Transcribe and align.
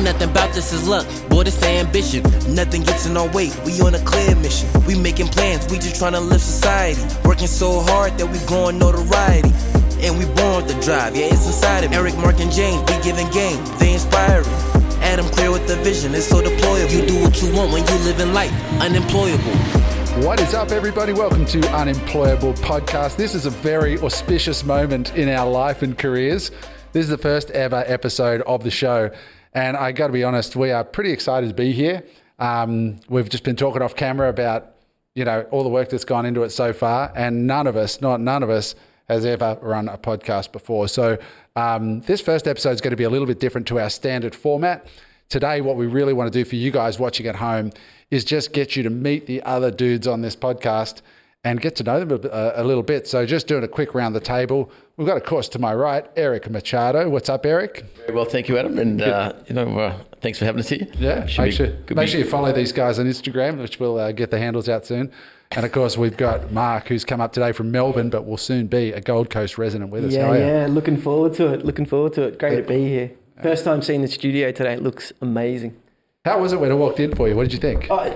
Ain't 0.00 0.06
nothing 0.06 0.30
about 0.30 0.54
this 0.54 0.72
is 0.72 0.88
luck, 0.88 1.06
boy, 1.28 1.42
this 1.42 1.62
ambition. 1.62 2.22
Nothing 2.54 2.84
gets 2.84 3.04
in 3.04 3.18
our 3.18 3.28
way, 3.32 3.50
we 3.66 3.78
on 3.82 3.94
a 3.94 3.98
clear 3.98 4.34
mission. 4.36 4.66
We 4.86 4.98
making 4.98 5.26
plans, 5.26 5.70
we 5.70 5.76
just 5.76 5.96
trying 5.96 6.14
to 6.14 6.20
live 6.20 6.40
society. 6.40 7.02
Working 7.22 7.46
so 7.46 7.80
hard 7.80 8.16
that 8.16 8.24
we 8.24 8.38
growing 8.46 8.78
notoriety. 8.78 9.52
And 10.00 10.16
we 10.16 10.24
born 10.24 10.64
with 10.64 10.68
the 10.74 10.80
drive, 10.80 11.14
yeah, 11.14 11.26
it's 11.26 11.44
inside 11.44 11.84
of 11.84 11.90
me. 11.90 11.98
Eric, 11.98 12.16
Mark, 12.16 12.40
and 12.40 12.50
James, 12.50 12.80
we 12.80 12.96
giving 13.04 13.28
game, 13.28 13.62
they 13.78 13.92
inspiring. 13.92 14.46
Adam 15.02 15.26
clear 15.26 15.50
with 15.50 15.68
the 15.68 15.76
vision, 15.84 16.14
it's 16.14 16.24
so 16.24 16.40
deployable. 16.40 17.02
You 17.02 17.06
do 17.06 17.20
what 17.20 17.42
you 17.42 17.54
want 17.54 17.70
when 17.70 17.86
you 17.86 17.94
live 18.06 18.20
in 18.20 18.32
life, 18.32 18.52
unemployable. 18.80 19.52
What 20.24 20.40
is 20.40 20.54
up, 20.54 20.70
everybody? 20.70 21.12
Welcome 21.12 21.44
to 21.44 21.60
Unemployable 21.76 22.54
Podcast. 22.54 23.16
This 23.16 23.34
is 23.34 23.44
a 23.44 23.50
very 23.50 23.98
auspicious 23.98 24.64
moment 24.64 25.14
in 25.14 25.28
our 25.28 25.50
life 25.50 25.82
and 25.82 25.98
careers. 25.98 26.50
This 26.92 27.04
is 27.04 27.10
the 27.10 27.18
first 27.18 27.50
ever 27.50 27.84
episode 27.86 28.40
of 28.46 28.64
the 28.64 28.70
show. 28.70 29.10
And 29.52 29.76
I 29.76 29.92
got 29.92 30.08
to 30.08 30.12
be 30.12 30.24
honest, 30.24 30.54
we 30.56 30.70
are 30.70 30.84
pretty 30.84 31.10
excited 31.10 31.48
to 31.48 31.54
be 31.54 31.72
here. 31.72 32.04
Um, 32.38 33.00
we've 33.08 33.28
just 33.28 33.44
been 33.44 33.56
talking 33.56 33.82
off 33.82 33.96
camera 33.96 34.28
about, 34.28 34.74
you 35.14 35.24
know, 35.24 35.42
all 35.50 35.62
the 35.62 35.68
work 35.68 35.90
that's 35.90 36.04
gone 36.04 36.24
into 36.24 36.42
it 36.42 36.50
so 36.50 36.72
far. 36.72 37.12
And 37.16 37.46
none 37.46 37.66
of 37.66 37.76
us, 37.76 38.00
not 38.00 38.20
none 38.20 38.42
of 38.42 38.50
us, 38.50 38.74
has 39.08 39.26
ever 39.26 39.58
run 39.60 39.88
a 39.88 39.98
podcast 39.98 40.52
before. 40.52 40.86
So 40.86 41.18
um, 41.56 42.00
this 42.02 42.20
first 42.20 42.46
episode 42.46 42.70
is 42.70 42.80
going 42.80 42.92
to 42.92 42.96
be 42.96 43.04
a 43.04 43.10
little 43.10 43.26
bit 43.26 43.40
different 43.40 43.66
to 43.68 43.80
our 43.80 43.90
standard 43.90 44.34
format. 44.34 44.86
Today, 45.28 45.60
what 45.60 45.76
we 45.76 45.86
really 45.86 46.12
want 46.12 46.32
to 46.32 46.38
do 46.38 46.44
for 46.44 46.56
you 46.56 46.70
guys 46.70 46.98
watching 46.98 47.26
at 47.26 47.36
home 47.36 47.72
is 48.10 48.24
just 48.24 48.52
get 48.52 48.76
you 48.76 48.84
to 48.84 48.90
meet 48.90 49.26
the 49.26 49.42
other 49.42 49.70
dudes 49.70 50.06
on 50.06 50.22
this 50.22 50.36
podcast 50.36 51.02
and 51.44 51.60
get 51.60 51.76
to 51.76 51.84
know 51.84 52.04
them 52.04 52.30
a, 52.30 52.52
a, 52.56 52.64
little 52.64 52.82
bit. 52.82 53.06
So, 53.06 53.24
just 53.24 53.46
doing 53.46 53.64
a 53.64 53.68
quick 53.68 53.94
round 53.94 54.14
the 54.14 54.20
table. 54.20 54.70
We've 54.96 55.06
got, 55.06 55.16
of 55.16 55.24
course, 55.24 55.48
to 55.50 55.58
my 55.58 55.74
right, 55.74 56.06
Eric 56.16 56.50
Machado. 56.50 57.08
What's 57.08 57.28
up, 57.28 57.46
Eric? 57.46 57.84
Very 57.96 58.14
well, 58.14 58.26
thank 58.26 58.48
you, 58.48 58.58
Adam. 58.58 58.78
And 58.78 59.00
uh, 59.00 59.32
you 59.46 59.54
know, 59.54 59.78
uh, 59.78 59.98
thanks 60.20 60.38
for 60.38 60.44
having 60.44 60.60
us 60.60 60.68
here. 60.68 60.86
Yeah, 60.98 61.26
Should 61.26 61.42
make, 61.42 61.52
sure, 61.54 61.72
make 61.94 62.08
sure 62.08 62.20
you 62.20 62.26
follow 62.26 62.52
these 62.52 62.72
guys 62.72 62.98
on 62.98 63.06
Instagram, 63.06 63.58
which 63.58 63.80
we'll 63.80 63.98
uh, 63.98 64.12
get 64.12 64.30
the 64.30 64.38
handles 64.38 64.68
out 64.68 64.84
soon. 64.84 65.10
And 65.52 65.66
of 65.66 65.72
course, 65.72 65.96
we've 65.96 66.16
got 66.16 66.52
Mark, 66.52 66.88
who's 66.88 67.04
come 67.04 67.20
up 67.20 67.32
today 67.32 67.52
from 67.52 67.72
Melbourne, 67.72 68.10
but 68.10 68.24
will 68.24 68.36
soon 68.36 68.68
be 68.68 68.92
a 68.92 69.00
Gold 69.00 69.30
Coast 69.30 69.58
resident 69.58 69.90
with 69.90 70.04
us. 70.04 70.12
Yeah, 70.12 70.36
yeah, 70.36 70.66
looking 70.68 70.96
forward 70.96 71.34
to 71.34 71.52
it. 71.52 71.64
Looking 71.64 71.86
forward 71.86 72.12
to 72.14 72.22
it. 72.22 72.38
Great 72.38 72.52
yeah. 72.52 72.60
to 72.60 72.68
be 72.68 72.88
here. 72.88 73.10
First 73.42 73.64
time 73.64 73.80
seeing 73.80 74.02
the 74.02 74.08
studio 74.08 74.52
today. 74.52 74.74
It 74.74 74.82
looks 74.82 75.12
amazing. 75.22 75.74
How 76.24 76.38
was 76.38 76.52
it 76.52 76.60
when 76.60 76.70
I 76.70 76.74
walked 76.74 77.00
in 77.00 77.16
for 77.16 77.26
you? 77.26 77.34
What 77.34 77.44
did 77.44 77.54
you 77.54 77.58
think? 77.58 77.90
Uh, 77.90 78.14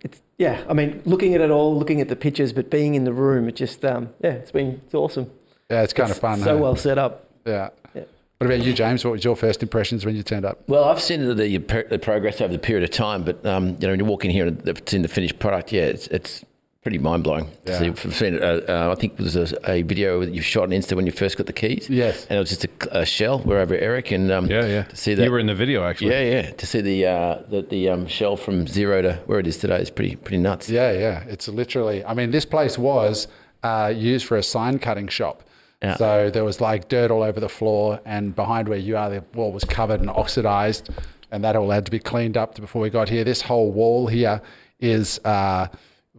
it's 0.00 0.20
yeah. 0.38 0.64
I 0.68 0.72
mean, 0.72 1.02
looking 1.04 1.34
at 1.34 1.40
it 1.40 1.50
all, 1.50 1.76
looking 1.76 2.00
at 2.00 2.08
the 2.08 2.16
pictures, 2.16 2.52
but 2.52 2.70
being 2.70 2.94
in 2.94 3.04
the 3.04 3.12
room, 3.12 3.48
it 3.48 3.56
just 3.56 3.84
um, 3.84 4.10
yeah, 4.22 4.32
it's 4.32 4.52
been 4.52 4.80
it's 4.84 4.94
awesome. 4.94 5.30
Yeah, 5.70 5.82
it's 5.82 5.92
kind 5.92 6.08
it's 6.08 6.18
of 6.18 6.20
fun. 6.20 6.38
So 6.40 6.56
hey? 6.56 6.60
well 6.60 6.76
set 6.76 6.98
up. 6.98 7.30
Yeah. 7.44 7.70
yeah. 7.94 8.02
What 8.38 8.46
about 8.46 8.60
you, 8.60 8.72
James? 8.74 9.04
What 9.04 9.12
was 9.12 9.24
your 9.24 9.34
first 9.34 9.62
impressions 9.62 10.04
when 10.04 10.14
you 10.14 10.22
turned 10.22 10.44
up? 10.44 10.62
Well, 10.68 10.84
I've 10.84 11.00
seen 11.00 11.26
the, 11.26 11.34
the, 11.34 11.56
the 11.88 11.98
progress 11.98 12.40
over 12.40 12.52
the 12.52 12.58
period 12.58 12.84
of 12.84 12.90
time, 12.90 13.24
but 13.24 13.44
um, 13.46 13.68
you 13.68 13.78
know, 13.80 13.90
when 13.90 13.98
you 13.98 14.04
walk 14.04 14.24
in 14.24 14.30
here 14.30 14.46
and 14.46 14.68
it's 14.68 14.92
in 14.92 15.02
the 15.02 15.08
finished 15.08 15.38
product, 15.38 15.72
yeah, 15.72 15.84
it's, 15.84 16.06
it's 16.08 16.44
pretty 16.86 16.98
mind 16.98 17.24
blowing. 17.24 17.50
Yeah. 17.66 17.94
So 17.96 18.28
uh, 18.28 18.60
uh, 18.68 18.92
I 18.92 18.94
think 18.94 19.16
there's 19.16 19.34
a, 19.34 19.48
a, 19.68 19.82
video 19.82 20.20
that 20.20 20.32
you 20.32 20.40
shot 20.40 20.62
on 20.62 20.70
Insta 20.70 20.94
when 20.94 21.04
you 21.04 21.10
first 21.10 21.36
got 21.36 21.46
the 21.46 21.52
keys. 21.52 21.90
Yes, 21.90 22.28
and 22.30 22.36
it 22.36 22.38
was 22.38 22.50
just 22.50 22.64
a, 22.64 23.00
a 23.00 23.04
shell. 23.04 23.40
We're 23.40 23.58
over 23.58 23.74
Eric 23.74 24.12
and 24.12 24.30
um, 24.30 24.46
yeah, 24.46 24.64
yeah. 24.66 24.82
To 24.84 24.96
see 24.96 25.14
that, 25.14 25.24
you 25.24 25.32
were 25.32 25.40
in 25.40 25.48
the 25.48 25.54
video 25.56 25.82
actually. 25.82 26.12
Yeah, 26.12 26.20
yeah. 26.20 26.50
To 26.52 26.64
see 26.64 26.80
the 26.80 27.06
uh, 27.06 27.42
the, 27.48 27.62
the 27.62 27.88
um, 27.88 28.06
shell 28.06 28.36
from 28.36 28.68
zero 28.68 29.02
to 29.02 29.14
where 29.26 29.40
it 29.40 29.48
is 29.48 29.58
today 29.58 29.80
is 29.82 29.90
pretty 29.90 30.14
pretty 30.14 30.38
nuts. 30.38 30.70
Yeah, 30.70 30.92
yeah. 30.92 31.24
It's 31.26 31.48
literally. 31.48 32.04
I 32.04 32.14
mean, 32.14 32.30
this 32.30 32.44
place 32.44 32.78
was 32.78 33.26
uh, 33.64 33.92
used 33.92 34.24
for 34.24 34.36
a 34.36 34.42
sign 34.44 34.78
cutting 34.78 35.08
shop. 35.08 35.42
Yeah. 35.82 35.96
So 35.96 36.30
there 36.30 36.44
was 36.44 36.60
like 36.60 36.88
dirt 36.88 37.10
all 37.10 37.24
over 37.24 37.40
the 37.40 37.48
floor, 37.48 38.00
and 38.04 38.32
behind 38.32 38.68
where 38.68 38.78
you 38.78 38.96
are, 38.96 39.10
the 39.10 39.24
wall 39.34 39.50
was 39.50 39.64
covered 39.64 39.98
and 39.98 40.08
oxidized, 40.08 40.90
and 41.32 41.42
that 41.42 41.56
all 41.56 41.70
had 41.70 41.84
to 41.86 41.90
be 41.90 41.98
cleaned 41.98 42.36
up 42.36 42.54
before 42.54 42.80
we 42.80 42.90
got 42.90 43.08
here. 43.08 43.24
This 43.24 43.40
whole 43.40 43.72
wall 43.72 44.06
here 44.06 44.40
is 44.78 45.18
uh, 45.24 45.66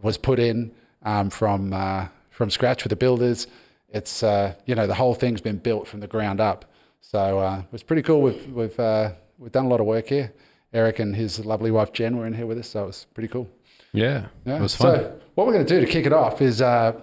was 0.02 0.16
put 0.16 0.38
in 0.38 0.72
um, 1.02 1.30
from 1.30 1.72
uh, 1.72 2.08
from 2.30 2.50
scratch 2.50 2.84
with 2.84 2.90
the 2.90 2.96
builders. 2.96 3.46
It's 3.90 4.22
uh, 4.22 4.54
you 4.66 4.74
know 4.74 4.86
the 4.86 4.94
whole 4.94 5.14
thing's 5.14 5.40
been 5.40 5.58
built 5.58 5.86
from 5.86 6.00
the 6.00 6.06
ground 6.06 6.40
up, 6.40 6.64
so 7.00 7.38
uh, 7.38 7.58
it 7.58 7.72
was 7.72 7.82
pretty 7.82 8.02
cool. 8.02 8.22
We've 8.22 8.52
we've 8.52 8.78
uh, 8.80 9.12
we've 9.38 9.52
done 9.52 9.66
a 9.66 9.68
lot 9.68 9.80
of 9.80 9.86
work 9.86 10.08
here. 10.08 10.32
Eric 10.72 10.98
and 10.98 11.16
his 11.16 11.44
lovely 11.44 11.70
wife 11.70 11.92
Jen 11.92 12.16
were 12.18 12.26
in 12.26 12.34
here 12.34 12.46
with 12.46 12.58
us, 12.58 12.68
so 12.68 12.84
it 12.84 12.86
was 12.88 13.06
pretty 13.14 13.28
cool. 13.28 13.48
Yeah, 13.92 14.26
yeah. 14.44 14.56
it 14.56 14.60
was 14.60 14.76
fun. 14.76 14.96
So 14.96 15.20
what 15.34 15.46
we're 15.46 15.54
going 15.54 15.64
to 15.64 15.74
do 15.74 15.80
to 15.80 15.90
kick 15.90 16.04
it 16.04 16.12
off 16.12 16.42
is 16.42 16.60
uh, 16.60 17.00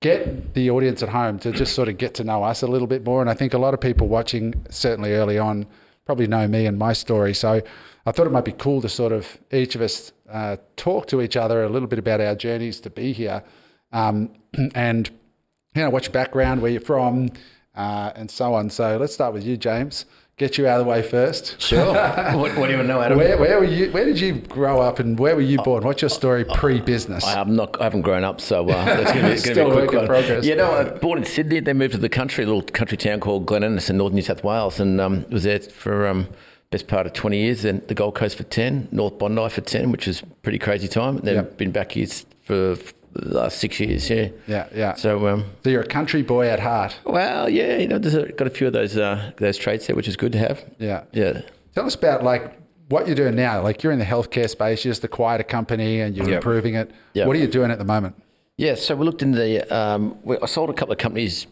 get 0.00 0.54
the 0.54 0.70
audience 0.70 1.02
at 1.02 1.08
home 1.10 1.38
to 1.40 1.52
just 1.52 1.74
sort 1.74 1.88
of 1.88 1.98
get 1.98 2.14
to 2.14 2.24
know 2.24 2.42
us 2.42 2.62
a 2.62 2.66
little 2.66 2.86
bit 2.86 3.04
more. 3.04 3.20
And 3.20 3.28
I 3.28 3.34
think 3.34 3.54
a 3.54 3.58
lot 3.58 3.74
of 3.74 3.80
people 3.80 4.08
watching, 4.08 4.54
certainly 4.70 5.12
early 5.12 5.38
on, 5.38 5.66
probably 6.06 6.26
know 6.26 6.48
me 6.48 6.66
and 6.66 6.78
my 6.78 6.92
story. 6.92 7.34
So 7.34 7.60
I 8.04 8.12
thought 8.12 8.26
it 8.26 8.32
might 8.32 8.44
be 8.44 8.52
cool 8.52 8.80
to 8.82 8.88
sort 8.88 9.12
of 9.12 9.38
each 9.52 9.74
of 9.74 9.80
us 9.80 10.12
uh, 10.28 10.56
talk 10.76 11.06
to 11.08 11.22
each 11.22 11.36
other 11.36 11.62
a 11.64 11.68
little 11.68 11.88
bit 11.88 11.98
about 11.98 12.20
our 12.20 12.34
journeys 12.34 12.80
to 12.80 12.90
be 12.90 13.12
here, 13.12 13.44
um, 13.92 14.30
and 14.74 15.08
you 15.74 15.82
know 15.82 15.90
what's 15.90 16.06
your 16.06 16.12
background, 16.12 16.62
where 16.62 16.70
you're 16.70 16.80
from, 16.80 17.30
uh, 17.76 18.12
and 18.16 18.30
so 18.30 18.54
on. 18.54 18.70
So 18.70 18.96
let's 18.98 19.14
start 19.14 19.32
with 19.32 19.44
you, 19.44 19.56
James. 19.56 20.06
Get 20.38 20.58
you 20.58 20.66
out 20.66 20.80
of 20.80 20.86
the 20.86 20.90
way 20.90 21.02
first. 21.02 21.60
Sure. 21.60 21.94
what, 21.94 22.56
what, 22.56 22.66
do 22.66 22.76
you 22.76 22.82
know, 22.82 23.00
Adam? 23.00 23.18
Where, 23.18 23.36
where, 23.38 23.58
were 23.58 23.64
you? 23.64 23.92
Where 23.92 24.04
did 24.04 24.18
you 24.18 24.34
grow 24.34 24.80
up, 24.80 24.98
and 24.98 25.16
where 25.18 25.36
were 25.36 25.42
you 25.42 25.58
born? 25.58 25.84
What's 25.84 26.02
your 26.02 26.08
story 26.08 26.44
pre-business? 26.44 27.22
I, 27.22 27.40
am 27.40 27.54
not. 27.54 27.80
I 27.80 27.84
haven't 27.84 28.02
grown 28.02 28.24
up, 28.24 28.40
so 28.40 28.68
uh, 28.68 28.84
that's 28.84 29.12
going 29.12 29.36
to 29.36 29.54
be, 29.54 29.60
a 29.60 29.70
quick 29.70 29.92
one. 29.92 30.06
Progress. 30.06 30.44
Yeah, 30.44 30.54
no, 30.56 30.72
I 30.72 30.84
born 30.84 31.18
in 31.18 31.24
Sydney. 31.24 31.60
Then 31.60 31.78
moved 31.78 31.92
to 31.92 31.98
the 31.98 32.08
country, 32.08 32.42
a 32.42 32.46
little 32.46 32.62
country 32.62 32.96
town 32.96 33.20
called 33.20 33.46
Glen 33.46 33.62
Innes 33.62 33.88
in 33.90 33.98
northern 33.98 34.16
New 34.16 34.22
South 34.22 34.42
Wales, 34.42 34.80
and 34.80 35.00
um, 35.00 35.24
was 35.30 35.44
there 35.44 35.60
for. 35.60 36.08
Um, 36.08 36.28
best 36.72 36.88
part 36.88 37.06
of 37.06 37.12
20 37.12 37.38
years, 37.38 37.62
then 37.62 37.82
the 37.86 37.94
Gold 37.94 38.16
Coast 38.16 38.36
for 38.36 38.42
10, 38.42 38.88
North 38.90 39.18
Bondi 39.18 39.48
for 39.48 39.60
10, 39.60 39.92
which 39.92 40.06
was 40.06 40.22
pretty 40.42 40.58
crazy 40.58 40.88
time. 40.88 41.18
And 41.18 41.26
then 41.26 41.34
yep. 41.36 41.56
been 41.56 41.70
back 41.70 41.92
here 41.92 42.08
for 42.42 42.76
the 43.12 43.34
last 43.34 43.58
six 43.58 43.78
years, 43.78 44.08
yeah. 44.10 44.28
Yeah, 44.46 44.68
yeah. 44.74 44.94
So, 44.94 45.28
um, 45.28 45.44
so 45.62 45.70
you're 45.70 45.82
a 45.82 45.86
country 45.86 46.22
boy 46.22 46.48
at 46.48 46.58
heart. 46.58 46.98
Well, 47.04 47.48
yeah, 47.48 47.76
you 47.76 47.86
know, 47.86 47.98
there's 47.98 48.14
a, 48.14 48.32
got 48.32 48.46
a 48.46 48.50
few 48.50 48.66
of 48.66 48.72
those 48.72 48.96
uh, 48.96 49.32
those 49.36 49.58
traits 49.58 49.86
there, 49.86 49.94
which 49.94 50.08
is 50.08 50.16
good 50.16 50.32
to 50.32 50.38
have. 50.38 50.64
Yeah, 50.78 51.04
yeah. 51.12 51.42
Tell 51.74 51.86
us 51.86 51.94
about 51.94 52.24
like 52.24 52.58
what 52.88 53.06
you're 53.06 53.16
doing 53.16 53.36
now. 53.36 53.62
Like 53.62 53.82
you're 53.82 53.92
in 53.92 53.98
the 53.98 54.04
healthcare 54.04 54.48
space, 54.48 54.84
you're 54.84 54.92
just 54.92 55.04
acquired 55.04 55.40
a 55.40 55.44
company 55.44 56.00
and 56.00 56.16
you're 56.16 56.28
yep. 56.28 56.36
improving 56.36 56.74
it. 56.74 56.90
Yep. 57.12 57.26
What 57.26 57.36
are 57.36 57.40
you 57.40 57.46
doing 57.46 57.70
at 57.70 57.78
the 57.78 57.84
moment? 57.84 58.16
Yeah, 58.56 58.74
so 58.74 58.94
we 58.96 59.04
looked 59.04 59.22
into 59.22 59.38
the. 59.38 59.74
Um, 59.74 60.18
I 60.42 60.46
sold 60.46 60.70
a 60.70 60.74
couple 60.74 60.92
of 60.92 60.98
companies 60.98 61.46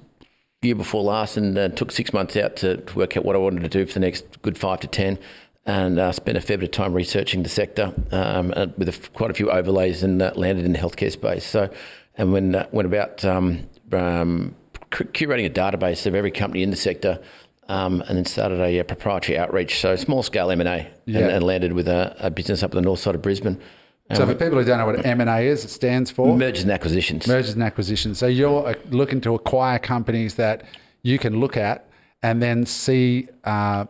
year 0.63 0.75
before 0.75 1.03
last 1.03 1.39
and 1.39 1.57
uh, 1.57 1.71
took 1.71 1.91
six 1.91 2.13
months 2.13 2.37
out 2.37 2.55
to, 2.55 2.77
to, 2.77 2.99
work 2.99 3.17
out 3.17 3.25
what 3.25 3.35
I 3.35 3.39
wanted 3.39 3.63
to 3.63 3.69
do 3.69 3.87
for 3.87 3.95
the 3.95 4.01
next 4.01 4.43
good 4.43 4.59
five 4.59 4.81
to 4.81 4.87
ten 4.87 5.19
and 5.65 5.99
uh, 5.99 6.13
spent 6.13 6.37
a 6.37 6.41
fair 6.43 6.59
bit 6.59 6.65
of 6.65 6.71
time 6.71 6.93
researching 6.93 7.43
the 7.43 7.49
sector 7.49 7.95
um, 8.13 8.53
uh, 8.55 8.67
with 8.77 8.91
a, 8.91 9.11
quite 9.13 9.31
a 9.31 9.35
few 9.35 9.51
overlays 9.51 10.03
and 10.03 10.21
uh, 10.21 10.33
landed 10.35 10.67
in 10.67 10.73
the 10.73 10.79
healthcare 10.79 11.11
space. 11.11 11.47
So, 11.47 11.71
and 12.17 12.35
when 12.35 12.55
uh, 12.55 12.67
went 12.73 12.85
about 12.85 13.25
um, 13.25 13.71
um, 13.91 14.55
curating 14.91 15.47
a 15.47 15.51
database 15.51 16.05
of 16.05 16.15
every 16.15 16.31
company 16.31 16.63
in 16.63 16.69
the 16.69 16.77
sector, 16.77 17.23
um, 17.69 18.03
and 18.03 18.19
then 18.19 18.27
started 18.27 18.61
a, 18.61 18.81
a, 18.81 18.85
proprietary 18.85 19.39
outreach, 19.39 19.81
so 19.81 19.97
small 19.97 20.23
scale 20.23 20.51
M 20.51 20.61
and 20.61 20.69
A, 20.69 20.91
and 21.07 21.43
landed 21.43 21.73
with 21.73 21.89
a, 21.89 22.15
a, 22.19 22.31
business 22.31 22.63
up 22.63 22.73
on 22.75 22.83
the 22.83 22.83
north 22.83 23.01
side 23.01 23.15
of 23.15 23.23
Brisbane. 23.23 23.59
So, 24.17 24.27
for 24.27 24.35
people 24.35 24.59
who 24.59 24.65
don't 24.65 24.79
know 24.79 24.87
what 24.87 25.05
M 25.07 25.21
and 25.21 25.31
A 25.31 25.41
is, 25.41 25.65
it 25.65 25.71
stands 25.71 26.11
for 26.11 26.37
mergers 26.37 26.63
and 26.63 26.73
acquisitions. 26.73 27.27
Mergers 27.29 27.55
and 27.55 27.63
acquisitions. 27.63 28.19
So 28.19 28.27
you're 28.27 28.67
uh, 28.67 28.75
looking 28.91 29.21
to 29.23 29.35
acquire 29.35 29.79
companies 29.79 30.35
that 30.35 30.65
you 31.03 31.19
can 31.19 31.39
look 31.39 31.57
at 31.57 31.89
and 32.23 32.43
then 32.43 32.67
see 32.67 33.29
uh, 33.45 33.87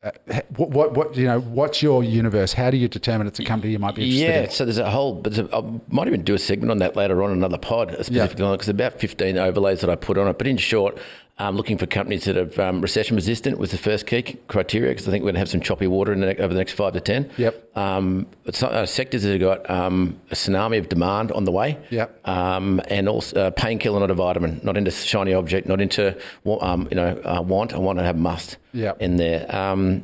uh, 0.00 0.12
what, 0.56 0.70
what, 0.70 0.94
what, 0.94 1.16
you 1.16 1.24
know, 1.24 1.40
what's 1.40 1.82
your 1.82 2.04
universe? 2.04 2.52
How 2.52 2.70
do 2.70 2.76
you 2.76 2.86
determine 2.86 3.26
it's 3.26 3.40
a 3.40 3.44
company 3.44 3.72
you 3.72 3.80
might 3.80 3.96
be 3.96 4.02
interested 4.02 4.22
yeah, 4.22 4.38
in? 4.38 4.44
Yeah, 4.44 4.50
so 4.50 4.64
there's 4.64 4.78
a 4.78 4.90
whole, 4.90 5.14
but 5.14 5.36
I 5.52 5.62
might 5.88 6.06
even 6.06 6.22
do 6.22 6.34
a 6.34 6.38
segment 6.38 6.70
on 6.70 6.78
that 6.78 6.94
later 6.94 7.22
on, 7.22 7.32
another 7.32 7.58
pod 7.58 7.90
specifically 8.00 8.42
yeah. 8.42 8.48
on 8.48 8.54
it, 8.54 8.58
because 8.58 8.68
about 8.68 9.00
15 9.00 9.36
overlays 9.36 9.80
that 9.80 9.90
I 9.90 9.96
put 9.96 10.16
on 10.16 10.28
it. 10.28 10.38
But 10.38 10.46
in 10.46 10.56
short, 10.56 10.98
um, 11.38 11.56
looking 11.56 11.78
for 11.78 11.86
companies 11.86 12.24
that 12.24 12.36
are 12.36 12.62
um, 12.62 12.80
recession 12.80 13.14
resistant 13.16 13.58
was 13.58 13.70
the 13.70 13.78
first 13.78 14.06
key 14.06 14.36
criteria 14.48 14.90
because 14.90 15.06
I 15.06 15.10
think 15.10 15.22
we're 15.22 15.28
going 15.28 15.34
to 15.34 15.40
have 15.40 15.48
some 15.48 15.60
choppy 15.60 15.86
water 15.86 16.12
the 16.20 16.36
over 16.38 16.52
the 16.52 16.58
next 16.58 16.72
five 16.72 16.94
to 16.94 17.00
ten. 17.00 17.30
Yep. 17.36 17.76
Um, 17.76 18.26
some, 18.52 18.70
uh, 18.72 18.86
sectors 18.86 19.22
that 19.22 19.30
have 19.30 19.40
got 19.40 19.70
um, 19.70 20.20
a 20.30 20.34
tsunami 20.34 20.78
of 20.78 20.88
demand 20.88 21.30
on 21.32 21.44
the 21.44 21.52
way. 21.52 21.78
Yep. 21.90 22.28
Um, 22.28 22.80
and 22.88 23.08
also 23.08 23.46
uh, 23.46 23.50
painkiller, 23.50 24.00
not 24.00 24.10
a 24.10 24.14
vitamin, 24.14 24.60
not 24.64 24.76
into 24.76 24.90
shiny 24.90 25.32
object, 25.32 25.68
not 25.68 25.80
into 25.80 26.16
um, 26.60 26.88
you 26.90 26.96
know 26.96 27.20
uh, 27.24 27.40
want. 27.40 27.72
I 27.72 27.78
want 27.78 27.98
to 27.98 28.04
have 28.04 28.16
must 28.16 28.56
yep. 28.72 29.00
in 29.00 29.16
there. 29.16 29.46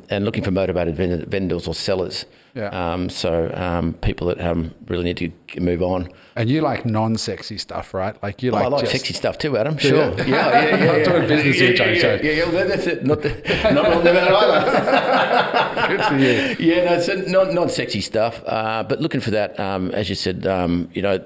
and 0.09 0.25
looking 0.25 0.43
for 0.43 0.51
motivated 0.51 0.95
vendors 0.95 1.67
or 1.67 1.75
sellers. 1.75 2.25
Yeah. 2.55 2.69
Um, 2.69 3.09
so 3.09 3.51
um, 3.53 3.93
people 3.95 4.27
that 4.27 4.39
um, 4.39 4.73
really 4.87 5.03
need 5.03 5.17
to 5.17 5.59
move 5.59 5.83
on. 5.83 6.09
And 6.37 6.49
you 6.49 6.61
like 6.61 6.85
non-sexy 6.85 7.57
stuff, 7.57 7.93
right? 7.93 8.21
Like 8.23 8.41
you 8.41 8.51
oh, 8.51 8.55
like. 8.55 8.63
I 8.63 8.67
like 8.67 8.87
sexy 8.87 9.13
stuff 9.13 9.37
too, 9.37 9.57
Adam. 9.57 9.77
Sure. 9.77 9.93
Yeah, 9.93 10.15
yeah, 10.17 10.25
yeah. 10.25 10.83
yeah, 10.83 10.91
I'm 10.91 11.03
talking 11.03 11.27
business 11.27 11.59
yeah, 11.59 11.67
here, 11.67 11.73
James. 11.73 12.01
Yeah, 12.01 12.15
yeah, 12.15 12.31
yeah, 12.31 12.51
yeah, 12.51 12.63
that's 12.63 12.87
it. 12.87 13.05
Not 13.05 13.21
the, 13.21 13.29
not 13.73 13.85
on 13.93 14.03
that 14.05 14.33
either. 14.33 15.87
Good 15.97 16.05
for 16.05 16.17
you. 16.17 16.67
Yeah, 16.67 16.85
no, 16.85 16.93
it's 16.93 17.29
not 17.29 17.53
non 17.53 17.69
sexy 17.69 17.99
stuff. 17.99 18.41
Uh, 18.45 18.83
but 18.83 19.01
looking 19.01 19.19
for 19.19 19.31
that, 19.31 19.59
um, 19.59 19.91
as 19.91 20.07
you 20.07 20.15
said, 20.15 20.47
um, 20.47 20.89
you 20.93 21.01
know 21.01 21.23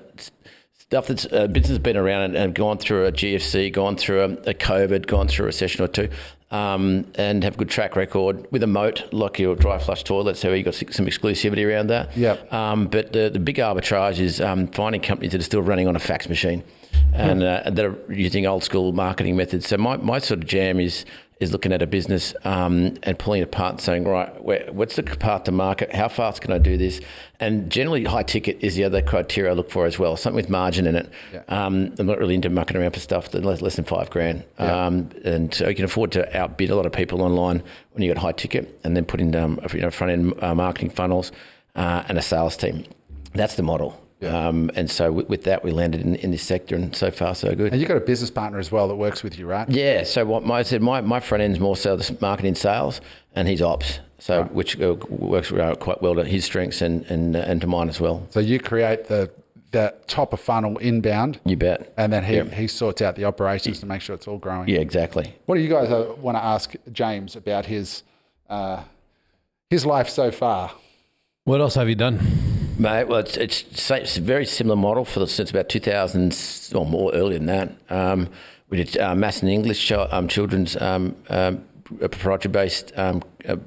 stuff 0.89 1.05
that's 1.05 1.27
uh, 1.31 1.45
business 1.45 1.69
has 1.69 1.79
been 1.79 1.95
around 1.95 2.23
and, 2.23 2.35
and, 2.35 2.55
gone 2.55 2.79
through 2.79 3.05
a 3.05 3.11
GFC, 3.11 3.71
gone 3.71 3.95
through 3.95 4.21
a, 4.21 4.29
a, 4.49 4.53
COVID, 4.55 5.05
gone 5.05 5.27
through 5.27 5.43
a 5.43 5.45
recession 5.45 5.83
or 5.83 5.87
two, 5.87 6.09
um, 6.51 7.05
and 7.15 7.43
have 7.43 7.55
a 7.55 7.57
good 7.57 7.69
track 7.69 7.95
record 7.95 8.47
with 8.51 8.63
a 8.63 8.67
moat 8.67 9.11
like 9.13 9.39
your 9.39 9.55
dry 9.55 9.77
flush 9.77 10.03
toilet. 10.03 10.37
So 10.37 10.53
you 10.53 10.63
got 10.63 10.75
some 10.75 11.05
exclusivity 11.05 11.67
around 11.67 11.87
that. 11.87 12.15
Yep. 12.17 12.51
Um, 12.51 12.87
but 12.87 13.13
the, 13.13 13.29
the 13.29 13.39
big 13.39 13.57
arbitrage 13.57 14.19
is 14.19 14.41
um, 14.41 14.67
finding 14.67 15.01
companies 15.01 15.31
that 15.33 15.41
are 15.41 15.43
still 15.43 15.61
running 15.61 15.87
on 15.87 15.95
a 15.95 15.99
fax 15.99 16.27
machine 16.27 16.63
and 17.13 17.43
uh, 17.43 17.69
that 17.69 17.85
are 17.85 17.97
using 18.11 18.45
old 18.45 18.63
school 18.63 18.91
marketing 18.91 19.35
methods. 19.35 19.67
So 19.67 19.77
my, 19.77 19.97
my 19.97 20.19
sort 20.19 20.41
of 20.41 20.47
jam 20.47 20.79
is 20.79 21.05
is 21.39 21.53
looking 21.53 21.71
at 21.71 21.81
a 21.81 21.87
business 21.87 22.33
um, 22.43 22.95
and 23.03 23.17
pulling 23.17 23.41
it 23.41 23.45
apart 23.45 23.71
and 23.71 23.81
saying, 23.81 24.03
right, 24.03 24.43
where, 24.43 24.67
what's 24.71 24.97
the 24.97 25.03
path 25.03 25.45
to 25.45 25.51
market? 25.51 25.93
How 25.95 26.09
fast 26.09 26.41
can 26.41 26.51
I 26.51 26.57
do 26.57 26.77
this? 26.77 26.99
And 27.39 27.71
generally, 27.71 28.03
high 28.03 28.23
ticket 28.23 28.57
is 28.59 28.75
the 28.75 28.83
other 28.83 29.01
criteria 29.01 29.51
I 29.51 29.53
look 29.53 29.71
for 29.71 29.85
as 29.85 29.97
well, 29.97 30.17
something 30.17 30.35
with 30.35 30.49
margin 30.49 30.85
in 30.85 30.97
it. 30.97 31.09
Yeah. 31.31 31.43
Um, 31.47 31.95
I'm 31.97 32.05
not 32.05 32.19
really 32.19 32.35
into 32.35 32.49
mucking 32.49 32.75
around 32.75 32.91
for 32.91 32.99
stuff 32.99 33.31
that 33.31 33.45
less, 33.45 33.61
less 33.61 33.77
than 33.77 33.85
five 33.85 34.09
grand. 34.09 34.43
Yeah. 34.59 34.87
Um, 34.87 35.11
and 35.23 35.53
so 35.53 35.69
you 35.69 35.75
can 35.75 35.85
afford 35.85 36.11
to 36.13 36.37
outbid 36.37 36.71
a 36.71 36.75
lot 36.75 36.85
of 36.85 36.91
people 36.91 37.21
online 37.21 37.63
when 37.93 38.03
you've 38.03 38.13
got 38.13 38.21
high 38.21 38.33
ticket 38.33 38.77
and 38.83 38.97
then 38.97 39.05
put 39.05 39.21
in 39.21 39.33
um, 39.35 39.61
you 39.73 39.79
know, 39.79 39.91
front 39.91 40.11
end 40.11 40.43
uh, 40.43 40.53
marketing 40.53 40.89
funnels 40.89 41.31
uh, 41.75 42.03
and 42.09 42.17
a 42.17 42.21
sales 42.21 42.57
team. 42.57 42.83
That's 43.33 43.55
the 43.55 43.63
model. 43.63 44.08
Yeah. 44.19 44.47
Um, 44.47 44.69
and 44.75 44.91
so 44.91 45.11
with, 45.13 45.29
with, 45.29 45.43
that, 45.45 45.63
we 45.63 45.71
landed 45.71 46.01
in, 46.01 46.15
in, 46.15 46.31
this 46.31 46.43
sector, 46.43 46.75
and 46.75 46.93
so 46.93 47.09
far 47.09 47.33
so 47.35 47.55
good. 47.55 47.71
And 47.71 47.79
you've 47.79 47.87
got 47.87 47.97
a 47.97 48.01
business 48.01 48.29
partner 48.29 48.59
as 48.59 48.69
well 48.69 48.89
that 48.89 48.95
works 48.95 49.23
with 49.23 49.39
you, 49.39 49.47
right? 49.47 49.69
Yeah. 49.69 50.03
So 50.03 50.25
what 50.25 50.43
my, 50.43 50.59
I 50.59 50.63
said, 50.63 50.81
my, 50.81 50.99
my 50.99 51.21
front 51.21 51.41
end's 51.41 51.59
more 51.59 51.77
so 51.77 51.95
the 51.95 52.17
marketing 52.19 52.55
sales, 52.55 52.99
and 53.33 53.47
he's 53.47 53.61
ops. 53.61 53.99
So 54.19 54.41
right. 54.41 54.53
which 54.53 54.79
uh, 54.81 54.95
works 55.07 55.51
quite 55.79 56.01
well 56.01 56.15
to 56.15 56.25
his 56.25 56.43
strengths 56.43 56.81
and, 56.81 57.05
and 57.05 57.37
uh, 57.37 57.39
and 57.39 57.61
to 57.61 57.67
mine 57.67 57.87
as 57.87 58.01
well. 58.01 58.27
So 58.31 58.41
you 58.41 58.59
create 58.59 59.05
the 59.05 59.31
that 59.71 60.07
top 60.07 60.33
of 60.33 60.39
funnel 60.39 60.77
inbound. 60.79 61.39
You 61.45 61.55
bet. 61.55 61.93
And 61.95 62.11
then 62.11 62.23
he, 62.23 62.35
yep. 62.35 62.51
he 62.51 62.67
sorts 62.67 63.01
out 63.01 63.15
the 63.15 63.25
operations 63.25 63.79
to 63.79 63.85
make 63.85 64.01
sure 64.01 64.15
it's 64.15 64.27
all 64.27 64.37
growing. 64.37 64.67
Yeah, 64.67 64.79
exactly. 64.79 65.35
What 65.45 65.55
do 65.55 65.61
you 65.61 65.69
guys 65.69 65.89
uh, 65.89 66.15
want 66.17 66.37
to 66.37 66.43
ask 66.43 66.73
James 66.91 67.35
about 67.35 67.65
his 67.65 68.03
uh, 68.49 68.83
his 69.69 69.85
life 69.85 70.09
so 70.09 70.31
far? 70.31 70.71
What 71.45 71.61
else 71.61 71.75
have 71.75 71.87
you 71.87 71.95
done? 71.95 72.48
Mate, 72.79 73.09
well, 73.09 73.19
it's, 73.19 73.35
it's, 73.35 73.91
it's 73.91 74.17
a 74.17 74.21
very 74.21 74.45
similar 74.45 74.77
model 74.77 75.03
for 75.03 75.19
the, 75.19 75.27
since 75.27 75.49
about 75.49 75.67
2000 75.67 76.71
or 76.73 76.85
more 76.85 77.13
earlier 77.13 77.37
than 77.37 77.47
that. 77.47 77.71
Um, 77.89 78.29
we 78.69 78.81
did 78.81 78.97
uh, 78.97 79.13
maths 79.15 79.41
and 79.41 79.51
English 79.51 79.91
um, 79.91 80.29
children's 80.29 80.77
um, 80.77 81.13
um, 81.27 81.65
proprietary 81.83 82.53
based 82.53 82.93
um, 82.95 83.21
uh, 83.45 83.57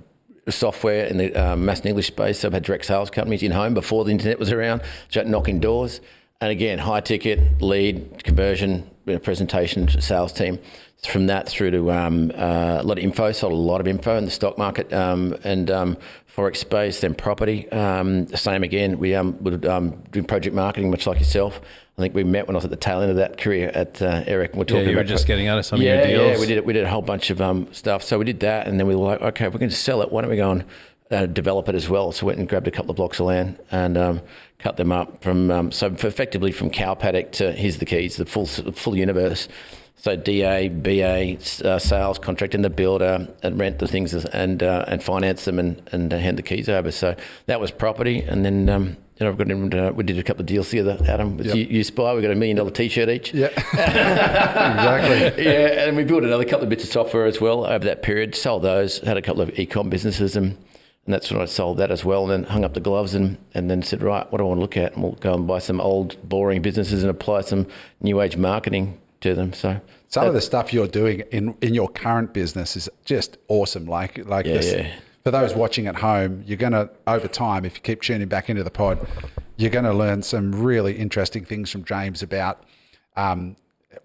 software 0.49 1.05
in 1.05 1.19
the 1.19 1.35
uh, 1.35 1.55
maths 1.57 1.81
and 1.81 1.91
English 1.91 2.07
space. 2.07 2.39
So 2.39 2.49
I've 2.49 2.55
had 2.55 2.63
direct 2.63 2.87
sales 2.87 3.11
companies 3.11 3.43
in 3.43 3.53
home 3.53 3.75
before 3.75 4.07
the 4.07 4.13
internet 4.13 4.39
was 4.39 4.51
around, 4.51 4.81
knocking 5.15 5.61
doors. 5.61 6.01
And 6.41 6.51
again, 6.51 6.79
high 6.79 7.01
ticket, 7.01 7.61
lead, 7.61 8.25
conversion, 8.25 8.91
you 9.05 9.13
know, 9.13 9.19
presentation, 9.19 9.89
sales 10.01 10.33
team. 10.33 10.59
From 11.07 11.27
that 11.27 11.49
through 11.49 11.73
to 11.73 11.93
um, 11.93 12.31
uh, 12.35 12.79
a 12.81 12.83
lot 12.83 12.97
of 12.97 13.05
info, 13.05 13.31
sold 13.33 13.53
a 13.53 13.57
lot 13.57 13.81
of 13.83 13.89
info 13.89 14.17
in 14.17 14.25
the 14.25 14.31
stock 14.31 14.57
market 14.57 14.91
um, 14.93 15.37
and 15.45 15.71
forex 16.35 16.57
space, 16.57 17.01
then 17.01 17.15
property. 17.15 17.71
Um, 17.71 18.27
same 18.29 18.63
again, 18.63 18.99
we 18.99 19.15
um, 19.15 19.43
would 19.43 19.67
um, 19.67 20.03
do 20.11 20.23
project 20.23 20.55
marketing, 20.55 20.91
much 20.91 21.07
like 21.07 21.19
yourself. 21.19 21.61
I 21.99 22.01
think 22.01 22.15
we 22.15 22.25
met 22.25 22.47
when 22.47 22.57
I 22.57 22.59
was 22.59 22.65
at 22.65 22.71
the 22.71 22.77
tail 22.77 23.03
end 23.03 23.11
of 23.11 23.19
that 23.19 23.37
career 23.37 23.71
at 23.75 24.01
uh, 24.01 24.25
Eric. 24.27 24.55
we're 24.55 24.65
talking 24.65 24.85
yeah, 24.85 24.91
you 24.91 24.97
were 24.97 25.05
just 25.05 25.27
getting 25.27 25.49
out 25.49 25.59
of 25.59 25.67
some 25.67 25.81
yeah, 25.81 25.95
of 25.95 26.09
your 26.09 26.19
deals. 26.19 26.33
Yeah, 26.33 26.41
we 26.41 26.47
did. 26.47 26.67
We 26.67 26.73
did 26.73 26.85
a 26.85 26.89
whole 26.91 27.03
bunch 27.03 27.29
of 27.29 27.41
um, 27.43 27.73
stuff. 27.73 28.03
So 28.03 28.19
we 28.19 28.25
did 28.25 28.41
that, 28.41 28.67
and 28.67 28.81
then 28.81 28.87
we 28.87 28.97
were 28.97 29.05
like, 29.05 29.21
okay, 29.21 29.47
if 29.47 29.53
we're 29.53 29.59
going 29.59 29.71
to 29.71 29.77
sell 29.77 30.01
it, 30.01 30.11
why 30.11 30.23
don't 30.23 30.31
we 30.31 30.37
go 30.37 30.53
and 30.53 30.65
uh, 31.11 31.27
develop 31.27 31.69
it 31.69 31.75
as 31.75 31.91
well? 31.91 32.13
So 32.13 32.25
we 32.25 32.31
went 32.31 32.39
and 32.39 32.49
grabbed 32.49 32.67
a 32.67 32.71
couple 32.71 32.91
of 32.91 32.97
blocks 32.97 33.21
of 33.21 33.27
land 33.27 33.59
and 33.71 33.99
um, 33.99 34.21
cut 34.59 34.79
them 34.79 34.91
up 34.91 35.23
from 35.23 35.51
um, 35.51 35.71
so 35.71 35.89
effectively 35.89 36.51
from 36.51 36.71
cow 36.71 36.95
paddock 36.95 37.33
to 37.33 37.53
here's 37.53 37.77
the 37.77 37.85
keys, 37.85 38.17
the 38.17 38.25
full 38.25 38.47
full 38.47 38.97
universe. 38.97 39.49
So 40.03 40.17
DA, 40.17 40.69
BA, 40.69 41.37
uh, 41.65 41.79
sales 41.79 42.19
contract, 42.19 42.57
and 42.57 42.65
the 42.65 42.71
builder, 42.71 43.29
and 43.45 43.57
rent 43.57 43.79
the 43.79 43.87
things 43.87 44.13
and 44.13 44.61
uh, 44.61 44.85
and 44.89 45.01
finance 45.01 45.45
them 45.45 45.61
and 45.61 45.81
and 45.93 46.13
uh, 46.13 46.19
hand 46.19 46.37
the 46.39 46.43
keys 46.43 46.69
over. 46.69 46.91
So 46.91 47.15
that 47.47 47.61
was 47.61 47.71
property, 47.71 48.21
and 48.21 48.45
then. 48.45 48.69
Um, 48.69 48.97
you 49.21 49.27
know, 49.27 49.33
I've 49.33 49.39
got 49.39 49.51
in, 49.51 49.73
uh, 49.73 49.93
we 49.93 50.03
did 50.03 50.19
a 50.19 50.23
couple 50.25 50.41
of 50.41 50.47
deals 50.47 50.71
together, 50.71 50.99
Adam, 51.07 51.37
with 51.37 51.47
yep. 51.47 51.55
you, 51.55 51.65
you 51.65 51.85
Spy. 51.85 52.15
We 52.15 52.23
got 52.23 52.33
a 52.33 52.35
million 52.35 52.57
dollar 52.57 52.73
T-shirt 52.73 53.09
each. 53.11 53.33
Yeah, 53.33 53.47
exactly. 53.73 55.45
yeah, 55.45 55.87
and 55.87 55.97
we 55.97 56.03
built 56.03 56.25
another 56.25 56.47
couple 56.47 56.65
of 56.65 56.71
bits 56.71 56.83
of 56.83 56.91
software 56.91 57.27
as 57.27 57.41
well 57.41 57.65
over 57.65 57.85
that 57.85 58.03
period. 58.03 58.35
Sold 58.35 58.63
those. 58.63 58.99
Had 59.01 59.19
a 59.19 59.23
couple 59.23 59.43
of 59.43 59.57
e-com 59.57 59.91
businesses, 59.91 60.35
and 60.35 60.57
and 61.05 61.15
that's 61.15 61.31
when 61.31 61.41
I 61.41 61.45
sold 61.45 61.79
that 61.79 61.93
as 61.93 62.05
well. 62.05 62.29
And 62.29 62.45
then 62.45 62.51
hung 62.51 62.65
up 62.65 62.75
the 62.75 62.81
gloves 62.81 63.15
and, 63.15 63.37
and 63.55 63.71
then 63.71 63.83
said, 63.83 64.03
right, 64.03 64.31
what 64.33 64.39
do 64.39 64.45
I 64.45 64.49
want 64.49 64.59
to 64.59 64.63
look 64.63 64.77
at? 64.77 64.95
And 64.95 65.03
we'll 65.05 65.13
go 65.13 65.35
and 65.35 65.47
buy 65.47 65.59
some 65.61 65.81
old, 65.81 66.17
boring 66.29 66.63
businesses 66.63 67.03
and 67.03 67.11
apply 67.11 67.43
some 67.43 67.69
new 68.01 68.21
age 68.21 68.37
marketing 68.37 68.99
to 69.23 69.35
them. 69.35 69.53
So 69.53 69.81
some 70.09 70.27
of 70.27 70.35
the 70.35 70.41
stuff 70.41 70.73
you're 70.73 70.87
doing 70.87 71.21
in 71.33 71.57
in 71.61 71.75
your 71.75 71.89
current 71.89 72.33
business 72.33 72.77
is 72.77 72.89
just 73.05 73.39
awesome. 73.49 73.87
Like 73.87 74.19
like 74.27 74.47
yeah, 74.47 74.55
this. 74.55 74.73
Yeah. 74.73 74.93
For 75.25 75.31
those 75.31 75.55
watching 75.55 75.87
at 75.87 75.95
home, 75.95 76.43
you're 76.47 76.59
going 76.59 76.73
to 76.73 76.91
over 77.07 77.29
time, 77.29 77.65
if 77.65 77.77
you 77.77 77.81
keep 77.81 78.03
tuning 78.03 78.27
back 78.27 78.51
into 78.51 78.65
the 78.65 78.73
pod, 78.73 79.07
you're 79.57 79.71
going 79.71 79.85
to 79.85 79.93
learn 79.93 80.21
some 80.21 80.53
really 80.53 80.95
interesting 80.95 81.45
things 81.45 81.71
from 81.71 81.85
James 81.85 82.25
about 82.25 82.65
um, 83.17 83.55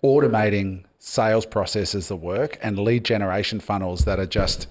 automating 0.04 0.84
sales 1.00 1.44
processes 1.44 2.10
that 2.10 2.18
work 2.18 2.60
and 2.62 2.78
lead 2.78 3.04
generation 3.04 3.60
funnels 3.60 4.06
that 4.06 4.20
are 4.20 4.28
just 4.28 4.68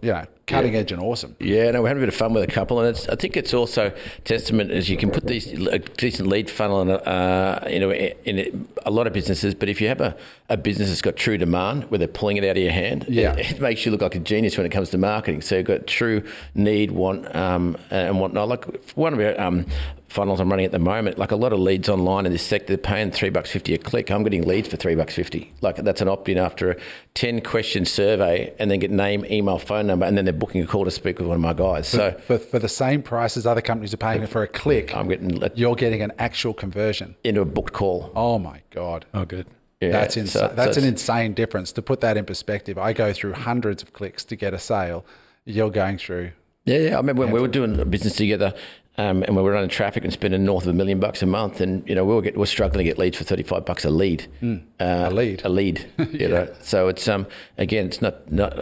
you 0.00 0.12
know, 0.12 0.24
cutting 0.46 0.74
yeah. 0.74 0.80
edge 0.80 0.92
and 0.92 1.00
awesome. 1.00 1.36
Yeah, 1.38 1.70
no, 1.70 1.82
we're 1.82 1.88
having 1.88 2.02
a 2.02 2.06
bit 2.06 2.12
of 2.12 2.18
fun 2.18 2.32
with 2.32 2.42
a 2.42 2.52
couple, 2.52 2.80
and 2.80 2.88
it's 2.88 3.08
I 3.08 3.16
think 3.16 3.36
it's 3.36 3.54
also 3.54 3.92
testament 4.24 4.70
as 4.70 4.88
you 4.88 4.96
can 4.96 5.10
put 5.10 5.26
these 5.26 5.46
a 5.68 5.78
decent 5.78 6.28
lead 6.28 6.50
funnel 6.50 6.82
in, 6.82 6.90
uh, 6.90 7.66
you 7.70 7.80
know, 7.80 7.92
in 7.92 8.68
a 8.84 8.90
lot 8.90 9.06
of 9.06 9.12
businesses. 9.12 9.54
But 9.54 9.68
if 9.68 9.80
you 9.80 9.88
have 9.88 10.00
a, 10.00 10.16
a 10.48 10.56
business 10.56 10.88
that's 10.88 11.02
got 11.02 11.16
true 11.16 11.38
demand, 11.38 11.84
where 11.90 11.98
they're 11.98 12.08
pulling 12.08 12.36
it 12.36 12.44
out 12.44 12.56
of 12.56 12.62
your 12.62 12.72
hand, 12.72 13.06
yeah. 13.08 13.34
it, 13.34 13.52
it 13.52 13.60
makes 13.60 13.84
you 13.84 13.92
look 13.92 14.02
like 14.02 14.14
a 14.14 14.18
genius 14.20 14.56
when 14.56 14.66
it 14.66 14.70
comes 14.70 14.90
to 14.90 14.98
marketing. 14.98 15.42
So 15.42 15.56
you've 15.56 15.66
got 15.66 15.86
true 15.86 16.22
need, 16.54 16.90
want, 16.90 17.34
um, 17.34 17.76
and 17.90 18.20
whatnot. 18.20 18.48
Like 18.48 18.84
one 18.94 19.12
of 19.14 19.20
our 19.20 19.40
um, 19.40 19.66
funnels 20.08 20.40
I'm 20.40 20.50
running 20.50 20.66
at 20.66 20.72
the 20.72 20.78
moment, 20.78 21.18
like 21.18 21.30
a 21.30 21.36
lot 21.36 21.54
of 21.54 21.58
leads 21.58 21.88
online 21.88 22.26
in 22.26 22.32
this 22.32 22.42
sector, 22.42 22.66
they're 22.66 22.76
paying 22.76 23.10
three 23.10 23.30
bucks 23.30 23.50
fifty 23.50 23.74
a 23.74 23.78
click. 23.78 24.10
I'm 24.10 24.22
getting 24.22 24.46
leads 24.46 24.68
for 24.68 24.76
three 24.76 24.94
bucks 24.94 25.14
fifty. 25.14 25.52
Like 25.62 25.76
that's 25.76 26.00
an 26.02 26.08
opt-in 26.08 26.36
after 26.36 26.72
a 26.72 26.76
ten 27.14 27.40
question 27.40 27.84
survey, 27.84 28.52
and 28.58 28.70
then 28.70 28.78
get 28.78 28.90
name, 28.90 29.24
email, 29.30 29.58
phone 29.58 29.86
number, 29.86 30.04
and 30.04 30.16
then 30.18 30.24
they're 30.24 30.31
booking 30.32 30.62
a 30.62 30.66
call 30.66 30.84
to 30.84 30.90
speak 30.90 31.18
with 31.18 31.28
one 31.28 31.36
of 31.36 31.40
my 31.40 31.52
guys. 31.52 31.90
For, 31.90 31.96
so 31.96 32.12
for, 32.26 32.38
for 32.38 32.58
the 32.58 32.68
same 32.68 33.02
price 33.02 33.36
as 33.36 33.46
other 33.46 33.60
companies 33.60 33.94
are 33.94 33.98
paying 33.98 34.26
for 34.26 34.42
a 34.42 34.48
click, 34.48 34.94
I'm 34.94 35.08
getting 35.08 35.42
you're 35.54 35.76
getting 35.76 36.02
an 36.02 36.12
actual 36.18 36.54
conversion 36.54 37.14
into 37.24 37.40
a 37.40 37.44
booked 37.44 37.72
call. 37.72 38.12
Oh 38.14 38.38
my 38.38 38.62
god! 38.70 39.06
Oh 39.14 39.24
good. 39.24 39.46
Yeah, 39.80 39.90
that's 39.90 40.16
insane. 40.16 40.48
So, 40.48 40.54
that's 40.54 40.76
so 40.76 40.82
an 40.82 40.88
insane 40.88 41.34
difference. 41.34 41.72
To 41.72 41.82
put 41.82 42.00
that 42.02 42.16
in 42.16 42.24
perspective, 42.24 42.78
I 42.78 42.92
go 42.92 43.12
through 43.12 43.32
hundreds 43.32 43.82
of 43.82 43.92
clicks 43.92 44.24
to 44.26 44.36
get 44.36 44.54
a 44.54 44.58
sale. 44.58 45.04
You're 45.44 45.70
going 45.70 45.98
through 45.98 46.32
yeah, 46.64 46.78
yeah. 46.78 46.94
I 46.94 46.96
remember 46.96 47.22
when 47.22 47.32
we 47.32 47.40
were 47.40 47.48
doing 47.48 47.90
business 47.90 48.14
together, 48.14 48.54
um, 48.96 49.22
and 49.24 49.34
we 49.34 49.42
were 49.42 49.52
running 49.52 49.68
traffic 49.68 50.04
and 50.04 50.12
spending 50.12 50.44
north 50.44 50.64
of 50.64 50.70
a 50.70 50.72
million 50.72 51.00
bucks 51.00 51.22
a 51.22 51.26
month, 51.26 51.60
and 51.60 51.86
you 51.88 51.94
know 51.94 52.04
we 52.04 52.14
were, 52.14 52.22
get, 52.22 52.34
we 52.34 52.40
were 52.40 52.46
struggling 52.46 52.78
to 52.78 52.84
get 52.84 52.98
leads 52.98 53.16
for 53.16 53.24
thirty 53.24 53.42
five 53.42 53.64
bucks 53.64 53.84
a 53.84 53.90
lead. 53.90 54.28
Mm, 54.40 54.62
uh, 54.80 55.08
a 55.08 55.10
lead, 55.10 55.42
a 55.44 55.48
lead. 55.48 55.90
You 55.98 56.08
yeah. 56.12 56.28
know, 56.28 56.54
so 56.60 56.88
it's 56.88 57.08
um 57.08 57.26
again, 57.58 57.86
it's 57.86 58.00
not 58.00 58.30
not. 58.30 58.52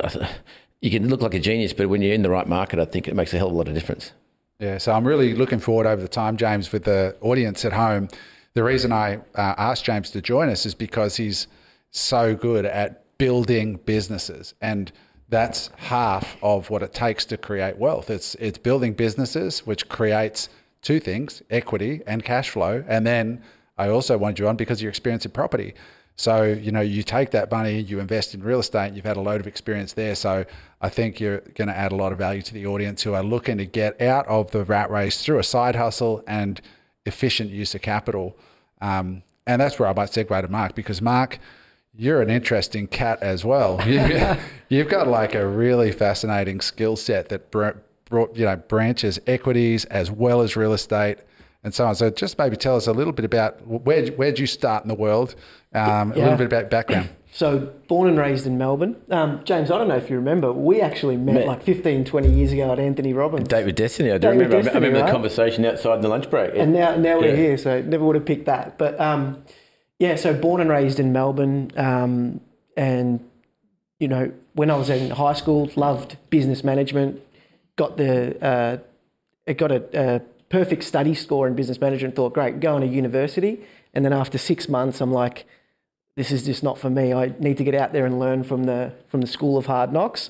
You 0.80 0.90
can 0.90 1.08
look 1.08 1.20
like 1.20 1.34
a 1.34 1.38
genius, 1.38 1.72
but 1.72 1.88
when 1.88 2.02
you're 2.02 2.14
in 2.14 2.22
the 2.22 2.30
right 2.30 2.46
market, 2.46 2.78
I 2.78 2.84
think 2.84 3.06
it 3.06 3.14
makes 3.14 3.34
a 3.34 3.38
hell 3.38 3.49
of 3.49 3.54
a 3.54 3.56
lot 3.56 3.68
of 3.68 3.75
difference. 3.75 4.12
Yeah, 4.58 4.78
so 4.78 4.92
I'm 4.92 5.06
really 5.06 5.34
looking 5.34 5.58
forward 5.58 5.87
over 5.87 6.00
the 6.00 6.08
time, 6.08 6.37
James, 6.37 6.72
with 6.72 6.84
the 6.84 7.16
audience 7.20 7.64
at 7.64 7.72
home. 7.72 8.08
The 8.54 8.64
reason 8.64 8.92
I 8.92 9.16
uh, 9.34 9.54
asked 9.56 9.84
James 9.84 10.10
to 10.10 10.20
join 10.20 10.49
us 10.49 10.66
is 10.66 10.75
because 10.75 11.16
he's 11.16 11.46
so 11.90 12.34
good 12.34 12.64
at 12.64 13.04
building 13.18 13.76
businesses 13.84 14.54
and 14.60 14.92
that's 15.30 15.70
half 15.76 16.37
of 16.42 16.70
what 16.70 16.82
it 16.82 16.92
takes 16.92 17.25
to 17.26 17.37
create 17.37 17.78
wealth. 17.78 18.10
It's 18.10 18.34
it's 18.34 18.58
building 18.58 18.92
businesses, 18.92 19.64
which 19.64 19.88
creates 19.88 20.49
two 20.82 21.00
things: 21.00 21.42
equity 21.50 22.02
and 22.06 22.25
cash 22.25 22.50
flow. 22.50 22.84
And 22.87 23.06
then 23.06 23.42
I 23.78 23.88
also 23.88 24.18
wanted 24.18 24.40
you 24.40 24.49
on 24.49 24.56
because 24.56 24.78
of 24.78 24.82
your 24.82 24.90
experience 24.90 25.25
in 25.25 25.30
property. 25.30 25.75
So 26.20 26.44
you 26.44 26.70
know, 26.70 26.82
you 26.82 27.02
take 27.02 27.30
that 27.30 27.50
money, 27.50 27.80
you 27.80 27.98
invest 27.98 28.34
in 28.34 28.42
real 28.42 28.60
estate. 28.60 28.92
You've 28.92 29.06
had 29.06 29.16
a 29.16 29.22
load 29.22 29.40
of 29.40 29.46
experience 29.46 29.94
there. 29.94 30.14
So 30.14 30.44
I 30.82 30.90
think 30.90 31.18
you're 31.18 31.40
going 31.54 31.68
to 31.68 31.76
add 31.76 31.92
a 31.92 31.96
lot 31.96 32.12
of 32.12 32.18
value 32.18 32.42
to 32.42 32.52
the 32.52 32.66
audience 32.66 33.02
who 33.02 33.14
are 33.14 33.22
looking 33.22 33.56
to 33.56 33.64
get 33.64 33.98
out 34.02 34.26
of 34.26 34.50
the 34.50 34.62
rat 34.64 34.90
race 34.90 35.24
through 35.24 35.38
a 35.38 35.42
side 35.42 35.76
hustle 35.76 36.22
and 36.26 36.60
efficient 37.06 37.48
use 37.48 37.74
of 37.74 37.80
capital. 37.80 38.36
Um, 38.82 39.22
and 39.46 39.62
that's 39.62 39.78
where 39.78 39.88
I 39.88 39.94
might 39.94 40.10
segue 40.10 40.42
to 40.42 40.48
Mark 40.48 40.74
because 40.74 41.00
Mark 41.00 41.38
you're 41.96 42.22
an 42.22 42.30
interesting 42.30 42.86
cat 42.86 43.22
as 43.22 43.44
well. 43.44 43.80
You've 44.68 44.88
got 44.88 45.08
like 45.08 45.34
a 45.34 45.46
really 45.46 45.90
fascinating 45.90 46.60
skill 46.60 46.96
set 46.96 47.30
that 47.30 47.50
brought, 47.50 47.76
you 48.36 48.44
know 48.44 48.56
branches 48.56 49.18
equities 49.26 49.86
as 49.86 50.10
well 50.10 50.42
as 50.42 50.54
real 50.54 50.74
estate 50.74 51.18
and 51.62 51.74
so 51.74 51.86
on. 51.86 51.94
So 51.94 52.10
just 52.10 52.38
maybe 52.38 52.56
tell 52.56 52.76
us 52.76 52.86
a 52.86 52.92
little 52.92 53.12
bit 53.12 53.24
about 53.24 53.66
where 53.66 54.06
where'd 54.08 54.38
you 54.38 54.46
start 54.46 54.82
in 54.82 54.88
the 54.88 54.94
world, 54.94 55.34
um, 55.74 56.12
yeah. 56.12 56.18
a 56.18 56.22
little 56.22 56.36
bit 56.36 56.46
about 56.46 56.70
background. 56.70 57.08
So 57.32 57.72
born 57.86 58.08
and 58.08 58.18
raised 58.18 58.44
in 58.44 58.58
Melbourne. 58.58 58.96
Um, 59.08 59.42
James, 59.44 59.70
I 59.70 59.78
don't 59.78 59.86
know 59.86 59.96
if 59.96 60.10
you 60.10 60.16
remember, 60.16 60.52
we 60.52 60.80
actually 60.80 61.16
met, 61.16 61.36
met, 61.36 61.46
like 61.46 61.62
15, 61.62 62.04
20 62.04 62.28
years 62.28 62.50
ago 62.50 62.72
at 62.72 62.80
Anthony 62.80 63.12
Robbins. 63.12 63.46
Date 63.46 63.66
with 63.66 63.76
Destiny, 63.76 64.10
I 64.10 64.14
do 64.14 64.22
David 64.22 64.34
remember. 64.34 64.56
Destiny, 64.56 64.74
I 64.74 64.78
remember 64.78 64.98
right? 64.98 65.06
the 65.06 65.12
conversation 65.12 65.64
outside 65.64 65.94
in 65.94 66.00
the 66.00 66.08
lunch 66.08 66.28
break. 66.28 66.56
And 66.56 66.72
now, 66.72 66.96
now 66.96 67.20
we're 67.20 67.36
here, 67.36 67.56
so 67.56 67.82
never 67.82 68.04
would 68.04 68.16
have 68.16 68.26
picked 68.26 68.46
that. 68.46 68.78
But 68.78 69.00
um, 69.00 69.44
yeah, 70.00 70.16
so 70.16 70.34
born 70.34 70.60
and 70.60 70.68
raised 70.68 70.98
in 70.98 71.12
Melbourne, 71.12 71.70
um, 71.76 72.40
and 72.76 73.20
you 74.00 74.08
know, 74.08 74.32
when 74.54 74.70
I 74.70 74.76
was 74.76 74.90
in 74.90 75.10
high 75.10 75.34
school, 75.34 75.70
loved 75.76 76.16
business 76.30 76.64
management, 76.64 77.20
got 77.76 77.96
the 77.96 78.42
uh, 78.44 78.78
it 79.46 79.58
got 79.58 79.70
a, 79.70 80.16
a 80.16 80.20
perfect 80.48 80.84
study 80.84 81.14
score 81.14 81.46
in 81.46 81.54
business 81.54 81.80
management. 81.80 82.16
Thought 82.16 82.32
great, 82.32 82.60
going 82.60 82.80
to 82.80 82.88
university, 82.88 83.60
and 83.94 84.04
then 84.04 84.12
after 84.12 84.38
six 84.38 84.68
months, 84.68 85.00
I'm 85.00 85.12
like, 85.12 85.46
this 86.20 86.30
is 86.30 86.44
just 86.44 86.62
not 86.62 86.76
for 86.76 86.90
me. 86.90 87.14
I 87.14 87.32
need 87.38 87.56
to 87.56 87.64
get 87.64 87.74
out 87.74 87.94
there 87.94 88.04
and 88.04 88.18
learn 88.18 88.44
from 88.44 88.64
the 88.64 88.92
from 89.08 89.22
the 89.22 89.26
school 89.26 89.56
of 89.56 89.64
hard 89.64 89.90
knocks, 89.90 90.28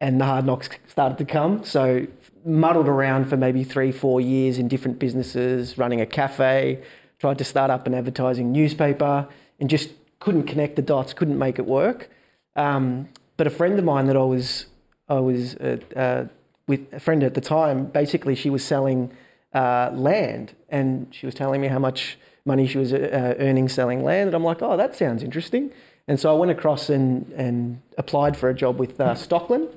and 0.00 0.18
the 0.18 0.24
hard 0.24 0.46
knocks 0.46 0.70
started 0.88 1.18
to 1.18 1.26
come. 1.26 1.62
So 1.62 2.06
muddled 2.42 2.88
around 2.88 3.26
for 3.26 3.36
maybe 3.36 3.62
three, 3.62 3.92
four 3.92 4.18
years 4.22 4.56
in 4.56 4.66
different 4.66 4.98
businesses, 4.98 5.76
running 5.76 6.00
a 6.00 6.06
cafe, 6.06 6.82
tried 7.18 7.36
to 7.36 7.44
start 7.44 7.70
up 7.70 7.86
an 7.86 7.92
advertising 7.92 8.50
newspaper, 8.50 9.28
and 9.58 9.68
just 9.68 9.90
couldn't 10.20 10.44
connect 10.44 10.76
the 10.76 10.82
dots, 10.82 11.12
couldn't 11.12 11.38
make 11.38 11.58
it 11.58 11.66
work. 11.66 12.08
Um, 12.56 13.10
but 13.36 13.46
a 13.46 13.50
friend 13.50 13.78
of 13.78 13.84
mine 13.84 14.06
that 14.06 14.16
I 14.16 14.24
was 14.24 14.68
I 15.06 15.20
was 15.20 15.54
uh, 15.56 15.76
uh, 15.94 16.24
with 16.66 16.94
a 16.94 17.00
friend 17.00 17.22
at 17.22 17.34
the 17.34 17.42
time, 17.42 17.84
basically 17.84 18.34
she 18.34 18.48
was 18.48 18.64
selling 18.64 19.12
uh, 19.52 19.90
land, 19.92 20.54
and 20.70 21.14
she 21.14 21.26
was 21.26 21.34
telling 21.34 21.60
me 21.60 21.68
how 21.68 21.78
much 21.78 22.16
money 22.44 22.66
she 22.66 22.78
was 22.78 22.92
uh, 22.92 23.34
earning 23.38 23.68
selling 23.68 24.02
land, 24.02 24.28
and 24.28 24.34
I'm 24.34 24.44
like, 24.44 24.62
oh, 24.62 24.76
that 24.76 24.94
sounds 24.96 25.22
interesting. 25.22 25.72
And 26.08 26.18
so 26.18 26.34
I 26.34 26.38
went 26.38 26.50
across 26.50 26.90
and 26.90 27.30
and 27.32 27.80
applied 27.98 28.36
for 28.36 28.48
a 28.48 28.54
job 28.54 28.78
with 28.78 29.00
uh, 29.00 29.14
Stockland, 29.14 29.68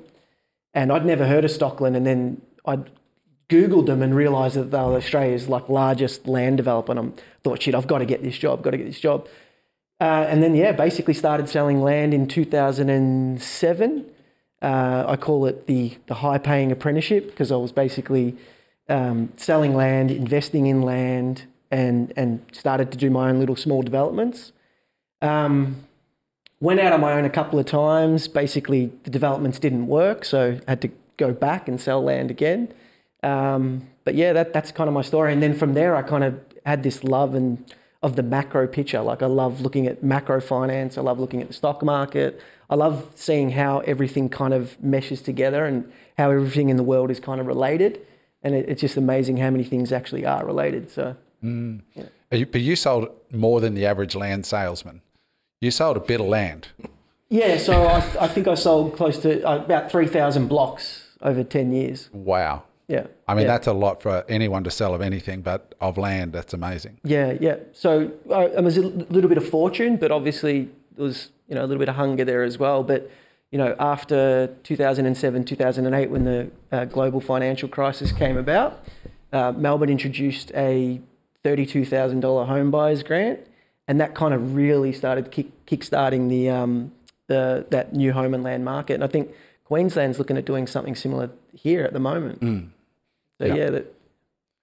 and 0.72 0.92
I'd 0.92 1.06
never 1.06 1.26
heard 1.26 1.44
of 1.44 1.50
Stockland, 1.50 1.96
and 1.96 2.06
then 2.06 2.42
I'd 2.64 2.90
Googled 3.48 3.86
them 3.86 4.02
and 4.02 4.14
realised 4.14 4.56
that 4.56 4.70
they 4.70 4.78
were 4.78 4.96
Australia's 4.96 5.48
like 5.48 5.68
largest 5.68 6.26
land 6.26 6.56
developer, 6.56 6.92
and 6.92 7.00
I 7.00 7.22
thought, 7.42 7.62
shit, 7.62 7.74
I've 7.74 7.86
got 7.86 7.98
to 7.98 8.06
get 8.06 8.22
this 8.22 8.38
job, 8.38 8.62
got 8.62 8.70
to 8.70 8.78
get 8.78 8.86
this 8.86 9.00
job. 9.00 9.28
Uh, 10.00 10.26
and 10.28 10.42
then, 10.42 10.54
yeah, 10.56 10.72
basically 10.72 11.14
started 11.14 11.48
selling 11.48 11.80
land 11.80 12.12
in 12.12 12.26
2007. 12.26 14.06
Uh, 14.60 15.04
I 15.06 15.16
call 15.16 15.46
it 15.46 15.66
the, 15.66 15.96
the 16.06 16.14
high 16.14 16.38
paying 16.38 16.72
apprenticeship 16.72 17.26
because 17.26 17.52
I 17.52 17.56
was 17.56 17.70
basically 17.70 18.36
um, 18.88 19.32
selling 19.36 19.74
land, 19.74 20.10
investing 20.10 20.66
in 20.66 20.82
land, 20.82 21.44
and, 21.74 22.12
and 22.16 22.40
started 22.52 22.92
to 22.92 22.98
do 22.98 23.10
my 23.10 23.28
own 23.28 23.40
little 23.40 23.56
small 23.56 23.82
developments. 23.82 24.52
Um, 25.20 25.84
went 26.60 26.78
out 26.78 26.92
on 26.92 27.00
my 27.00 27.12
own 27.14 27.24
a 27.24 27.30
couple 27.30 27.58
of 27.58 27.66
times. 27.66 28.28
Basically, 28.28 28.92
the 29.02 29.10
developments 29.10 29.58
didn't 29.58 29.88
work, 29.88 30.24
so 30.24 30.60
I 30.68 30.70
had 30.70 30.82
to 30.82 30.90
go 31.16 31.32
back 31.32 31.66
and 31.66 31.80
sell 31.80 32.00
land 32.00 32.30
again. 32.30 32.72
Um, 33.24 33.88
but 34.04 34.14
yeah, 34.14 34.32
that, 34.34 34.52
that's 34.52 34.70
kind 34.70 34.86
of 34.86 34.94
my 34.94 35.02
story. 35.02 35.32
And 35.32 35.42
then 35.42 35.52
from 35.52 35.74
there, 35.74 35.96
I 35.96 36.02
kind 36.02 36.22
of 36.22 36.38
had 36.64 36.84
this 36.84 37.02
love 37.02 37.34
and 37.34 37.64
of 38.04 38.14
the 38.14 38.22
macro 38.22 38.68
picture. 38.68 39.00
Like 39.00 39.22
I 39.22 39.26
love 39.26 39.60
looking 39.60 39.88
at 39.88 40.04
macro 40.04 40.40
finance. 40.40 40.96
I 40.96 41.00
love 41.00 41.18
looking 41.18 41.42
at 41.42 41.48
the 41.48 41.54
stock 41.54 41.82
market. 41.82 42.40
I 42.70 42.76
love 42.76 43.10
seeing 43.16 43.50
how 43.50 43.80
everything 43.80 44.28
kind 44.28 44.54
of 44.54 44.80
meshes 44.80 45.22
together 45.22 45.64
and 45.64 45.90
how 46.18 46.30
everything 46.30 46.68
in 46.68 46.76
the 46.76 46.82
world 46.84 47.10
is 47.10 47.18
kind 47.18 47.40
of 47.40 47.46
related. 47.46 48.00
And 48.42 48.54
it, 48.54 48.68
it's 48.68 48.82
just 48.82 48.96
amazing 48.96 49.38
how 49.38 49.50
many 49.50 49.64
things 49.64 49.90
actually 49.90 50.24
are 50.24 50.44
related. 50.44 50.90
So, 50.90 51.16
You- 51.44 52.46
But 52.46 52.60
you 52.62 52.74
sold 52.76 53.08
more 53.30 53.60
than 53.60 53.74
the 53.74 53.86
average 53.86 54.14
land 54.16 54.44
salesman. 54.46 55.00
You 55.60 55.70
sold 55.70 55.96
a 55.96 56.00
bit 56.00 56.20
of 56.20 56.26
land. 56.26 56.68
yeah, 57.28 57.56
so 57.58 57.86
I, 57.86 57.98
I 58.20 58.28
think 58.28 58.48
I 58.48 58.54
sold 58.54 58.96
close 58.96 59.18
to 59.18 59.42
uh, 59.48 59.56
about 59.64 59.90
3,000 59.90 60.48
blocks 60.48 61.16
over 61.22 61.44
10 61.44 61.72
years. 61.72 62.10
Wow. 62.12 62.64
Yeah. 62.88 63.06
I 63.26 63.34
mean, 63.34 63.42
yeah. 63.42 63.52
that's 63.52 63.66
a 63.66 63.72
lot 63.72 64.02
for 64.02 64.24
anyone 64.28 64.62
to 64.64 64.70
sell 64.70 64.94
of 64.94 65.00
anything, 65.00 65.40
but 65.42 65.74
of 65.80 65.96
land, 65.96 66.32
that's 66.34 66.52
amazing. 66.52 66.98
Yeah, 67.02 67.32
yeah. 67.40 67.56
So 67.72 68.10
uh, 68.30 68.48
it 68.56 68.62
was 68.62 68.76
a 68.76 68.82
little 68.82 69.28
bit 69.28 69.38
of 69.38 69.48
fortune, 69.48 69.96
but 69.96 70.10
obviously 70.10 70.68
there 70.96 71.04
was 71.04 71.30
you 71.48 71.54
know 71.54 71.62
a 71.62 71.66
little 71.66 71.78
bit 71.78 71.88
of 71.88 71.94
hunger 71.96 72.24
there 72.26 72.42
as 72.42 72.58
well. 72.58 72.82
But 72.82 73.10
you 73.50 73.56
know 73.58 73.74
after 73.78 74.48
2007, 74.64 75.44
2008, 75.44 76.10
when 76.10 76.24
the 76.24 76.50
uh, 76.72 76.84
global 76.84 77.20
financial 77.22 77.70
crisis 77.70 78.12
came 78.12 78.36
about, 78.36 78.84
uh, 79.32 79.52
Melbourne 79.52 79.88
introduced 79.88 80.52
a 80.54 81.00
thirty-two 81.44 81.84
thousand 81.84 82.20
dollar 82.20 82.44
home 82.46 82.70
buyers 82.70 83.02
grant, 83.02 83.38
and 83.86 84.00
that 84.00 84.14
kind 84.14 84.34
of 84.34 84.54
really 84.56 84.92
started 84.92 85.30
kick 85.30 85.46
kickstarting 85.66 86.28
the 86.28 86.50
um, 86.50 86.92
the 87.28 87.66
that 87.70 87.92
new 87.92 88.12
home 88.12 88.34
and 88.34 88.42
land 88.42 88.64
market. 88.64 88.94
And 88.94 89.04
I 89.04 89.06
think 89.06 89.30
Queensland's 89.64 90.18
looking 90.18 90.36
at 90.36 90.44
doing 90.44 90.66
something 90.66 90.94
similar 90.96 91.30
here 91.54 91.84
at 91.84 91.92
the 91.92 92.00
moment. 92.00 92.40
So 93.40 93.46
Yeah. 93.46 93.54
yeah, 93.54 93.70
that, 93.70 93.94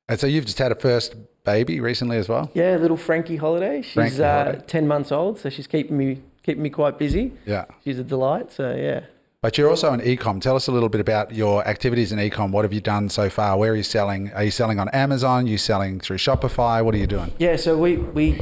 And 0.09 0.19
so 0.19 0.27
you've 0.27 0.45
just 0.45 0.57
had 0.59 0.71
a 0.71 0.75
first 0.75 1.15
baby 1.43 1.79
recently 1.79 2.17
as 2.17 2.29
well? 2.29 2.49
Yeah, 2.53 2.75
little 2.77 2.97
Frankie 2.97 3.37
Holiday. 3.37 3.81
She's 3.81 3.93
Frankie 3.93 4.23
uh, 4.23 4.43
Holiday. 4.43 4.63
ten 4.67 4.87
months 4.87 5.11
old, 5.11 5.39
so 5.39 5.49
she's 5.49 5.67
keeping 5.67 5.97
me 5.97 6.21
keeping 6.43 6.63
me 6.63 6.69
quite 6.69 6.97
busy. 6.97 7.33
Yeah. 7.45 7.65
She's 7.83 7.99
a 7.99 8.03
delight. 8.03 8.51
So 8.51 8.75
yeah. 8.75 9.01
But 9.41 9.57
you're 9.57 9.69
also 9.69 9.91
an 9.91 10.01
e-com. 10.03 10.39
Tell 10.39 10.55
us 10.55 10.67
a 10.67 10.71
little 10.71 10.87
bit 10.87 11.01
about 11.01 11.33
your 11.33 11.67
activities 11.67 12.11
in 12.11 12.19
e-com. 12.19 12.51
What 12.51 12.63
have 12.63 12.73
you 12.73 12.79
done 12.79 13.09
so 13.09 13.27
far? 13.27 13.57
Where 13.57 13.71
are 13.71 13.75
you 13.75 13.81
selling? 13.81 14.31
Are 14.33 14.43
you 14.43 14.51
selling 14.51 14.79
on 14.79 14.87
Amazon? 14.89 15.45
Are 15.45 15.47
you 15.47 15.57
selling 15.57 15.99
through 15.99 16.17
Shopify? 16.17 16.85
What 16.85 16.93
are 16.93 16.99
you 16.99 17.07
doing? 17.07 17.33
Yeah, 17.39 17.55
so 17.55 17.75
we 17.75 17.97
we 17.97 18.39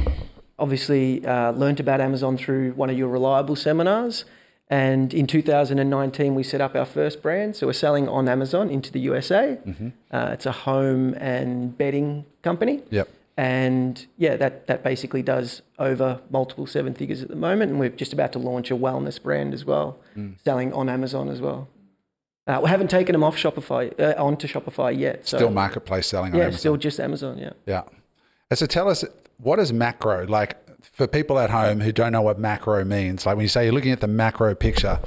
obviously 0.58 1.24
uh, 1.24 1.52
learnt 1.52 1.80
about 1.80 2.02
Amazon 2.02 2.36
through 2.36 2.72
one 2.72 2.90
of 2.90 2.98
your 2.98 3.08
reliable 3.08 3.56
seminars, 3.56 4.26
and 4.68 5.14
in 5.14 5.26
2019 5.26 6.34
we 6.34 6.42
set 6.42 6.60
up 6.60 6.74
our 6.76 6.84
first 6.84 7.22
brand. 7.22 7.56
So 7.56 7.66
we're 7.68 7.72
selling 7.72 8.06
on 8.06 8.28
Amazon 8.28 8.68
into 8.68 8.92
the 8.92 9.00
USA. 9.00 9.56
Uh, 10.10 10.30
it's 10.34 10.44
a 10.44 10.52
home 10.52 11.14
and 11.14 11.78
bedding 11.78 12.26
company. 12.42 12.82
Yep. 12.90 13.08
And 13.36 14.06
yeah, 14.18 14.36
that, 14.36 14.66
that 14.66 14.82
basically 14.84 15.22
does 15.22 15.62
over 15.78 16.20
multiple 16.30 16.66
seven 16.66 16.94
figures 16.94 17.22
at 17.22 17.28
the 17.28 17.36
moment. 17.36 17.70
And 17.70 17.80
we're 17.80 17.88
just 17.88 18.12
about 18.12 18.32
to 18.32 18.38
launch 18.38 18.70
a 18.70 18.76
wellness 18.76 19.22
brand 19.22 19.54
as 19.54 19.64
well, 19.64 19.98
selling 20.44 20.72
on 20.72 20.88
Amazon 20.88 21.28
as 21.28 21.40
well. 21.40 21.68
Uh, 22.46 22.60
we 22.62 22.68
haven't 22.68 22.88
taken 22.88 23.12
them 23.12 23.22
off 23.22 23.36
Shopify, 23.36 23.98
uh, 24.00 24.22
onto 24.22 24.48
Shopify 24.48 24.96
yet. 24.98 25.26
So 25.26 25.38
Still 25.38 25.50
marketplace 25.50 26.06
selling 26.06 26.34
yeah, 26.34 26.50
still 26.50 26.76
just 26.76 26.98
Amazon. 26.98 27.38
Yeah. 27.38 27.52
Yeah. 27.66 27.82
And 28.50 28.58
so 28.58 28.66
tell 28.66 28.88
us, 28.88 29.04
what 29.38 29.58
is 29.58 29.72
macro? 29.72 30.26
Like 30.26 30.56
for 30.82 31.06
people 31.06 31.38
at 31.38 31.50
home 31.50 31.80
who 31.80 31.92
don't 31.92 32.12
know 32.12 32.22
what 32.22 32.38
macro 32.38 32.84
means, 32.84 33.24
like 33.24 33.36
when 33.36 33.44
you 33.44 33.48
say 33.48 33.64
you're 33.64 33.72
looking 33.72 33.92
at 33.92 34.00
the 34.00 34.08
macro 34.08 34.54
picture, 34.54 34.98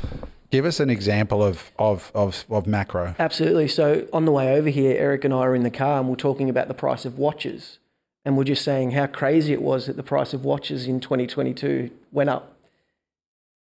give 0.51 0.65
us 0.65 0.79
an 0.79 0.89
example 0.89 1.43
of, 1.43 1.71
of, 1.77 2.11
of, 2.15 2.45
of 2.49 2.65
macro. 2.65 3.15
Absolutely. 3.19 3.67
So 3.67 4.07
on 4.13 4.25
the 4.25 4.31
way 4.31 4.55
over 4.55 4.69
here, 4.69 4.95
Eric 4.97 5.25
and 5.25 5.33
I 5.33 5.39
are 5.39 5.55
in 5.55 5.63
the 5.63 5.71
car 5.71 5.99
and 5.99 6.07
we're 6.07 6.15
talking 6.15 6.49
about 6.49 6.67
the 6.67 6.73
price 6.73 7.05
of 7.05 7.17
watches. 7.17 7.79
And 8.25 8.37
we're 8.37 8.45
just 8.45 8.63
saying 8.63 8.91
how 8.91 9.07
crazy 9.07 9.53
it 9.53 9.61
was 9.61 9.87
that 9.87 9.97
the 9.97 10.03
price 10.03 10.33
of 10.33 10.45
watches 10.45 10.87
in 10.87 10.99
2022 10.99 11.91
went 12.11 12.29
up. 12.29 12.55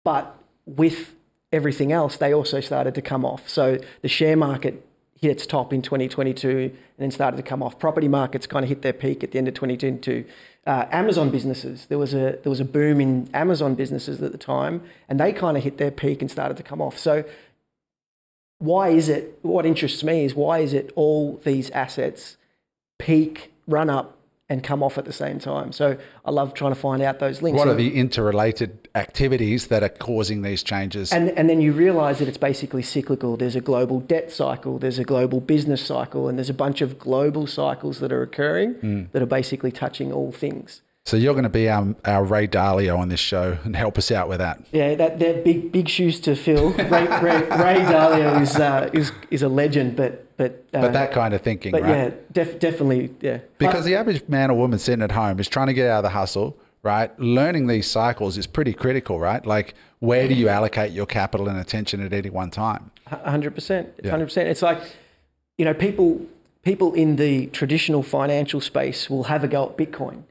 But 0.05 0.37
with 0.67 1.15
everything 1.53 1.93
else, 1.93 2.17
they 2.17 2.33
also 2.33 2.61
started 2.61 2.95
to 2.95 3.03
come 3.03 3.25
off. 3.25 3.49
So 3.49 3.79
the 4.03 4.09
share 4.09 4.37
market 4.37 4.87
hit 5.21 5.31
its 5.31 5.47
top 5.47 5.73
in 5.73 5.83
2022 5.83 6.49
and 6.59 6.79
then 6.99 7.11
started 7.11 7.37
to 7.37 7.43
come 7.43 7.63
off. 7.63 7.79
Property 7.79 8.09
markets 8.09 8.47
kind 8.47 8.65
of 8.65 8.69
hit 8.69 8.83
their 8.83 8.93
peak 8.93 9.23
at 9.23 9.31
the 9.31 9.39
end 9.39 9.49
of 9.49 9.55
2022. 9.55 10.25
Uh, 10.67 10.87
Amazon 10.91 11.31
businesses, 11.31 11.87
there 11.87 11.99
was 11.99 12.15
a 12.15 12.39
there 12.43 12.51
was 12.51 12.61
a 12.61 12.65
boom 12.65 13.01
in 13.01 13.29
Amazon 13.35 13.75
businesses 13.75 14.23
at 14.23 14.31
the 14.31 14.39
time, 14.39 14.83
and 15.09 15.19
they 15.19 15.33
kind 15.33 15.57
of 15.57 15.65
hit 15.65 15.79
their 15.79 15.91
peak 15.91 16.23
and 16.23 16.31
started 16.31 16.57
to 16.57 16.63
come 16.63 16.81
off. 16.81 16.99
So 16.99 17.25
why 18.59 18.91
is 18.91 19.09
it 19.09 19.39
what 19.43 19.67
interests 19.67 20.05
me 20.05 20.25
is 20.25 20.37
why 20.37 20.61
is 20.61 20.73
it 20.73 20.93
all 20.95 21.41
these 21.45 21.69
assets 21.71 22.37
peak 22.99 23.53
run 23.67 23.91
up 23.91 24.17
and 24.53 24.63
come 24.63 24.83
off 24.83 24.99
at 24.99 25.07
the 25.07 25.13
same 25.13 25.39
time. 25.39 25.73
So 25.73 25.97
i 26.25 26.31
love 26.31 26.53
trying 26.53 26.75
to 26.75 26.81
find 26.81 27.03
out 27.03 27.19
those 27.19 27.41
links. 27.41 27.59
What 27.59 27.69
are 27.69 27.75
the 27.75 27.95
interrelated 27.95 28.89
activities 28.95 29.69
that 29.69 29.83
are 29.83 29.89
causing 29.89 30.43
these 30.43 30.63
changes? 30.63 31.13
and, 31.13 31.31
and 31.31 31.49
then 31.49 31.61
you 31.61 31.73
realize 31.73 32.19
that 32.19 32.29
it's 32.29 32.39
basically 32.39 32.83
cyclical. 32.83 33.37
There's 33.37 33.57
a 33.57 33.61
global 33.61 34.01
debt 34.01 34.31
cycle 34.31 34.79
there's 34.79 34.99
a 34.99 35.05
global 35.05 35.41
business 35.41 35.85
cycle 35.85 36.29
and 36.29 36.37
there's 36.37 36.51
a 36.51 36.55
bunch 36.55 36.81
of 36.81 36.99
global 36.99 37.47
cycles 37.47 38.01
that 38.01 38.13
are 38.13 38.23
occurring 38.23 38.75
hmm. 38.75 39.05
that 39.13 39.23
are 39.23 39.27
basically 39.27 39.73
touching 39.73 40.13
all 40.13 40.33
things 40.33 40.83
so 41.05 41.17
you're 41.17 41.35
going 41.35 41.43
to 41.45 41.49
be 41.51 41.69
our, 41.69 41.95
our 42.05 42.25
Ray 42.25 42.47
Dalio 42.47 42.97
on 42.99 43.09
this 43.09 43.21
show 43.21 43.59
and 43.65 43.75
help 43.75 43.99
us 43.99 44.11
out 44.13 44.29
with 44.29 44.39
that. 44.39 44.63
yeah, 44.73 44.95
that 44.95 45.19
they're 45.19 45.43
big, 45.43 45.73
big 45.73 45.89
shoes 45.89 46.21
to 46.21 46.37
fill. 46.37 46.71
Ray, 46.73 46.87
Ray, 46.87 47.41
Ray 47.43 47.81
Dalio 47.85 48.41
is, 48.41 48.57
uh, 48.57 48.89
is 48.93 49.11
is 49.31 49.43
a 49.43 49.49
legend, 49.49 49.97
but 49.97 50.37
but 50.37 50.65
uh, 50.73 50.81
But 50.81 50.93
that 50.93 51.13
kind 51.13 51.35
of 51.35 51.43
thinking, 51.43 51.73
but 51.73 51.83
right? 51.83 51.91
yeah, 51.91 52.11
def- 52.33 52.59
definitely, 52.59 53.15
yeah. 53.21 53.39
Because 53.59 53.85
the 53.85 53.97
average 53.97 54.23
man 54.29 54.51
or 54.51 54.57
woman 54.57 54.79
sitting 54.79 55.03
at 55.03 55.13
home 55.13 55.41
is 55.41 55.49
trying 55.49 55.67
to 55.69 55.75
get 55.75 55.91
out 55.91 55.99
of 55.99 56.03
the 56.05 56.11
hustle, 56.11 56.57
right? 56.83 57.11
Learning 57.19 57.67
these 57.67 57.91
cycles 57.91 58.39
is 58.39 58.47
pretty 58.47 58.73
critical, 58.73 59.19
right? 59.19 59.45
Like, 59.45 59.75
where 59.99 60.27
do 60.29 60.35
you 60.35 60.49
allocate 60.49 60.93
your 60.93 61.07
capital 61.07 61.49
and 61.49 61.59
attention 61.59 62.01
at 62.01 62.13
any 62.13 62.31
one 62.31 62.51
time? 62.51 62.91
hundred 63.09 63.55
percent. 63.55 63.89
Hundred 64.09 64.27
percent. 64.27 64.49
It's 64.49 64.63
like, 64.63 64.81
you 65.59 65.65
know, 65.65 65.75
people 65.75 66.27
people 66.63 66.95
in 66.95 67.17
the 67.17 67.47
traditional 67.49 68.03
financial 68.05 68.61
space 68.61 69.11
will 69.11 69.25
have 69.25 69.43
a 69.45 69.49
go 69.49 69.65
at 69.67 69.77
Bitcoin, 69.77 70.23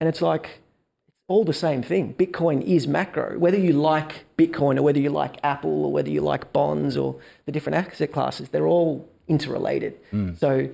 and 0.00 0.08
it's 0.08 0.22
like 0.22 0.60
it's 1.08 1.20
all 1.28 1.44
the 1.44 1.52
same 1.52 1.82
thing. 1.82 2.14
Bitcoin 2.14 2.62
is 2.62 2.88
macro. 2.88 3.38
Whether 3.38 3.58
you 3.58 3.72
like 3.74 4.24
Bitcoin 4.36 4.78
or 4.78 4.82
whether 4.82 4.98
you 4.98 5.10
like 5.10 5.36
Apple 5.44 5.84
or 5.84 5.92
whether 5.92 6.10
you 6.10 6.22
like 6.22 6.52
bonds 6.52 6.96
or 6.96 7.16
the 7.44 7.52
different 7.52 7.76
asset 7.76 8.12
classes, 8.12 8.48
they're 8.48 8.66
all 8.66 9.08
interrelated. 9.28 9.98
So, 10.36 10.68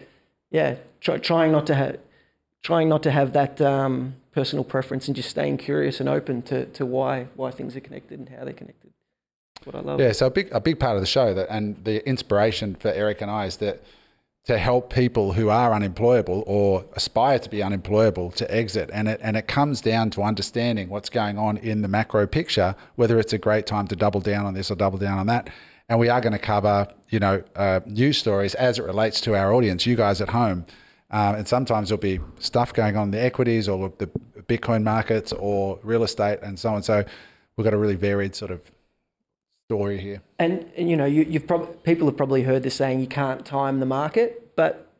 yeah, 0.50 0.76
try, 1.00 1.18
trying 1.18 1.52
not 1.52 1.66
to 1.66 1.74
have 1.74 1.98
trying 2.62 2.88
not 2.88 3.02
to 3.04 3.10
have 3.10 3.32
that 3.32 3.60
um, 3.60 4.14
personal 4.32 4.64
preference 4.64 5.06
and 5.06 5.14
just 5.14 5.30
staying 5.30 5.56
curious 5.56 6.00
and 6.00 6.08
open 6.08 6.42
to, 6.42 6.66
to 6.66 6.86
why 6.86 7.26
why 7.36 7.50
things 7.50 7.76
are 7.76 7.80
connected 7.80 8.18
and 8.18 8.28
how 8.28 8.44
they're 8.44 8.52
connected. 8.52 8.92
what 9.64 9.74
I 9.74 9.80
love. 9.80 10.00
Yeah, 10.00 10.12
so 10.12 10.26
a 10.26 10.30
big 10.30 10.48
a 10.52 10.60
big 10.60 10.78
part 10.78 10.96
of 10.96 11.02
the 11.02 11.06
show 11.06 11.34
that 11.34 11.48
and 11.50 11.82
the 11.84 12.06
inspiration 12.08 12.74
for 12.76 12.88
Eric 12.88 13.20
and 13.20 13.30
I 13.30 13.46
is 13.46 13.56
that 13.58 13.82
to 14.46 14.58
help 14.58 14.92
people 14.92 15.32
who 15.32 15.48
are 15.48 15.74
unemployable 15.74 16.44
or 16.46 16.84
aspire 16.94 17.38
to 17.38 17.50
be 17.50 17.62
unemployable 17.62 18.30
to 18.30 18.52
exit. 18.54 18.88
And 18.92 19.08
it 19.08 19.20
and 19.22 19.36
it 19.36 19.48
comes 19.48 19.80
down 19.80 20.10
to 20.10 20.22
understanding 20.22 20.88
what's 20.88 21.10
going 21.10 21.36
on 21.36 21.56
in 21.58 21.82
the 21.82 21.88
macro 21.88 22.26
picture 22.26 22.74
whether 22.94 23.18
it's 23.18 23.32
a 23.32 23.38
great 23.38 23.66
time 23.66 23.88
to 23.88 23.96
double 23.96 24.20
down 24.20 24.46
on 24.46 24.54
this 24.54 24.70
or 24.70 24.76
double 24.76 24.98
down 24.98 25.18
on 25.18 25.26
that. 25.26 25.50
And 25.88 25.98
we 25.98 26.08
are 26.08 26.20
going 26.20 26.32
to 26.32 26.38
cover 26.38 26.86
you 27.10 27.18
know 27.18 27.42
uh, 27.56 27.80
news 27.86 28.18
stories 28.18 28.54
as 28.54 28.78
it 28.78 28.84
relates 28.84 29.20
to 29.22 29.34
our 29.36 29.52
audience 29.52 29.84
you 29.84 29.96
guys 29.96 30.20
at 30.20 30.28
home. 30.28 30.64
Um, 31.10 31.36
and 31.36 31.46
sometimes 31.48 31.88
there'll 31.88 32.00
be 32.00 32.20
stuff 32.38 32.72
going 32.72 32.96
on 32.96 33.04
in 33.04 33.10
the 33.12 33.22
equities 33.22 33.68
or 33.68 33.92
the 33.98 34.08
bitcoin 34.48 34.82
markets 34.82 35.32
or 35.32 35.78
real 35.82 36.02
estate 36.02 36.40
and 36.42 36.58
so 36.58 36.74
on. 36.74 36.82
So 36.82 37.04
we've 37.56 37.64
got 37.64 37.74
a 37.74 37.78
really 37.78 37.94
varied 37.96 38.34
sort 38.34 38.50
of 38.50 38.60
story 39.68 39.98
here 39.98 40.22
And, 40.38 40.70
and 40.76 40.88
you 40.88 40.96
know, 40.96 41.06
you, 41.06 41.22
you've 41.22 41.46
prob- 41.46 41.82
people 41.82 42.06
have 42.06 42.16
probably 42.16 42.42
heard 42.44 42.62
this 42.62 42.74
saying 42.76 43.00
you 43.00 43.06
can't 43.06 43.44
time 43.44 43.80
the 43.80 43.86
market, 43.86 44.54
but 44.56 44.90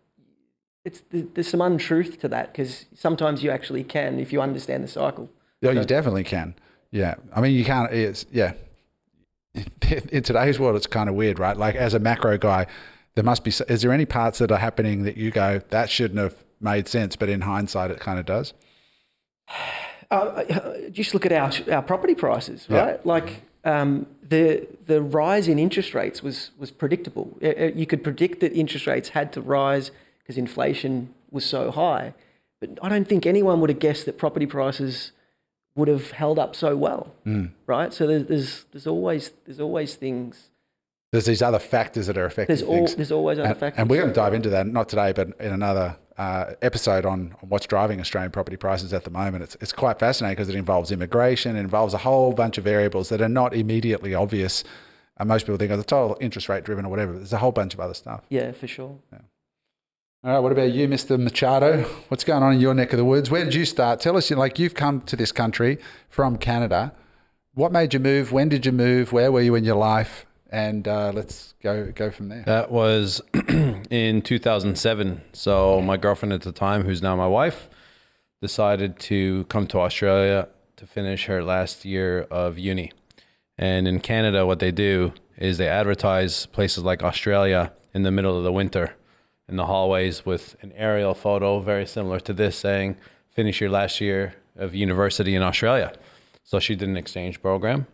it's 0.85 1.03
there's 1.11 1.49
some 1.49 1.61
untruth 1.61 2.21
to 2.21 2.29
that 2.29 2.53
because 2.53 2.87
sometimes 2.95 3.43
you 3.43 3.51
actually 3.51 3.85
can 3.85 4.19
if 4.19 4.33
you 4.33 4.41
understand 4.41 4.85
the 4.85 4.89
cycle. 4.89 5.31
Yeah, 5.61 5.73
you 5.73 5.85
definitely 5.85 6.25
can. 6.25 6.55
Yeah, 6.91 7.15
I 7.35 7.41
mean, 7.41 7.55
you 7.55 7.65
can't. 7.65 7.93
It's 7.93 8.27
yeah. 8.31 8.53
In 10.13 10.23
today's 10.23 10.61
world, 10.61 10.77
it's 10.77 10.87
kind 10.87 11.09
of 11.09 11.15
weird, 11.15 11.39
right? 11.39 11.57
Like 11.57 11.75
as 11.75 11.95
a 11.95 11.99
macro 11.99 12.39
guy, 12.39 12.67
there 13.15 13.25
must 13.25 13.43
be. 13.43 13.51
Is 13.51 13.83
there 13.83 13.93
any 13.93 14.07
parts 14.07 14.39
that 14.39 14.53
are 14.53 14.59
happening 14.59 15.03
that 15.05 15.17
you 15.17 15.31
go 15.31 15.61
that 15.71 15.91
shouldn't 15.91 16.21
have 16.21 16.37
made 16.61 16.87
sense, 16.89 17.17
but 17.17 17.29
in 17.29 17.41
hindsight, 17.41 17.91
it 17.91 18.01
kind 18.01 18.19
of 18.19 18.27
does? 18.27 18.53
Uh, 20.09 20.45
just 20.93 21.15
look 21.15 21.27
at 21.27 21.33
our 21.33 21.51
our 21.75 21.83
property 21.83 22.15
prices, 22.15 22.69
Yeah. 22.71 22.79
right? 22.79 23.05
Like 23.07 23.43
um, 23.65 24.07
the 24.29 24.67
the 24.87 25.01
rise 25.03 25.49
in 25.49 25.59
interest 25.59 25.95
rates 25.95 26.23
was 26.23 26.51
was 26.59 26.71
predictable. 26.71 27.37
Uh, 27.43 27.47
uh, 27.49 27.65
You 27.75 27.87
could 27.87 28.03
predict 28.03 28.41
that 28.41 28.53
interest 28.53 28.87
rates 28.87 29.11
had 29.11 29.33
to 29.35 29.41
rise 29.41 29.91
because 30.19 30.37
inflation 30.39 31.15
was 31.31 31.45
so 31.45 31.71
high, 31.71 32.15
but 32.61 32.71
I 32.83 32.89
don't 32.89 33.07
think 33.09 33.27
anyone 33.27 33.61
would 33.61 33.71
have 33.71 33.79
guessed 33.79 34.05
that 34.07 34.19
property 34.19 34.47
prices 34.47 35.13
would 35.77 35.89
have 35.89 36.13
held 36.13 36.39
up 36.39 36.57
so 36.57 36.75
well, 36.77 37.13
right? 37.67 37.93
So 37.93 38.07
there's, 38.07 38.27
there's 38.27 38.65
there's 38.73 38.87
always 38.87 39.33
there's 39.45 39.61
always 39.61 39.95
things. 39.97 40.51
There's 41.13 41.27
these 41.27 41.43
other 41.43 41.59
factors 41.61 42.07
that 42.09 42.19
are 42.19 42.27
affecting 42.27 42.55
There's 42.57 42.63
all 42.69 42.77
things. 42.87 42.97
there's 42.97 43.13
always 43.13 43.39
other 43.39 43.49
and, 43.51 43.59
factors. 43.59 43.79
and 43.79 43.89
we're 43.91 44.01
going 44.03 44.13
to 44.13 44.15
dive 44.15 44.35
into 44.35 44.51
that 44.51 44.67
not 44.67 44.89
today, 44.89 45.13
but 45.13 45.29
in 45.41 45.53
another 45.53 45.97
uh, 46.19 46.55
episode 46.63 47.05
on, 47.05 47.35
on 47.43 47.49
what's 47.49 47.67
driving 47.67 48.01
Australian 48.01 48.33
property 48.33 48.57
prices 48.57 48.93
at 48.93 49.05
the 49.05 49.11
moment. 49.11 49.45
It's 49.45 49.57
it's 49.61 49.73
quite 49.73 49.99
fascinating 49.99 50.37
because 50.37 50.49
it 50.49 50.55
involves 50.55 50.91
immigration, 50.91 51.57
it 51.57 51.61
involves 51.61 51.95
a 51.95 51.99
whole 51.99 52.33
bunch 52.33 52.59
of 52.59 52.65
variables 52.65 53.09
that 53.11 53.21
are 53.21 53.29
not 53.29 53.55
immediately 53.55 54.15
obvious. 54.15 54.65
And 55.19 55.29
most 55.29 55.45
people 55.47 55.57
think 55.57 55.73
of 55.73 55.79
the 55.79 55.85
total 55.85 56.17
interest 56.21 56.49
rate 56.49 56.65
driven 56.65 56.85
or 56.85 56.91
whatever. 56.91 57.13
But 57.13 57.19
there's 57.19 57.33
a 57.33 57.39
whole 57.39 57.53
bunch 57.53 57.73
of 57.73 57.81
other 57.81 57.95
stuff. 57.95 58.23
Yeah, 58.29 58.53
for 58.53 58.67
sure. 58.67 58.99
All 60.25 60.33
right, 60.33 60.39
what 60.41 60.53
about 60.53 60.73
you, 60.73 60.89
Mr. 60.89 61.19
Machado? 61.19 61.83
What's 62.09 62.25
going 62.25 62.43
on 62.43 62.55
in 62.55 62.61
your 62.61 62.75
neck 62.75 62.93
of 62.93 62.97
the 62.97 63.05
woods? 63.05 63.31
Where 63.31 63.45
did 63.45 63.55
you 63.55 63.65
start? 63.65 64.01
Tell 64.01 64.17
us, 64.17 64.29
you 64.29 64.37
know, 64.37 64.41
like 64.41 64.59
you've 64.59 64.75
come 64.75 65.01
to 65.03 65.17
this 65.17 65.33
country 65.33 65.79
from 66.09 66.37
Canada. 66.37 66.93
What 67.55 67.73
made 67.73 67.95
you 67.95 68.01
move? 68.01 68.33
When 68.33 68.49
did 68.49 68.67
you 68.67 68.73
move? 68.73 69.13
Where 69.13 69.31
were 69.31 69.41
you 69.41 69.55
in 69.55 69.65
your 69.65 69.77
life? 69.77 70.27
And 70.51 70.87
uh, 70.87 71.13
let's 71.13 71.55
go 71.63 71.91
go 71.93 72.11
from 72.11 72.29
there. 72.29 72.45
That 72.47 72.71
was 72.71 73.21
in 73.91 74.23
2007. 74.23 75.21
So 75.33 75.81
my 75.81 75.97
girlfriend 75.97 76.33
at 76.33 76.43
the 76.43 76.53
time, 76.53 76.85
who's 76.85 77.03
now 77.03 77.17
my 77.17 77.27
wife, 77.27 77.69
decided 78.41 78.99
to 79.01 79.45
come 79.45 79.67
to 79.69 79.81
Australia 79.81 80.49
to 80.77 80.87
finish 80.87 81.27
her 81.27 81.43
last 81.43 81.85
year 81.85 82.23
of 82.31 82.59
uni. 82.59 82.93
And 83.59 83.89
in 83.89 84.01
Canada, 84.01 84.47
what 84.47 84.59
they 84.59 84.71
do 84.71 85.15
is 85.37 85.59
they 85.59 85.69
advertise 85.69 86.47
places 86.47 86.85
like 86.85 87.03
Australia 87.03 87.73
in 87.95 88.03
the 88.03 88.11
middle 88.11 88.37
of 88.37 88.45
the 88.45 88.53
winter 88.53 88.95
in 89.49 89.57
the 89.57 89.67
hallways 89.67 90.27
with 90.27 90.57
an 90.61 90.73
aerial 90.77 91.15
photo 91.15 91.61
very 91.61 91.87
similar 91.87 92.21
to 92.21 92.33
this 92.33 92.57
saying, 92.57 92.97
finish 93.31 93.61
your 93.61 93.71
last 93.71 94.01
year 94.01 94.35
of 94.57 94.75
university 94.75 95.35
in 95.35 95.43
Australia. 95.43 95.93
So 96.43 96.59
she 96.59 96.75
did 96.75 96.89
an 96.89 96.97
exchange 96.97 97.41
program 97.41 97.87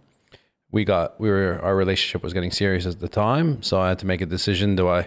we 0.72 0.84
got 0.84 1.20
we 1.20 1.30
were 1.30 1.60
our 1.62 1.76
relationship 1.76 2.22
was 2.22 2.32
getting 2.32 2.50
serious 2.50 2.86
at 2.86 2.98
the 2.98 3.08
time. 3.08 3.62
So 3.62 3.80
i 3.80 3.88
had 3.88 3.98
to 4.00 4.06
make 4.06 4.20
a 4.20 4.26
decision. 4.26 4.74
Do 4.74 4.88
i 4.88 5.06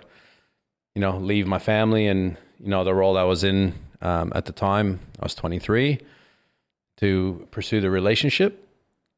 you 0.93 1.01
know 1.01 1.17
leave 1.17 1.47
my 1.47 1.59
family 1.59 2.07
and 2.07 2.37
you 2.59 2.69
know 2.69 2.83
the 2.83 2.93
role 2.93 3.17
i 3.17 3.23
was 3.23 3.43
in 3.43 3.73
um, 4.01 4.31
at 4.35 4.45
the 4.45 4.53
time 4.53 4.99
i 5.19 5.25
was 5.25 5.35
23 5.35 5.99
to 6.97 7.47
pursue 7.51 7.81
the 7.81 7.89
relationship? 7.89 8.61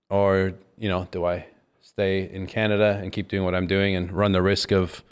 Or 0.09 0.53
you 0.77 0.89
know 0.89 1.07
do 1.11 1.25
i 1.25 1.45
stay 1.81 2.29
in 2.29 2.47
canada 2.47 2.99
and 3.01 3.11
keep 3.11 3.27
doing 3.27 3.43
what 3.43 3.55
i'm 3.55 3.67
doing 3.67 3.95
and 3.95 4.11
run 4.11 4.31
the 4.31 4.41
risk 4.41 4.71
of 4.71 5.03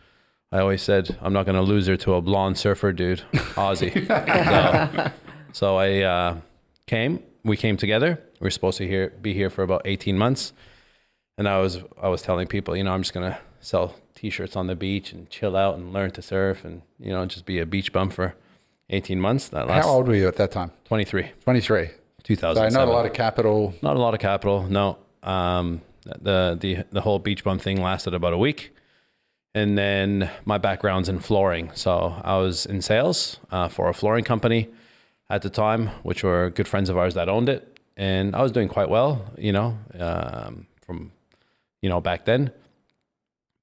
i 0.51 0.59
always 0.59 0.81
said 0.81 1.17
i'm 1.21 1.33
not 1.33 1.45
going 1.45 1.55
to 1.55 1.61
lose 1.61 1.87
her 1.87 1.97
to 1.97 2.13
a 2.13 2.21
blonde 2.21 2.57
surfer 2.57 2.93
dude 2.93 3.23
aussie 3.55 3.91
so, 5.05 5.11
so 5.51 5.75
i 5.77 6.01
uh, 6.01 6.37
came. 6.87 7.21
We 7.43 7.57
came 7.57 7.77
together. 7.77 8.19
We 8.39 8.45
were 8.45 8.51
supposed 8.51 8.77
to 8.79 8.87
here, 8.87 9.13
be 9.21 9.33
here 9.33 9.49
for 9.49 9.63
about 9.63 9.81
18 9.85 10.17
months 10.17 10.53
and 11.37 11.47
I 11.47 11.59
was 11.59 11.79
I 12.01 12.07
was 12.07 12.21
telling 12.21 12.47
people, 12.47 12.75
you 12.75 12.83
know, 12.83 12.93
I'm 12.93 13.01
just 13.01 13.13
gonna 13.13 13.37
sell 13.59 13.95
T-shirts 14.15 14.55
on 14.55 14.67
the 14.67 14.75
beach 14.75 15.11
and 15.11 15.29
chill 15.29 15.55
out 15.55 15.75
and 15.75 15.91
learn 15.91 16.11
to 16.11 16.21
surf 16.21 16.63
and 16.63 16.81
you 16.99 17.11
know 17.11 17.25
just 17.25 17.45
be 17.45 17.59
a 17.59 17.65
beach 17.65 17.91
bum 17.91 18.09
for 18.09 18.35
18 18.89 19.19
months. 19.19 19.49
That 19.49 19.67
last 19.67 19.85
How 19.85 19.91
old 19.91 20.07
were 20.07 20.15
you 20.15 20.27
at 20.27 20.35
that 20.37 20.51
time? 20.51 20.71
23, 20.85 21.31
23. 21.43 21.87
So 21.87 21.93
2007. 22.23 22.73
not 22.73 22.87
a 22.87 22.91
lot 22.91 23.05
of 23.05 23.13
capital. 23.13 23.73
Not 23.81 23.95
a 23.97 23.99
lot 23.99 24.13
of 24.13 24.19
capital. 24.19 24.63
No. 24.63 24.97
Um, 25.23 25.81
the 26.05 26.57
the 26.59 26.85
the 26.91 27.01
whole 27.01 27.19
beach 27.19 27.43
bum 27.43 27.59
thing 27.59 27.81
lasted 27.81 28.13
about 28.13 28.33
a 28.33 28.37
week, 28.37 28.75
and 29.53 29.77
then 29.77 30.29
my 30.45 30.57
background's 30.57 31.09
in 31.09 31.19
flooring. 31.19 31.71
So 31.73 32.19
I 32.23 32.37
was 32.37 32.65
in 32.65 32.81
sales 32.81 33.39
uh, 33.51 33.67
for 33.67 33.89
a 33.89 33.93
flooring 33.93 34.23
company 34.23 34.69
at 35.29 35.41
the 35.41 35.49
time, 35.49 35.87
which 36.03 36.23
were 36.23 36.51
good 36.51 36.67
friends 36.67 36.89
of 36.89 36.97
ours 36.97 37.15
that 37.15 37.27
owned 37.27 37.49
it, 37.49 37.79
and 37.97 38.35
I 38.35 38.43
was 38.43 38.51
doing 38.51 38.67
quite 38.67 38.89
well. 38.89 39.25
You 39.37 39.51
know, 39.51 39.77
um, 39.99 40.67
from 40.85 41.11
you 41.85 41.89
know 41.89 42.01
back 42.01 42.25
then, 42.25 42.49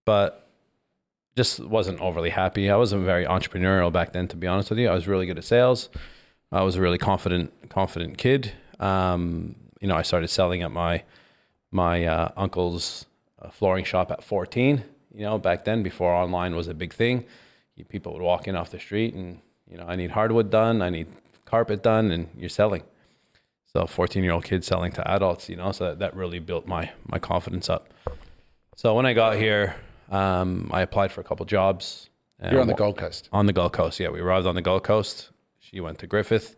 but 0.06 0.48
just 1.36 1.58
wasn't 1.58 2.00
overly 2.00 2.30
happy. 2.30 2.70
I 2.70 2.76
wasn't 2.76 3.04
very 3.04 3.24
entrepreneurial 3.24 3.92
back 3.92 4.12
then, 4.12 4.28
to 4.28 4.36
be 4.36 4.46
honest 4.46 4.70
with 4.70 4.78
you. 4.78 4.88
I 4.88 4.94
was 4.94 5.08
really 5.08 5.26
good 5.26 5.38
at 5.38 5.44
sales. 5.44 5.88
I 6.52 6.62
was 6.62 6.76
a 6.76 6.80
really 6.80 6.98
confident, 6.98 7.68
confident 7.68 8.18
kid. 8.18 8.52
Um, 8.78 9.56
you 9.80 9.88
know, 9.88 9.96
I 9.96 10.02
started 10.02 10.28
selling 10.28 10.62
at 10.62 10.70
my 10.70 11.02
my 11.72 12.04
uh, 12.04 12.28
uncle's 12.36 13.06
uh, 13.40 13.50
flooring 13.50 13.84
shop 13.84 14.12
at 14.12 14.22
14. 14.22 14.84
You 15.16 15.22
know, 15.22 15.36
back 15.36 15.64
then, 15.64 15.82
before 15.82 16.14
online 16.14 16.54
was 16.54 16.68
a 16.68 16.74
big 16.74 16.94
thing, 16.94 17.24
people 17.88 18.12
would 18.12 18.22
walk 18.22 18.46
in 18.46 18.54
off 18.54 18.70
the 18.70 18.78
street 18.78 19.14
and 19.14 19.40
you 19.68 19.78
know, 19.78 19.86
I 19.88 19.96
need 19.96 20.12
hardwood 20.12 20.48
done, 20.48 20.80
I 20.80 20.90
need 20.90 21.08
carpet 21.44 21.82
done, 21.82 22.12
and 22.12 22.28
you're 22.38 22.56
selling. 22.62 22.84
So, 23.74 23.86
14 23.86 24.22
year 24.22 24.32
old 24.32 24.44
kid 24.44 24.64
selling 24.64 24.92
to 24.92 25.10
adults. 25.10 25.48
You 25.48 25.56
know, 25.56 25.72
so 25.72 25.84
that, 25.84 25.98
that 26.00 26.16
really 26.16 26.38
built 26.38 26.66
my 26.66 26.90
my 27.06 27.18
confidence 27.18 27.70
up. 27.70 27.88
So 28.76 28.94
when 28.94 29.06
I 29.06 29.12
got 29.12 29.36
here, 29.36 29.76
um, 30.10 30.70
I 30.72 30.82
applied 30.82 31.12
for 31.12 31.20
a 31.20 31.24
couple 31.24 31.46
jobs. 31.46 32.08
You're 32.50 32.60
on 32.60 32.66
the 32.66 32.74
Gold 32.74 32.96
Coast. 32.96 33.28
on 33.32 33.46
the 33.46 33.52
Gold 33.52 33.72
Coast. 33.72 34.00
Yeah, 34.00 34.08
we 34.08 34.20
arrived 34.20 34.46
on 34.46 34.56
the 34.56 34.62
Gold 34.62 34.82
Coast. 34.82 35.30
She 35.60 35.80
went 35.80 35.98
to 36.00 36.06
Griffith. 36.06 36.56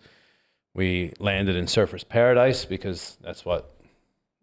We 0.73 1.13
landed 1.21 1.57
in 1.57 1.67
Surfers 1.67 2.09
Paradise 2.09 2.65
because 2.65 3.19
that's 3.21 3.45
what 3.45 3.71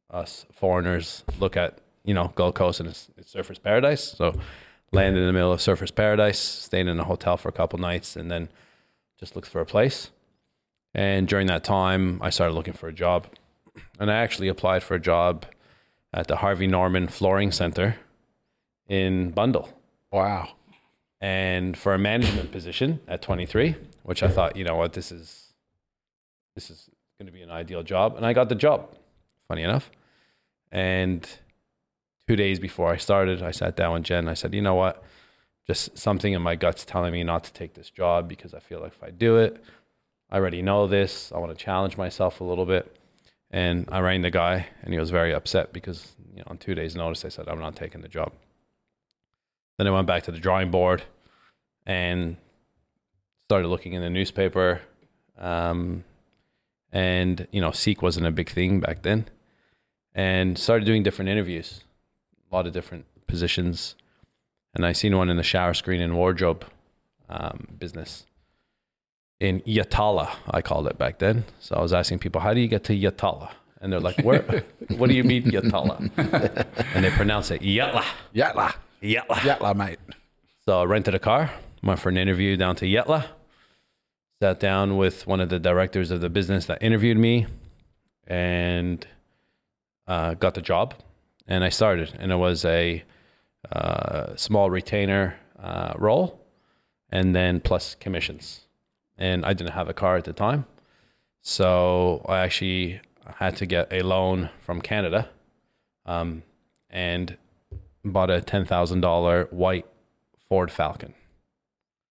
us 0.10 0.46
foreigners 0.52 1.24
look 1.40 1.58
at. 1.58 1.80
You 2.04 2.14
know, 2.14 2.32
Gold 2.36 2.56
Coast 2.56 2.80
and 2.80 2.90
it's, 2.90 3.10
it's 3.18 3.34
Surfers 3.34 3.62
Paradise. 3.62 4.14
So 4.18 4.40
landed 4.92 5.20
in 5.20 5.28
the 5.28 5.34
middle 5.34 5.52
of 5.52 5.60
Surfers 5.60 5.94
Paradise, 5.94 6.40
stayed 6.40 6.88
in 6.88 7.00
a 7.00 7.04
hotel 7.04 7.38
for 7.38 7.50
a 7.50 7.52
couple 7.52 7.80
nights, 7.80 8.16
and 8.16 8.30
then 8.30 8.50
just 9.20 9.36
looked 9.36 9.48
for 9.48 9.62
a 9.62 9.66
place. 9.66 10.12
And 10.93 11.27
during 11.27 11.47
that 11.47 11.63
time, 11.63 12.19
I 12.21 12.30
started 12.30 12.54
looking 12.54 12.73
for 12.73 12.88
a 12.89 12.93
job, 12.93 13.27
and 13.99 14.12
I 14.12 14.15
actually 14.15 14.49
applied 14.49 14.84
for 14.84 14.95
a 14.95 14.99
job 14.99 15.45
at 16.13 16.27
the 16.27 16.38
Harvey 16.38 16.67
Norman 16.67 17.08
Flooring 17.08 17.51
Center 17.51 17.95
in 18.89 19.32
Bundall 19.32 19.69
Wow. 20.12 20.49
and 21.21 21.77
for 21.77 21.93
a 21.93 21.97
management 21.97 22.51
position 22.51 22.99
at 23.08 23.21
23, 23.21 23.75
which 24.04 24.21
I 24.21 24.27
thought, 24.27 24.58
you 24.58 24.65
know 24.65 24.75
what, 24.75 24.93
this 24.93 25.12
is 25.12 25.54
this 26.56 26.69
is 26.69 26.89
going 27.17 27.27
to 27.27 27.32
be 27.32 27.41
an 27.41 27.51
ideal 27.51 27.84
job, 27.84 28.17
and 28.17 28.25
I 28.25 28.34
got 28.34 28.49
the 28.49 28.56
job. 28.56 28.93
Funny 29.47 29.63
enough, 29.63 29.89
and 30.71 31.27
two 32.27 32.36
days 32.36 32.60
before 32.60 32.91
I 32.91 32.97
started, 32.97 33.41
I 33.41 33.51
sat 33.51 33.75
down 33.77 33.93
with 33.93 34.04
Jen. 34.04 34.27
I 34.27 34.34
said, 34.34 34.54
you 34.54 34.62
know 34.62 34.75
what, 34.75 35.04
just 35.67 35.97
something 35.97 36.34
in 36.34 36.41
my 36.41 36.56
guts 36.56 36.84
telling 36.84 37.13
me 37.13 37.23
not 37.23 37.43
to 37.45 37.54
take 37.54 37.73
this 37.73 37.89
job 37.89 38.27
because 38.27 38.54
I 38.54 38.60
feel 38.60 38.82
like 38.82 38.93
if 38.93 39.04
I 39.04 39.10
do 39.12 39.38
it, 39.38 39.63
I 40.32 40.38
already 40.38 40.62
know 40.62 40.88
this. 40.88 41.32
I 41.34 41.39
want 41.39 41.58
to 41.58 41.63
challenge 41.63 41.98
myself 41.98 42.39
a 42.39 42.44
little 42.44 42.65
bit. 42.65 42.96
And 43.52 43.88
I 43.91 44.00
rang 44.00 44.22
the 44.22 44.32
guy, 44.32 44.67
and 44.82 44.94
he 44.94 45.00
was 45.00 45.10
very 45.10 45.34
upset 45.34 45.74
because 45.74 46.13
you 46.34 46.38
know, 46.38 46.46
on 46.48 46.58
two 46.58 46.74
days' 46.74 46.96
notice, 46.96 47.26
I 47.26 47.30
said 47.30 47.50
I'm 47.50 47.60
not 47.60 47.76
taking 47.76 48.02
the 48.02 48.08
job. 48.08 48.32
Then 49.78 49.88
I 49.88 49.91
went 49.91 50.08
back 50.08 50.24
to 50.24 50.32
the 50.32 50.39
drawing 50.39 50.72
board 50.72 51.04
and 51.86 52.38
started 53.50 53.67
looking 53.67 53.91
in 53.91 54.02
the 54.02 54.10
newspaper. 54.10 54.82
Um, 55.38 56.06
and 56.94 57.46
you 57.52 57.60
know, 57.60 57.72
Seek 57.72 58.02
wasn't 58.02 58.26
a 58.26 58.32
big 58.32 58.50
thing 58.50 58.80
back 58.80 59.02
then, 59.02 59.26
and 60.15 60.58
started 60.58 60.86
doing 60.86 61.04
different 61.04 61.28
interviews. 61.28 61.82
a 62.50 62.56
lot 62.56 62.67
of 62.67 62.72
different 62.72 63.06
positions, 63.28 63.96
and 64.74 64.86
I 64.86 64.94
seen 64.94 65.17
one 65.17 65.30
in 65.30 65.36
the 65.36 65.44
shower 65.44 65.74
screen 65.74 66.00
and 66.00 66.15
wardrobe 66.15 66.65
um, 67.28 67.67
business 67.78 68.26
in 69.41 69.60
Yatala. 69.62 70.30
I 70.51 70.62
called 70.62 70.88
it 70.88 70.97
back 70.99 71.17
then. 71.17 71.43
So 71.60 71.75
I 71.75 71.82
was 71.82 71.91
asking 71.91 72.19
people, 72.19 72.39
"How 72.41 72.54
do 72.54 72.62
you 72.62 72.67
get 72.67 72.84
to 72.86 72.93
Yatala?" 72.93 73.49
And 73.82 73.91
they're 73.91 73.99
like, 73.99 74.19
"Where? 74.23 74.63
what 74.97 75.10
do 75.10 75.15
you 75.15 75.23
mean 75.23 75.43
Yatala?" 75.45 75.97
and 76.95 77.04
they 77.04 77.10
pronounce 77.10 77.49
it 77.51 77.62
Yatla. 77.62 78.06
Yatla. 78.34 78.75
Yatla. 79.01 79.36
Yatla, 79.47 79.75
mate. 79.75 79.99
So 80.65 80.82
I 80.82 80.84
rented 80.86 81.15
a 81.15 81.19
car, 81.19 81.51
went 81.82 81.99
for 81.99 82.10
an 82.10 82.17
interview 82.17 82.56
down 82.56 82.75
to 82.77 82.86
Yetla, 82.86 83.25
sat 84.39 84.60
down 84.60 84.95
with 84.95 85.25
one 85.25 85.41
of 85.41 85.49
the 85.49 85.60
directors 85.60 86.12
of 86.12 86.21
the 86.21 86.30
business 86.30 86.67
that 86.67 86.84
interviewed 86.84 87.17
me, 87.17 87.47
and 88.27 89.06
uh, 90.08 90.36
got 90.36 90.54
the 90.54 90.62
job. 90.62 90.93
And 91.47 91.63
I 91.63 91.69
started, 91.69 92.13
and 92.19 92.32
it 92.32 92.36
was 92.36 92.63
a 92.63 93.04
uh, 93.71 94.36
small 94.36 94.69
retainer 94.69 95.36
uh, 95.60 95.93
role, 95.97 96.39
and 97.10 97.36
then 97.36 97.60
plus 97.60 97.95
commissions. 97.95 98.67
And 99.17 99.45
I 99.45 99.54
didn't 99.54 99.74
have 99.74 99.88
a 99.89 99.93
car 99.93 100.17
at 100.17 100.24
the 100.24 100.34
time, 100.34 100.65
so 101.41 102.26
I 102.28 102.39
actually 102.39 103.02
had 103.36 103.56
to 103.58 103.65
get 103.65 103.91
a 103.91 104.02
loan 104.02 104.50
from 104.62 104.82
Canada, 104.82 105.30
um, 106.06 106.43
and 106.89 107.38
bought 108.04 108.30
a 108.30 108.41
ten 108.41 108.65
thousand 108.65 109.02
dollar 109.02 109.47
white 109.52 109.86
Ford 110.47 110.71
Falcon. 110.71 111.13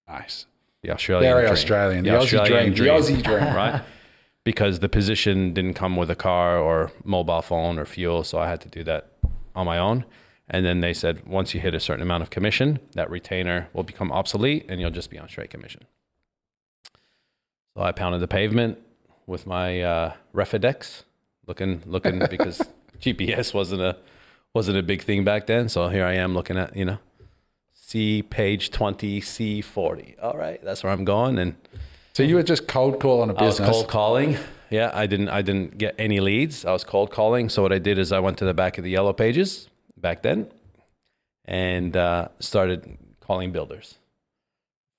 Nice. 0.09 0.47
The 0.83 0.91
Australian 0.91 1.31
Very 1.31 1.43
dream. 1.43 1.53
Australian. 1.53 2.05
The, 2.05 2.11
Aussie 2.11 2.47
dream. 2.47 2.75
The 2.75 2.87
Aussie 2.87 3.23
dream. 3.23 3.55
right? 3.55 3.83
Because 4.45 4.81
the 4.81 4.89
position 4.89 5.53
didn't 5.53 5.75
come 5.75 5.97
with 5.97 6.11
a 6.11 6.17
car 6.17 6.59
or 6.59 6.91
mobile 7.05 7.43
phone 7.43 7.79
or 7.79 7.85
fuel, 7.85 8.25
so 8.25 8.39
I 8.39 8.49
had 8.49 8.61
to 8.63 8.69
do 8.69 8.83
that 8.85 9.13
on 9.55 9.67
my 9.67 9.79
own. 9.79 10.05
And 10.49 10.65
then 10.65 10.81
they 10.81 10.95
said 10.95 11.27
once 11.27 11.55
you 11.55 11.61
hit 11.61 11.75
a 11.75 11.81
certain 11.81 12.03
amount 12.03 12.23
of 12.23 12.31
commission, 12.31 12.81
that 12.95 13.11
retainer 13.11 13.69
will 13.73 13.85
become 13.85 14.11
obsolete 14.11 14.67
and 14.69 14.81
you'll 14.81 14.91
just 14.91 15.11
be 15.11 15.19
on 15.19 15.29
straight 15.29 15.51
commission. 15.51 15.83
So 17.77 17.83
I 17.83 17.93
pounded 17.93 18.21
the 18.21 18.29
pavement 18.29 18.79
with 19.27 19.47
my 19.47 19.81
uh, 19.81 20.13
Refidex, 20.35 21.05
looking 21.47 21.83
looking 21.87 22.19
because 22.31 22.61
GPS 23.01 23.55
wasn't 23.55 23.83
a 23.83 23.97
wasn't 24.55 24.79
a 24.79 24.83
big 24.83 25.03
thing 25.03 25.25
back 25.25 25.47
then. 25.47 25.69
So 25.69 25.89
here 25.89 26.05
I 26.05 26.15
am 26.15 26.35
looking 26.35 26.59
at 26.59 26.77
you 26.77 26.85
know 26.85 26.99
C 27.73 28.23
page 28.23 28.71
twenty 28.71 29.21
C 29.21 29.61
forty. 29.61 30.17
All 30.21 30.37
right, 30.37 30.63
that's 30.65 30.83
where 30.83 30.93
I'm 30.93 31.05
going 31.05 31.39
and. 31.39 31.55
So 32.13 32.25
you 32.25 32.35
were 32.35 32.43
just 32.43 32.67
cold 32.67 33.01
call 33.01 33.23
on 33.23 33.31
a 33.31 33.35
I 33.35 33.43
was 33.45 33.59
business. 33.61 33.71
cold 33.71 33.89
calling. 33.89 34.37
Yeah, 34.69 34.91
I 34.93 35.07
didn't. 35.07 35.29
I 35.29 35.43
didn't 35.43 35.79
get 35.79 35.95
any 35.97 36.19
leads. 36.21 36.65
I 36.65 36.73
was 36.73 36.83
cold 36.85 37.13
calling. 37.13 37.49
So 37.49 37.63
what 37.63 37.73
I 37.73 37.79
did 37.79 37.99
is 37.99 38.11
I 38.11 38.19
went 38.19 38.37
to 38.39 38.45
the 38.45 38.53
back 38.53 38.79
of 38.79 38.85
the 38.85 38.91
yellow 38.91 39.13
pages 39.13 39.69
back 39.97 40.23
then, 40.23 40.49
and 41.45 41.97
uh, 41.97 42.29
started 42.41 42.99
calling 43.21 43.53
builders 43.53 43.95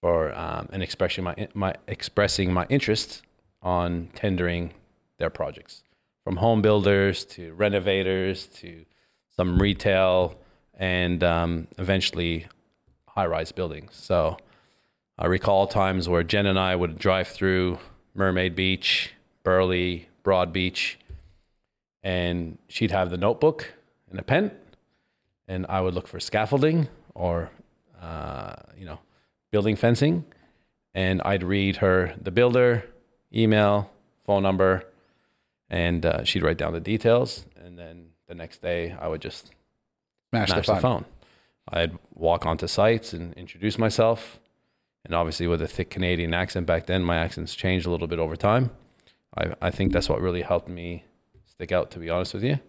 for 0.02 0.34
um, 0.36 0.68
and 0.74 0.84
expressing 0.84 1.24
my 1.24 1.48
my 1.54 1.74
expressing 1.88 2.52
my 2.52 2.66
interest 2.70 3.22
on 3.62 4.10
tendering 4.16 4.74
their 5.18 5.30
projects, 5.30 5.84
from 6.24 6.38
home 6.38 6.62
builders 6.62 7.26
to 7.26 7.54
renovators 7.54 8.48
to 8.48 8.86
some 9.36 9.60
retail 9.60 10.36
and 10.74 11.24
um, 11.24 11.68
eventually 11.78 12.48
high 13.08 13.26
rise 13.26 13.52
buildings. 13.52 13.92
So. 13.96 14.38
I 15.20 15.28
recall 15.28 15.68
times 15.68 16.10
where 16.10 16.24
Jen 16.24 16.48
and 16.48 16.58
I 16.58 16.76
would 16.76 16.98
drive 16.98 17.28
through 17.28 17.78
Mermaid 18.16 18.56
Beach, 18.56 19.14
Burleigh, 19.44 20.08
Broad 20.24 20.52
Beach, 20.52 20.98
and 22.02 22.58
she'd 22.68 22.90
have 22.90 23.12
the 23.12 23.18
notebook 23.18 23.72
and 24.10 24.20
a 24.20 24.24
pen, 24.24 24.50
and 25.48 25.68
I 25.70 25.80
would 25.82 25.94
look 25.94 26.08
for 26.08 26.20
scaffolding 26.20 26.88
or, 27.14 27.52
uh, 28.02 28.56
you 28.76 28.86
know, 28.86 28.98
building 29.52 29.76
fencing, 29.76 30.26
and 30.94 31.22
I'd 31.24 31.44
read 31.44 31.78
her 31.78 32.16
the 32.22 32.32
builder, 32.32 32.86
email, 33.34 33.92
phone 34.26 34.44
number, 34.44 34.86
and 35.70 36.06
uh, 36.06 36.24
she'd 36.24 36.44
write 36.44 36.58
down 36.58 36.74
the 36.74 36.80
details, 36.80 37.46
and 37.64 37.78
then 37.78 38.08
the 38.28 38.36
next 38.36 38.62
day 38.62 38.96
I 39.00 39.08
would 39.08 39.22
just 39.22 39.52
Smash 40.30 40.50
smash 40.50 40.66
the 40.66 40.76
the 40.76 40.80
phone. 40.82 41.04
phone. 41.04 41.06
I'd 41.70 41.98
walk 42.16 42.46
onto 42.46 42.68
sites 42.68 43.14
and 43.14 43.34
introduce 43.36 43.78
myself. 43.78 44.40
And 45.04 45.16
obviously, 45.16 45.48
with 45.48 45.62
a 45.62 45.68
thick 45.68 45.90
Canadian 45.90 46.34
accent 46.34 46.68
back 46.68 46.86
then, 46.86 47.02
my 47.04 47.18
accent's 47.18 47.56
changed 47.56 47.88
a 47.88 47.90
little 47.90 48.08
bit 48.08 48.20
over 48.20 48.36
time. 48.36 48.70
I, 49.36 49.54
I 49.62 49.72
think 49.72 49.94
that's 49.94 50.08
what 50.08 50.22
really 50.22 50.44
helped 50.44 50.70
me 50.70 51.06
stick 51.46 51.72
out, 51.72 51.90
to 51.92 52.00
be 52.00 52.10
honest 52.10 52.34
with 52.34 52.44
you. 52.44 52.60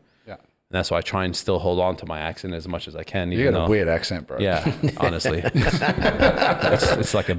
And 0.73 0.79
that's 0.79 0.91
why 0.91 0.97
I 0.97 1.01
try 1.03 1.27
and 1.27 1.37
still 1.37 1.59
hold 1.59 1.79
on 1.81 1.97
to 1.97 2.07
my 2.07 2.19
accent 2.19 2.55
as 2.55 2.67
much 2.67 2.89
as 2.89 2.97
I 2.97 3.03
can. 3.03 3.31
You 3.31 3.51
got 3.51 3.67
a 3.67 3.69
weird 3.69 3.89
accent, 3.89 4.27
bro. 4.27 4.39
Yeah, 4.39 4.65
honestly, 4.97 5.43
it's, 5.45 6.93
it's 6.93 7.13
like 7.13 7.29
a 7.29 7.37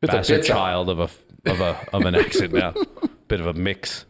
It's 0.00 0.04
a 0.04 0.06
bastard 0.06 0.40
bit 0.40 0.46
child 0.46 0.88
of 0.88 0.98
a 0.98 1.10
of 1.50 1.60
a 1.60 1.76
of 1.92 2.06
an 2.06 2.14
accent 2.14 2.54
now, 2.54 2.72
bit 3.28 3.40
of 3.40 3.46
a 3.46 3.52
mix. 3.52 4.06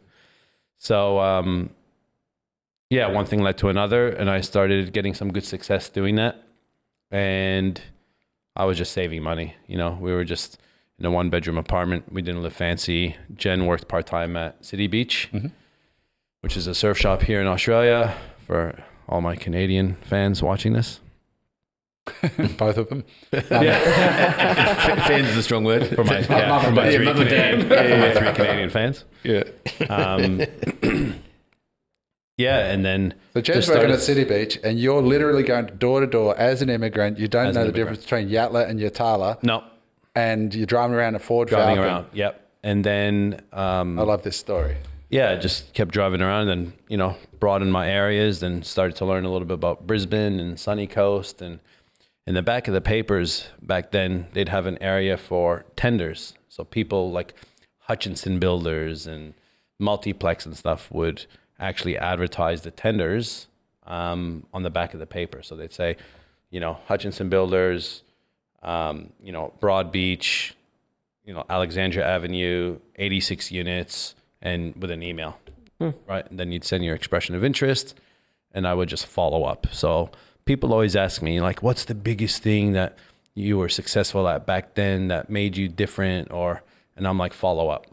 So 0.79 1.18
um, 1.18 1.70
yeah, 2.90 3.09
one 3.09 3.24
thing 3.27 3.42
led 3.42 3.59
to 3.59 3.70
another, 3.70 4.09
and 4.09 4.31
I 4.31 4.40
started 4.40 4.92
getting 4.92 5.14
some 5.14 5.33
good 5.33 5.44
success 5.44 5.88
doing 5.88 6.14
that, 6.14 6.40
and 7.11 7.81
I 8.55 8.66
was 8.66 8.79
just 8.79 8.92
saving 8.92 9.24
money. 9.24 9.57
You 9.66 9.79
know, 9.79 9.98
we 10.01 10.12
were 10.12 10.22
just 10.22 10.61
in 10.96 11.05
a 11.05 11.11
one 11.11 11.29
bedroom 11.29 11.59
apartment. 11.59 12.12
We 12.12 12.22
didn't 12.22 12.44
live 12.44 12.53
fancy. 12.53 13.16
Jen 13.35 13.66
worked 13.66 13.88
part 13.88 14.07
time 14.07 14.37
at 14.37 14.64
City 14.64 14.87
Beach, 14.87 15.29
which 16.40 16.57
is 16.57 16.66
a 16.66 16.74
surf 16.74 16.98
shop 16.98 17.22
here 17.22 17.40
in 17.40 17.46
Australia. 17.46 18.14
For 18.46 18.83
all 19.09 19.20
my 19.20 19.37
Canadian 19.37 19.94
fans 20.03 20.42
watching 20.42 20.72
this, 20.72 21.01
Both 22.57 22.79
of 22.79 22.88
them. 22.88 23.05
Fans 23.31 25.29
is 25.29 25.37
a 25.37 25.42
strong 25.42 25.64
word. 25.64 25.88
for 25.88 26.05
my 26.05 26.20
yeah, 26.20 26.59
for 26.62 26.70
my 26.70 26.90
three 26.90 27.05
mum 27.05 27.20
and 27.20 27.29
dad. 27.29 27.61
Canadian, 27.61 27.68
for 27.68 28.20
my 28.20 28.33
three 28.33 28.33
Canadian 28.44 28.70
fans. 28.70 29.05
Yeah. 29.24 29.42
Um, 29.90 30.40
yeah, 32.38 32.70
and 32.70 32.85
then 32.85 33.12
So 33.35 33.40
Jen's 33.42 33.59
just 33.66 33.68
working 33.68 33.81
started- 33.81 33.94
at 33.94 34.01
City 34.01 34.24
Beach, 34.24 34.59
and 34.64 34.79
you're 34.81 35.03
literally 35.03 35.42
going 35.42 35.66
door 35.79 36.01
to 36.01 36.07
door 36.07 36.35
as 36.38 36.62
an 36.62 36.70
immigrant. 36.70 37.18
You 37.18 37.29
don't 37.29 37.53
know 37.55 37.61
an 37.62 37.66
the 37.66 37.72
difference 37.74 38.03
between 38.05 38.29
Yatla 38.31 38.68
and 38.68 38.81
Yatala, 38.81 39.42
no 39.42 39.64
and 40.14 40.55
you're 40.55 40.66
driving 40.66 40.96
around 40.96 41.14
a 41.14 41.18
Ford 41.18 41.48
driving 41.48 41.77
Falcon. 41.77 41.85
around. 41.85 42.07
Yep, 42.14 42.48
and 42.62 42.85
then 42.85 43.42
um, 43.53 43.98
I 43.98 44.03
love 44.03 44.22
this 44.22 44.37
story. 44.38 44.77
Yeah, 45.11 45.31
I 45.31 45.37
just 45.37 45.73
kept 45.73 45.90
driving 45.90 46.21
around 46.21 46.51
and 46.51 46.73
you 46.88 46.99
know 46.99 47.16
broadened 47.40 47.73
my 47.73 47.88
areas 47.88 48.42
and 48.42 48.64
started 48.64 48.97
to 48.97 49.07
learn 49.07 49.25
a 49.25 49.33
little 49.33 49.47
bit 49.47 49.55
about 49.55 49.87
Brisbane 49.87 50.38
and 50.38 50.61
Sunny 50.61 50.87
Coast 50.87 51.40
and 51.40 51.61
in 52.27 52.35
the 52.35 52.42
back 52.42 52.68
of 52.68 52.75
the 52.75 52.83
papers 52.83 53.49
back 53.62 53.90
then 53.90 54.27
they'd 54.35 54.51
have 54.51 54.66
an 54.66 54.77
area 54.83 55.16
for 55.16 55.64
tenders. 55.77 56.35
So 56.49 56.62
people 56.62 57.11
like 57.11 57.35
Hutchinson 57.79 58.38
Builders 58.38 59.07
and 59.07 59.33
Multiplex 59.79 60.44
and 60.44 60.55
stuff 60.55 60.90
would 60.90 61.25
actually 61.59 61.97
advertise 61.97 62.61
the 62.62 62.71
tenders 62.71 63.47
um, 63.87 64.44
on 64.53 64.62
the 64.62 64.71
back 64.71 64.92
of 64.92 65.01
the 65.01 65.07
paper. 65.07 65.42
So 65.42 65.57
they'd 65.57 65.73
say, 65.73 65.97
you 66.51 66.61
know, 66.61 66.79
Hutchinson 66.87 67.31
Builders, 67.31 68.03
um, 68.62 69.11
you 69.23 69.33
know, 69.33 69.55
Broadbeach, 69.61 70.53
you 71.25 71.33
know, 71.33 71.47
Alexandria 71.49 72.07
Avenue, 72.07 72.79
86 72.97 73.51
units, 73.53 74.14
and 74.40 74.74
with 74.77 74.90
an 74.90 75.03
email, 75.03 75.38
hmm. 75.81 75.90
right? 76.07 76.29
And 76.31 76.38
then 76.38 76.53
you'd 76.53 76.64
send 76.64 76.85
your 76.85 76.94
expression 76.94 77.35
of 77.35 77.44
interest, 77.44 77.94
and 78.53 78.66
I 78.66 78.74
would 78.74 78.88
just 78.88 79.07
follow 79.07 79.44
up. 79.44 79.66
So 79.72 80.11
people 80.44 80.72
always 80.72 80.96
ask 80.96 81.22
me, 81.22 81.40
like, 81.40 81.62
what's 81.62 81.85
the 81.85 81.94
biggest 81.94 82.42
thing 82.42 82.72
that 82.72 82.96
you 83.35 83.59
were 83.59 83.68
successful 83.68 84.29
at 84.29 84.46
back 84.46 84.74
then 84.74 85.09
that 85.09 85.31
made 85.31 85.57
you 85.57 85.68
different? 85.68 86.33
Or, 86.33 86.62
and 86.96 87.07
I'm 87.07 87.18
like, 87.18 87.33
follow 87.33 87.68
up. 87.68 87.87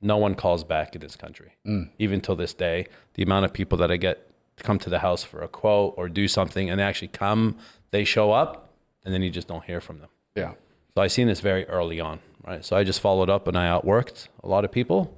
No 0.00 0.16
one 0.16 0.34
calls 0.34 0.62
back 0.62 0.94
in 0.94 1.00
this 1.00 1.16
country, 1.16 1.54
hmm. 1.64 1.84
even 1.98 2.20
till 2.20 2.36
this 2.36 2.54
day. 2.54 2.86
The 3.14 3.22
amount 3.22 3.44
of 3.44 3.52
people 3.52 3.78
that 3.78 3.90
I 3.90 3.96
get 3.96 4.30
to 4.56 4.64
come 4.64 4.78
to 4.80 4.90
the 4.90 5.00
house 5.00 5.24
for 5.24 5.42
a 5.42 5.48
quote 5.48 5.94
or 5.96 6.08
do 6.08 6.28
something, 6.28 6.70
and 6.70 6.78
they 6.78 6.84
actually 6.84 7.08
come, 7.08 7.56
they 7.90 8.04
show 8.04 8.32
up, 8.32 8.72
and 9.04 9.12
then 9.12 9.22
you 9.22 9.30
just 9.30 9.48
don't 9.48 9.64
hear 9.64 9.80
from 9.80 9.98
them. 10.00 10.08
Yeah. 10.36 10.52
So 10.94 11.02
I 11.02 11.06
seen 11.06 11.28
this 11.28 11.40
very 11.40 11.64
early 11.66 12.00
on, 12.00 12.20
right? 12.46 12.64
So 12.64 12.76
I 12.76 12.84
just 12.84 13.00
followed 13.00 13.30
up 13.30 13.46
and 13.48 13.56
I 13.56 13.66
outworked 13.68 14.28
a 14.42 14.48
lot 14.48 14.64
of 14.64 14.72
people. 14.72 15.16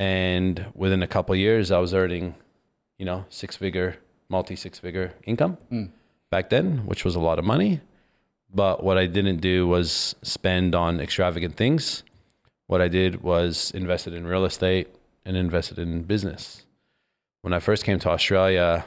And 0.00 0.64
within 0.74 1.02
a 1.02 1.06
couple 1.06 1.34
of 1.34 1.38
years, 1.38 1.70
I 1.70 1.78
was 1.78 1.92
earning, 1.92 2.34
you 2.98 3.04
know, 3.04 3.26
six 3.28 3.54
figure, 3.54 3.98
multi 4.30 4.56
six 4.56 4.78
figure 4.78 5.12
income 5.24 5.58
back 6.30 6.48
then, 6.48 6.86
which 6.86 7.04
was 7.04 7.16
a 7.16 7.20
lot 7.20 7.38
of 7.38 7.44
money. 7.44 7.82
But 8.52 8.82
what 8.82 8.96
I 8.96 9.04
didn't 9.04 9.42
do 9.42 9.68
was 9.68 10.16
spend 10.22 10.74
on 10.74 11.00
extravagant 11.00 11.56
things. 11.56 12.02
What 12.66 12.80
I 12.80 12.88
did 12.88 13.22
was 13.22 13.72
invested 13.72 14.14
in 14.14 14.26
real 14.26 14.46
estate 14.46 14.88
and 15.26 15.36
invested 15.36 15.78
in 15.78 16.04
business. 16.04 16.64
When 17.42 17.52
I 17.52 17.58
first 17.58 17.84
came 17.84 17.98
to 17.98 18.08
Australia, 18.08 18.86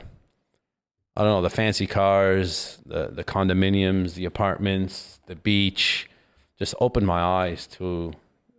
I 1.16 1.22
don't 1.22 1.30
know, 1.30 1.42
the 1.44 1.52
fancy 1.52 1.86
cars, 1.86 2.80
the, 2.88 3.10
the 3.12 3.24
condominiums, 3.24 4.16
the 4.16 4.26
apartments, 4.26 5.20
the 5.28 5.36
beach, 5.36 6.10
just 6.58 6.74
opened 6.82 7.06
my 7.06 7.22
eyes 7.22 7.68
to, 7.68 8.14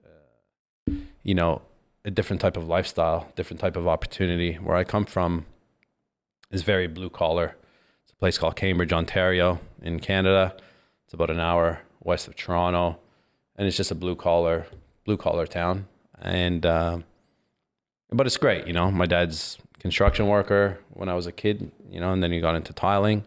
uh, 0.07 0.93
you 1.25 1.35
know, 1.35 1.61
a 2.05 2.11
different 2.11 2.43
type 2.43 2.57
of 2.57 2.69
lifestyle, 2.69 3.33
different 3.35 3.61
type 3.61 3.77
of 3.77 3.89
opportunity. 3.89 4.55
Where 4.55 4.77
I 4.77 4.85
come 4.85 5.07
from 5.07 5.47
is 6.51 6.63
very 6.63 6.87
blue 6.87 7.11
collar. 7.11 7.57
It's 8.05 8.13
a 8.13 8.17
place 8.17 8.39
called 8.39 8.57
Cambridge, 8.57 8.93
Ontario, 8.93 9.61
in 9.83 10.01
Canada. 10.01 10.55
It's 11.05 11.15
about 11.15 11.31
an 11.31 11.41
hour 11.41 11.81
west 12.01 12.29
of 12.29 12.37
Toronto, 12.37 12.99
and 13.57 13.67
it's 13.67 13.77
just 13.77 13.91
a 13.91 13.95
blue 13.95 14.17
collar 14.17 14.67
blue 15.05 15.17
collar 15.17 15.47
town. 15.47 15.87
And 16.21 16.65
uh, 16.65 16.99
but 18.11 18.27
it's 18.27 18.37
great, 18.37 18.67
you 18.67 18.73
know. 18.73 18.91
My 18.91 19.07
dad's 19.07 19.59
construction 19.79 20.29
worker 20.29 20.79
when 20.91 21.09
I 21.09 21.15
was 21.15 21.27
a 21.27 21.33
kid, 21.33 21.71
you 21.91 22.01
know, 22.01 22.13
and 22.13 22.23
then 22.23 22.33
he 22.33 22.41
got 22.41 22.55
into 22.55 22.73
tiling. 22.73 23.25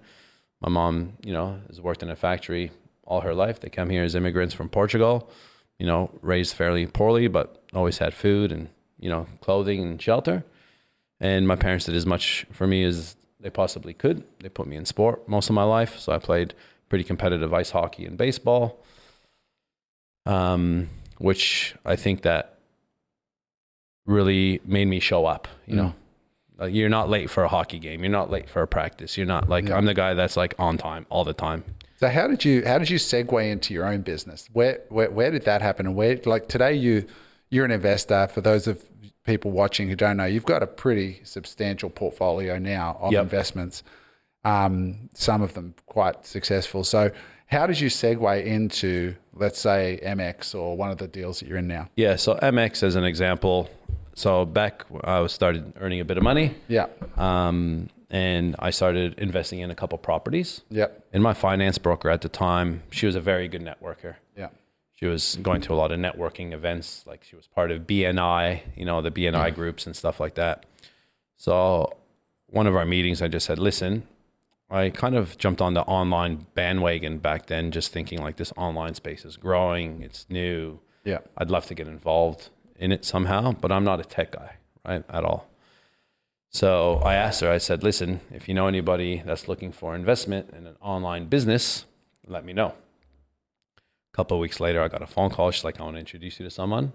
My 0.62 0.70
mom, 0.70 1.14
you 1.24 1.34
know, 1.34 1.60
has 1.68 1.80
worked 1.80 2.02
in 2.02 2.10
a 2.10 2.16
factory 2.16 2.72
all 3.04 3.22
her 3.22 3.34
life. 3.34 3.60
They 3.60 3.70
come 3.70 3.90
here 3.90 4.04
as 4.04 4.16
immigrants 4.16 4.54
from 4.54 4.70
Portugal, 4.70 5.30
you 5.80 5.86
know, 5.86 6.12
raised 6.22 6.56
fairly 6.56 6.86
poorly, 6.86 7.28
but 7.28 7.64
always 7.74 7.98
had 7.98 8.14
food 8.14 8.52
and 8.52 8.70
you 9.00 9.10
know 9.10 9.28
clothing 9.42 9.82
and 9.82 10.02
shelter. 10.02 10.44
And 11.20 11.48
my 11.48 11.56
parents 11.56 11.86
did 11.86 11.96
as 11.96 12.06
much 12.06 12.46
for 12.52 12.68
me 12.68 12.84
as 12.84 13.16
they 13.40 13.50
possibly 13.50 13.94
could. 13.94 14.24
They 14.40 14.50
put 14.50 14.68
me 14.68 14.76
in 14.76 14.86
sport 14.86 15.28
most 15.28 15.50
of 15.50 15.56
my 15.56 15.64
life, 15.64 16.00
so 16.00 16.12
I 16.12 16.20
played 16.20 16.54
pretty 16.90 17.04
competitive 17.04 17.54
ice 17.54 17.72
hockey 17.72 18.06
and 18.06 18.18
baseball. 18.18 18.84
Um, 20.26 20.90
which 21.20 21.76
I 21.86 21.96
think 21.96 22.24
that 22.24 22.60
really 24.06 24.62
made 24.66 24.86
me 24.86 25.00
show 25.00 25.26
up. 25.26 25.48
You 25.66 25.76
know, 25.76 25.94
like 26.58 26.74
you're 26.74 26.90
not 26.90 27.10
late 27.10 27.30
for 27.30 27.44
a 27.44 27.48
hockey 27.48 27.80
game. 27.80 28.04
You're 28.04 28.12
not 28.12 28.30
late 28.30 28.50
for 28.50 28.62
a 28.62 28.68
practice. 28.68 29.18
You're 29.18 29.28
not 29.28 29.50
like 29.50 29.70
I'm 29.70 29.86
the 29.86 29.94
guy 29.94 30.14
that's 30.14 30.38
like 30.38 30.56
on 30.60 30.78
time 30.78 31.06
all 31.10 31.24
the 31.24 31.34
time. 31.34 31.64
So 31.98 32.08
how 32.10 32.28
did 32.28 32.46
you 32.46 32.64
how 32.66 32.78
did 32.78 32.90
you 32.90 32.98
segue 33.00 33.52
into 33.52 33.74
your 33.74 33.86
own 33.86 34.02
business? 34.02 34.48
Where 34.54 34.82
where, 34.90 35.10
where 35.10 35.32
did 35.32 35.44
that 35.46 35.62
happen? 35.62 35.86
And 35.88 35.96
where 35.96 36.20
like 36.26 36.48
today 36.48 36.74
you 36.74 37.06
you're 37.50 37.66
an 37.66 37.72
investor. 37.72 38.28
For 38.28 38.42
those 38.42 38.68
of 38.68 38.84
people 39.26 39.52
watching 39.52 39.90
who 39.90 39.96
don't 39.96 40.18
know, 40.18 40.26
you've 40.26 40.46
got 40.46 40.64
a 40.64 40.68
pretty 40.68 41.20
substantial 41.24 41.90
portfolio 41.90 42.58
now 42.60 42.98
of 43.02 43.12
Yep. 43.14 43.24
investments. 43.24 43.84
Um, 44.46 45.10
some 45.14 45.42
of 45.42 45.54
them 45.54 45.74
quite 45.88 46.26
successful. 46.26 46.84
So 46.84 47.12
how 47.48 47.66
did 47.68 47.80
you 47.80 47.90
segue 47.90 48.46
into 48.46 49.16
let's 49.34 49.60
say 49.60 50.00
MX 50.04 50.56
or 50.56 50.78
one 50.78 50.92
of 50.92 50.98
the 51.00 51.08
deals 51.08 51.40
that 51.40 51.48
you're 51.50 51.58
in 51.58 51.68
now? 51.68 51.90
Yeah. 51.96 52.16
So 52.16 52.36
MX 52.36 52.84
as 52.84 52.96
an 52.96 53.04
example. 53.06 53.70
So 54.14 54.46
back 54.46 54.84
I 55.04 55.20
was 55.20 55.32
started 55.34 55.74
earning 55.80 56.00
a 56.00 56.06
bit 56.06 56.18
of 56.18 56.24
money, 56.24 56.56
Yeah. 56.68 56.88
um, 57.18 57.90
and 58.10 58.56
I 58.60 58.70
started 58.70 59.16
investing 59.18 59.60
in 59.60 59.72
a 59.72 59.76
couple 59.76 59.98
properties. 59.98 60.62
Yep. 60.70 61.08
And 61.14 61.22
my 61.22 61.34
finance 61.34 61.78
broker 61.78 62.10
at 62.10 62.22
the 62.22 62.30
time, 62.30 62.84
she 62.90 63.06
was 63.06 63.16
a 63.16 63.22
very 63.22 63.48
good 63.48 63.62
networker. 63.62 64.16
Yeah. 64.36 64.50
She 64.96 65.06
was 65.06 65.38
going 65.42 65.62
to 65.62 65.74
a 65.74 65.76
lot 65.76 65.92
of 65.92 66.00
networking 66.00 66.54
events, 66.54 67.04
like 67.06 67.24
she 67.24 67.36
was 67.36 67.48
part 67.48 67.70
of 67.70 67.82
BNI, 67.84 68.62
you 68.76 68.86
know, 68.86 69.02
the 69.02 69.12
BNI 69.12 69.54
groups 69.54 69.86
and 69.86 69.96
stuff 69.96 70.20
like 70.20 70.36
that. 70.36 70.66
So, 71.36 71.98
one 72.48 72.66
of 72.66 72.76
our 72.76 72.86
meetings, 72.86 73.22
I 73.22 73.28
just 73.28 73.46
said, 73.46 73.60
listen, 73.60 74.08
I 74.72 74.90
kind 74.90 75.16
of 75.16 75.38
jumped 75.38 75.62
on 75.62 75.76
the 75.76 75.82
online 75.82 76.48
bandwagon 76.56 77.20
back 77.20 77.46
then, 77.46 77.72
just 77.72 77.92
thinking 77.92 78.22
like 78.22 78.38
this 78.38 78.52
online 78.58 78.96
space 78.96 79.24
is 79.24 79.38
growing, 79.38 80.02
it's 80.02 80.26
new. 80.30 80.80
Yeah. 81.04 81.20
I'd 81.38 81.52
love 81.52 81.68
to 81.68 81.76
get 81.76 81.88
involved 81.88 82.50
in 82.78 82.92
it 82.92 83.06
somehow, 83.06 83.52
but 83.52 83.72
I'm 83.72 83.84
not 83.84 84.00
a 84.00 84.04
tech 84.04 84.32
guy, 84.32 84.56
right, 84.84 85.04
at 85.10 85.24
all. 85.24 85.48
So 86.50 87.02
I 87.04 87.16
asked 87.16 87.42
her, 87.42 87.52
I 87.52 87.58
said, 87.58 87.84
listen, 87.84 88.22
if 88.32 88.48
you 88.48 88.54
know 88.54 88.68
anybody 88.68 89.22
that's 89.26 89.48
looking 89.48 89.72
for 89.72 89.96
investment 89.96 90.50
in 90.58 90.66
an 90.66 90.76
online 90.82 91.26
business, 91.26 91.86
let 92.26 92.46
me 92.46 92.54
know. 92.54 92.74
A 93.78 94.16
couple 94.16 94.40
weeks 94.40 94.60
later, 94.60 94.82
I 94.82 94.88
got 94.88 95.02
a 95.02 95.08
phone 95.08 95.30
call. 95.30 95.52
She's 95.52 95.64
like, 95.64 95.80
I 95.80 95.84
want 95.84 95.96
to 95.96 96.00
introduce 96.00 96.40
you 96.40 96.46
to 96.46 96.52
someone. 96.52 96.94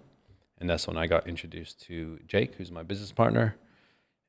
And 0.59 0.71
that's 0.71 0.87
when 0.87 0.97
I 0.97 1.07
got 1.07 1.27
introduced 1.27 1.83
to 1.83 2.19
Jake, 2.27 2.55
who's 2.55 2.71
my 2.71 2.83
business 2.83 3.13
partner, 3.13 3.57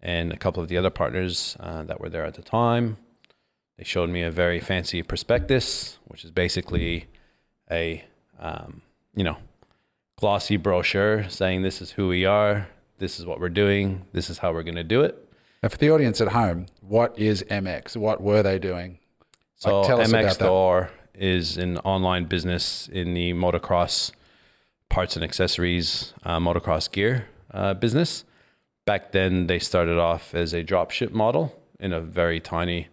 and 0.02 0.34
a 0.34 0.38
couple 0.38 0.62
of 0.62 0.70
the 0.70 0.78
other 0.78 0.90
partners 0.90 1.56
uh, 1.60 1.84
that 1.84 2.02
were 2.02 2.10
there 2.10 2.26
at 2.26 2.34
the 2.34 2.42
time. 2.42 2.98
They 3.78 3.84
showed 3.84 4.10
me 4.10 4.24
a 4.24 4.32
very 4.32 4.60
fancy 4.60 5.02
prospectus, 5.04 5.98
which 6.06 6.24
is 6.24 6.32
basically 6.32 7.08
a, 7.72 8.04
um, 8.40 8.82
you 9.16 9.24
know, 9.24 9.38
glossy 10.18 10.58
brochure 10.58 11.28
saying 11.30 11.62
this 11.62 11.82
is 11.82 11.92
who 11.92 12.08
we 12.08 12.26
are, 12.26 12.68
this 13.04 13.20
is 13.20 13.26
what 13.26 13.42
we're 13.42 13.50
doing, 13.50 14.06
this 14.14 14.30
is 14.30 14.38
how 14.38 14.54
we're 14.54 14.64
going 14.64 14.76
to 14.76 14.84
do 14.84 15.02
it. 15.02 15.30
Now 15.62 15.68
for 15.68 15.78
the 15.78 15.92
audience 15.92 16.22
at 16.22 16.30
home, 16.30 16.68
what 16.80 17.20
is 17.20 17.44
MX? 17.44 17.98
What 17.98 18.22
were 18.22 18.42
they 18.42 18.58
doing? 18.58 19.00
So 19.58 19.82
Like, 19.82 19.88
tell 19.88 20.00
us 20.00 20.08
MX 20.08 20.12
about 20.12 20.24
that. 20.24 20.34
Store 20.34 20.92
is 21.14 21.58
an 21.58 21.80
online 21.80 22.26
business 22.26 22.88
in 22.88 23.14
the 23.14 23.34
motocross 23.34 24.12
parts 24.88 25.18
and 25.18 25.24
accessories, 25.24 26.14
uh, 26.24 26.40
motocross 26.40 26.90
gear 26.90 27.28
uh, 27.52 27.74
business. 27.74 28.24
Back 28.86 29.12
then, 29.12 29.48
they 29.48 29.60
started 29.60 29.98
off 29.98 30.34
as 30.34 30.54
a 30.54 30.64
drop 30.64 30.92
ship 30.92 31.12
model 31.12 31.54
in 31.82 31.92
a 31.92 32.00
very 32.00 32.40
tiny 32.40 32.88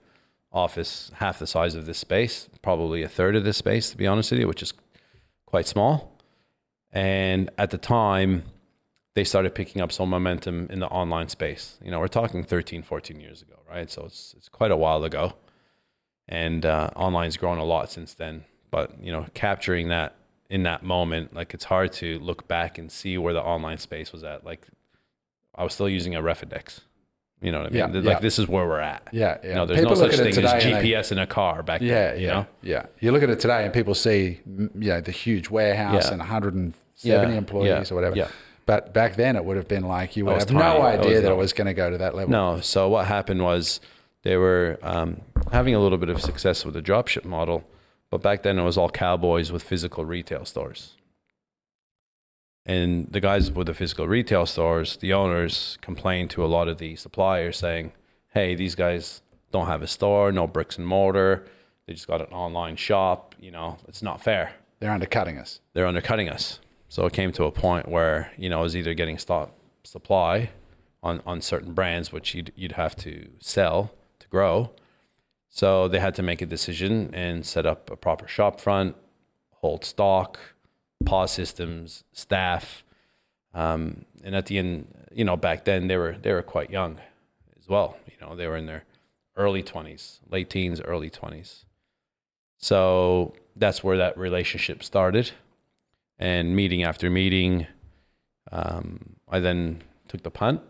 office, 0.53 1.13
half 1.15 1.39
the 1.39 1.47
size 1.47 1.77
of 1.77 1.87
this 1.87 1.99
space, 1.99 2.49
probably 2.63 3.05
a 3.05 3.09
third 3.09 3.37
of 3.37 3.45
this 3.45 3.59
space, 3.59 3.91
to 3.91 3.97
be 3.97 4.09
honest 4.09 4.33
with 4.33 4.41
you, 4.41 4.49
which 4.49 4.63
is 4.63 4.73
quite 5.47 5.69
small. 5.69 6.21
And 6.93 7.49
at 7.57 7.71
the 7.71 7.79
time, 7.79 8.43
they 9.15 9.25
started 9.25 9.55
picking 9.55 9.83
up 9.83 9.91
some 9.93 10.09
momentum 10.09 10.69
in 10.71 10.79
the 10.81 10.87
online 10.89 11.29
space. 11.29 11.79
You 11.83 11.91
know, 11.91 11.99
we're 12.01 12.09
talking 12.09 12.45
13, 12.45 12.83
14 12.83 13.21
years 13.21 13.43
ago, 13.43 13.57
right? 13.69 13.91
So 13.91 14.05
it's, 14.05 14.35
it's 14.37 14.49
quite 14.49 14.71
a 14.71 14.77
while 14.77 15.03
ago 15.05 15.35
and 16.29 16.65
uh, 16.65 16.91
online's 16.95 17.37
grown 17.37 17.59
a 17.59 17.65
lot 17.65 17.91
since 17.91 18.15
then. 18.15 18.45
But 18.71 19.03
you 19.03 19.11
know, 19.11 19.27
capturing 19.35 19.89
that 19.89 20.15
in 20.49 20.63
that 20.63 20.83
moment, 20.85 21.35
like 21.35 21.55
it's 21.55 21.65
hard 21.65 21.93
to 21.95 22.19
look 22.21 22.47
back 22.47 22.79
and 22.79 22.91
see 22.91 23.19
where 23.19 23.35
the 23.35 23.43
online 23.43 23.79
space 23.79 24.13
was 24.13 24.23
at. 24.23 24.45
Like 24.45 24.67
I 25.57 25.65
was 25.65 25.75
still 25.75 25.89
using 25.89 26.15
a 26.15 26.23
Refidex. 26.23 26.81
You 27.43 27.51
know 27.53 27.59
what 27.63 27.69
I 27.69 27.71
mean? 27.71 27.79
Yeah, 27.79 27.87
like 27.87 28.05
yeah. 28.05 28.19
this 28.21 28.39
is 28.39 28.47
where 28.47 28.67
we're 28.69 28.81
at. 28.81 29.09
Yeah, 29.13 29.39
yeah. 29.43 29.49
You 29.49 29.55
know, 29.55 29.67
there's 29.67 29.81
People 29.81 29.97
no 29.97 30.09
such 30.09 30.17
thing 30.19 30.45
as 30.45 30.63
GPS 30.63 31.11
in 31.11 31.19
a 31.19 31.27
car 31.27 31.63
back 31.63 31.81
Yeah, 31.81 32.13
then. 32.13 32.15
yeah, 32.17 32.21
You 32.21 32.27
know? 32.29 32.47
yeah. 32.63 32.87
You 33.01 33.13
look 33.13 33.23
at 33.23 33.31
it 33.31 33.41
today 33.41 33.65
and 33.65 33.73
people 33.73 33.95
see, 33.95 34.41
you 34.47 34.71
know, 34.75 35.01
the 35.01 35.11
huge 35.11 35.49
warehouse 35.49 36.05
Yeah. 36.05 36.11
and 36.11 36.19
170 36.21 36.77
Yeah, 37.33 37.39
employees 37.39 37.91
or 37.91 37.95
whatever. 37.95 38.15
yeah. 38.15 38.29
But 38.67 38.93
back 38.95 39.17
then 39.17 39.37
it 39.37 39.45
would 39.45 39.57
have 39.57 39.69
been 39.69 39.85
like 39.85 40.17
you 40.17 40.25
would 40.27 40.39
have 40.39 40.51
no 40.51 40.61
tiny. 40.61 40.81
That 40.81 41.01
idea 41.01 41.13
was 41.15 41.23
that 41.23 41.33
it 41.33 41.37
was 41.37 41.53
going 41.53 41.67
to 41.67 41.75
go 41.75 41.91
to 41.91 41.99
that 41.99 42.15
level. 42.15 42.31
No. 42.31 42.61
So 42.61 42.89
what 42.89 43.07
happened 43.07 43.43
was 43.43 43.81
they 44.23 44.37
were 44.37 44.79
um, 44.83 45.21
having 45.51 45.75
a 45.75 45.81
little 45.81 45.99
bit 45.99 46.09
of 46.09 46.21
success 46.21 46.65
with 46.65 46.75
the 46.75 46.83
dropship 46.83 47.25
model, 47.25 47.65
but 48.11 48.23
back 48.23 48.43
then 48.43 48.59
it 48.59 48.63
was 48.63 48.77
all 48.77 48.91
cowboys 48.91 49.51
with 49.51 49.63
physical 49.63 50.05
retail 50.05 50.45
stores. 50.45 50.95
And 52.67 53.11
the 53.11 53.21
guys 53.21 53.51
with 53.51 53.67
the 53.67 53.75
physical 53.75 54.07
retail 54.07 54.47
stores, 54.47 54.97
the 54.99 55.13
owners 55.13 55.79
complained 55.81 56.31
to 56.31 56.45
a 56.45 56.47
lot 56.47 56.69
of 56.69 56.79
the 56.79 56.95
suppliers 56.97 57.57
saying, 57.57 57.93
"Hey, 58.29 58.55
these 58.55 58.75
guys 58.75 59.23
don't 59.51 59.67
have 59.67 59.83
a 59.83 59.87
store, 59.87 60.31
no 60.31 60.47
bricks 60.47 60.77
and 60.79 60.87
mortar. 60.87 61.47
They 61.87 61.95
just 61.95 62.07
got 62.07 62.21
an 62.21 62.33
online 62.33 62.77
shop. 62.77 63.35
You 63.41 63.51
know, 63.51 63.79
it's 63.89 64.03
not 64.03 64.23
fair." 64.23 64.53
They're 64.79 64.93
undercutting 64.93 65.39
us. 65.39 65.61
they're 65.75 65.87
undercutting 65.87 66.29
us. 66.29 66.59
So 66.91 67.07
it 67.07 67.13
came 67.13 67.31
to 67.33 67.45
a 67.45 67.53
point 67.53 67.89
where 67.89 68.33
you 68.37 68.51
know 68.51 68.59
I 68.59 68.63
was 68.63 68.77
either 68.77 68.95
getting 68.95 69.17
stop 69.17 69.57
supply 69.85 70.51
on 71.05 71.23
on 71.25 71.41
certain 71.41 71.73
brands, 71.73 72.13
which 72.13 72.35
you'd 72.35 72.53
you'd 72.57 72.73
have 72.73 72.97
to 72.97 73.31
sell 73.39 73.93
to 74.19 74.27
grow. 74.27 74.73
So 75.49 75.87
they 75.87 76.01
had 76.01 76.17
to 76.17 76.23
make 76.23 76.43
a 76.43 76.47
decision 76.47 77.15
and 77.15 77.47
set 77.47 77.65
up 77.65 77.91
a 77.93 77.97
proper 77.97 78.27
shop 78.27 78.61
front, 78.61 78.97
hold 79.51 79.85
stock, 79.85 80.41
pause 81.05 81.31
systems, 81.31 82.03
staff, 82.13 82.83
um, 83.55 84.05
and 84.25 84.35
at 84.35 84.47
the 84.47 84.59
end, 84.59 84.93
you 85.13 85.25
know, 85.25 85.37
back 85.37 85.65
then 85.65 85.87
they 85.87 85.97
were 85.97 86.17
they 86.21 86.33
were 86.33 86.43
quite 86.43 86.71
young 86.71 86.99
as 87.57 87.69
well. 87.69 87.97
You 88.07 88.27
know, 88.27 88.35
they 88.35 88.49
were 88.49 88.57
in 88.57 88.67
their 88.67 88.83
early 89.37 89.63
twenties, 89.63 90.19
late 90.29 90.51
teens, 90.51 90.81
early 90.81 91.09
twenties. 91.09 91.67
So 92.59 93.33
that's 93.55 93.85
where 93.85 93.97
that 93.97 94.19
relationship 94.19 94.83
started. 94.83 95.31
And 96.21 96.55
meeting 96.55 96.85
after 96.85 97.09
meeting, 97.09 97.67
um, 98.53 99.17
I 99.27 99.41
then 99.41 99.83
took 100.07 100.23
the 100.23 100.31
punt 100.31 100.61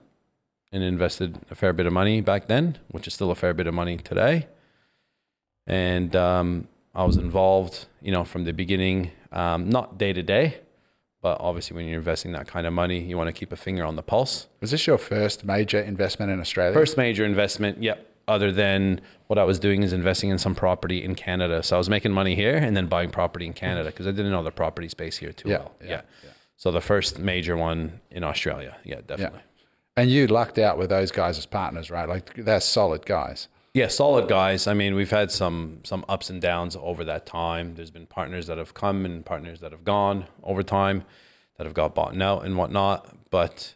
and 0.73 0.83
invested 0.85 1.41
a 1.51 1.57
fair 1.57 1.73
bit 1.73 1.87
of 1.87 1.93
money 1.93 2.21
back 2.21 2.47
then, 2.47 2.79
which 2.93 3.09
is 3.09 3.15
still 3.15 3.33
a 3.33 3.35
fair 3.35 3.53
bit 3.53 3.67
of 3.67 3.75
money 3.75 3.97
today. 3.97 4.47
And 5.67 6.15
um, 6.15 6.69
I 6.95 7.03
was 7.05 7.17
involved, 7.17 7.87
you 8.01 8.13
know, 8.13 8.23
from 8.23 8.45
the 8.45 8.53
beginning, 8.53 9.11
um, 9.33 9.69
not 9.69 9.99
day 9.99 10.13
to 10.13 10.23
day, 10.23 10.61
but 11.21 11.39
obviously 11.41 11.75
when 11.75 11.87
you're 11.87 11.99
investing 11.99 12.31
that 12.33 12.47
kind 12.47 12.67
of 12.67 12.73
money, 12.73 13.01
you 13.01 13.17
want 13.17 13.27
to 13.27 13.33
keep 13.33 13.51
a 13.51 13.57
finger 13.57 13.85
on 13.85 13.97
the 13.97 14.03
pulse. 14.03 14.47
Was 14.61 14.71
this 14.71 14.87
your 14.87 14.99
first 14.99 15.45
major 15.45 15.81
investment 15.81 16.31
in 16.31 16.41
Australia? 16.41 16.73
First 16.73 16.97
major 16.97 17.25
investment, 17.25 17.83
yep. 17.83 18.07
Other 18.31 18.51
than 18.53 19.01
what 19.27 19.39
I 19.39 19.45
was 19.45 19.59
doing 19.59 19.83
is 19.83 19.93
investing 19.93 20.31
in 20.31 20.39
some 20.39 20.55
property 20.55 21.03
in 21.05 21.15
Canada. 21.15 21.63
So 21.63 21.77
I 21.77 21.79
was 21.79 21.91
making 21.91 22.13
money 22.13 22.35
here 22.35 22.57
and 22.57 22.77
then 22.77 22.87
buying 22.87 23.11
property 23.11 23.47
in 23.47 23.53
Canada 23.53 23.91
because 23.91 24.07
I 24.07 24.13
didn't 24.13 24.31
know 24.31 24.43
the 24.43 24.51
property 24.53 24.89
space 24.89 25.17
here 25.17 25.33
too 25.33 25.49
Yeah, 25.51 25.59
well. 25.59 25.73
yeah, 25.81 25.89
Yeah, 25.89 26.03
yeah. 26.25 26.31
So 26.57 26.71
the 26.71 26.81
first 26.81 27.19
major 27.19 27.57
one 27.57 28.01
in 28.11 28.23
Australia. 28.23 28.77
Yeah, 28.85 29.01
definitely. 29.07 29.41
And 29.97 30.11
you 30.11 30.27
lucked 30.29 30.59
out 30.59 30.79
with 30.79 30.91
those 30.91 31.11
guys 31.11 31.37
as 31.39 31.47
partners, 31.47 31.91
right? 31.91 32.09
Like 32.09 32.35
they're 32.35 32.61
solid 32.61 33.05
guys. 33.05 33.49
Yeah, 33.75 33.89
solid 33.89 34.29
guys. 34.29 34.67
I 34.67 34.75
mean, 34.75 34.95
we've 34.95 35.11
had 35.21 35.31
some 35.31 35.81
some 35.85 36.05
ups 36.09 36.31
and 36.31 36.41
downs 36.41 36.77
over 36.81 37.03
that 37.05 37.25
time. 37.27 37.75
There's 37.77 37.91
been 37.91 38.07
partners 38.07 38.47
that 38.49 38.59
have 38.59 38.75
come 38.75 39.05
and 39.05 39.25
partners 39.25 39.61
that 39.61 39.73
have 39.73 39.85
gone 39.85 40.27
over 40.43 40.63
time, 40.63 41.05
that 41.57 41.65
have 41.67 41.75
got 41.75 41.95
bought 41.95 42.21
out 42.21 42.45
and 42.45 42.57
whatnot. 42.57 42.99
But 43.31 43.75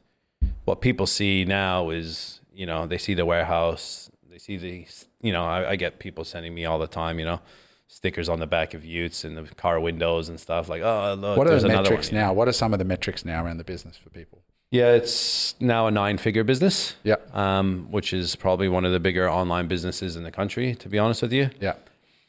what 0.64 0.80
people 0.80 1.06
see 1.06 1.44
now 1.44 1.90
is, 1.90 2.40
you 2.52 2.66
know, 2.66 2.86
they 2.86 2.98
see 2.98 3.14
the 3.14 3.24
warehouse, 3.26 4.03
they 4.34 4.38
see 4.38 4.56
the, 4.56 4.84
you 5.22 5.32
know, 5.32 5.44
I, 5.44 5.70
I 5.70 5.76
get 5.76 6.00
people 6.00 6.24
sending 6.24 6.52
me 6.52 6.64
all 6.64 6.80
the 6.80 6.88
time, 6.88 7.20
you 7.20 7.24
know, 7.24 7.38
stickers 7.86 8.28
on 8.28 8.40
the 8.40 8.48
back 8.48 8.74
of 8.74 8.84
Utes 8.84 9.22
and 9.22 9.36
the 9.36 9.44
car 9.54 9.78
windows 9.78 10.28
and 10.28 10.40
stuff 10.40 10.68
like, 10.68 10.82
oh, 10.82 11.14
look, 11.16 11.38
What 11.38 11.46
are 11.46 11.50
there's 11.50 11.62
the 11.62 11.68
another 11.68 11.82
metrics 11.90 12.10
one. 12.10 12.20
now? 12.20 12.32
What 12.32 12.48
are 12.48 12.52
some 12.52 12.72
of 12.72 12.80
the 12.80 12.84
metrics 12.84 13.24
now 13.24 13.44
around 13.44 13.58
the 13.58 13.64
business 13.64 13.96
for 13.96 14.10
people? 14.10 14.42
Yeah, 14.72 14.90
it's 14.94 15.54
now 15.60 15.86
a 15.86 15.92
nine-figure 15.92 16.42
business. 16.42 16.96
Yeah. 17.04 17.14
Um, 17.32 17.86
which 17.92 18.12
is 18.12 18.34
probably 18.34 18.68
one 18.68 18.84
of 18.84 18.90
the 18.90 18.98
bigger 18.98 19.30
online 19.30 19.68
businesses 19.68 20.16
in 20.16 20.24
the 20.24 20.32
country. 20.32 20.74
To 20.74 20.88
be 20.88 20.98
honest 20.98 21.22
with 21.22 21.32
you, 21.32 21.50
Yeah. 21.60 21.74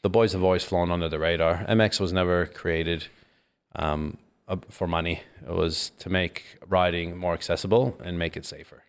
the 0.02 0.10
boys 0.10 0.32
have 0.32 0.44
always 0.44 0.62
flown 0.62 0.92
under 0.92 1.08
the 1.08 1.18
radar. 1.18 1.64
MX 1.68 1.98
was 1.98 2.12
never 2.12 2.46
created 2.46 3.08
um, 3.74 4.16
uh, 4.46 4.58
for 4.70 4.86
money. 4.86 5.22
It 5.44 5.52
was 5.52 5.90
to 5.98 6.08
make 6.08 6.44
riding 6.68 7.16
more 7.16 7.34
accessible 7.34 7.98
and 8.04 8.16
make 8.16 8.36
it 8.36 8.46
safer. 8.46 8.84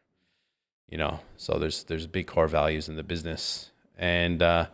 You 0.90 0.98
know, 0.98 1.20
so 1.36 1.60
there's 1.60 1.84
there's 1.84 2.08
big 2.08 2.28
core 2.28 2.48
values 2.48 2.88
in 2.88 2.96
the 2.96 3.04
business, 3.04 3.72
and 3.98 4.42
uh, 4.42 4.68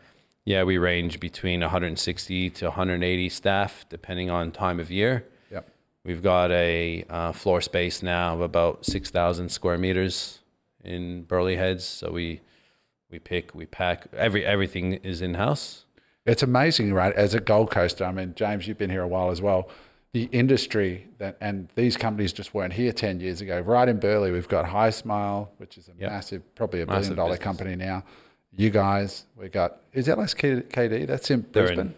yeah, 0.46 0.64
we 0.64 0.78
range 0.78 1.20
between 1.20 1.62
160 1.62 2.50
to 2.52 2.66
180 2.66 3.30
staff 3.30 3.86
depending 3.90 4.30
on 4.30 4.52
time 4.52 4.80
of 4.80 4.92
year. 4.92 5.26
Yeah. 5.52 5.62
We've 6.04 6.22
got 6.22 6.52
a 6.52 7.06
uh, 7.10 7.32
floor 7.32 7.62
space 7.62 8.04
now 8.04 8.34
of 8.34 8.42
about 8.42 8.86
6,000 8.86 9.50
square 9.50 9.78
meters 9.78 10.40
in 10.84 11.24
Burleigh 11.24 11.56
Heads. 11.56 11.86
So 11.86 12.12
we 12.12 12.42
we 13.10 13.20
pick, 13.20 13.54
we 13.56 13.66
pack, 13.66 14.08
every 14.16 14.46
everything 14.46 14.94
is 14.94 15.22
in 15.22 15.36
house. 15.36 15.86
It's 16.26 16.44
amazing, 16.44 16.94
right? 16.94 17.14
As 17.14 17.34
a 17.34 17.40
Gold 17.40 17.70
Coaster, 17.70 18.06
I 18.06 18.12
mean, 18.12 18.34
James, 18.36 18.68
you've 18.68 18.78
been 18.78 18.90
here 18.90 19.02
a 19.02 19.08
while 19.08 19.30
as 19.30 19.42
well. 19.42 19.70
The 20.14 20.30
industry 20.32 21.08
that, 21.18 21.38
and 21.42 21.70
these 21.76 21.98
companies 21.98 22.32
just 22.34 22.54
weren't 22.54 22.74
here 22.74 22.92
10 22.94 23.20
years 23.20 23.42
ago. 23.42 23.60
Right 23.62 23.90
in 23.90 24.00
Burleigh, 24.00 24.32
we've 24.32 24.48
got 24.48 24.66
HiSmile, 24.66 25.48
which 25.58 25.78
is 25.78 25.88
a 25.88 25.92
Yep. 26.00 26.12
massive, 26.12 26.56
probably 26.56 26.82
a 26.82 26.86
billion 26.86 27.16
dollar 27.16 27.30
business. 27.32 27.44
company 27.44 27.76
now. 27.76 28.04
You 28.56 28.70
guys, 28.70 29.26
we 29.36 29.50
got, 29.50 29.78
is 29.92 30.06
that 30.06 30.20
like 30.20 30.28
KD? 30.30 31.08
That's 31.08 31.32
in 31.32 31.44
They're 31.52 31.66
Brisbane. 31.66 31.88
in 31.88 31.94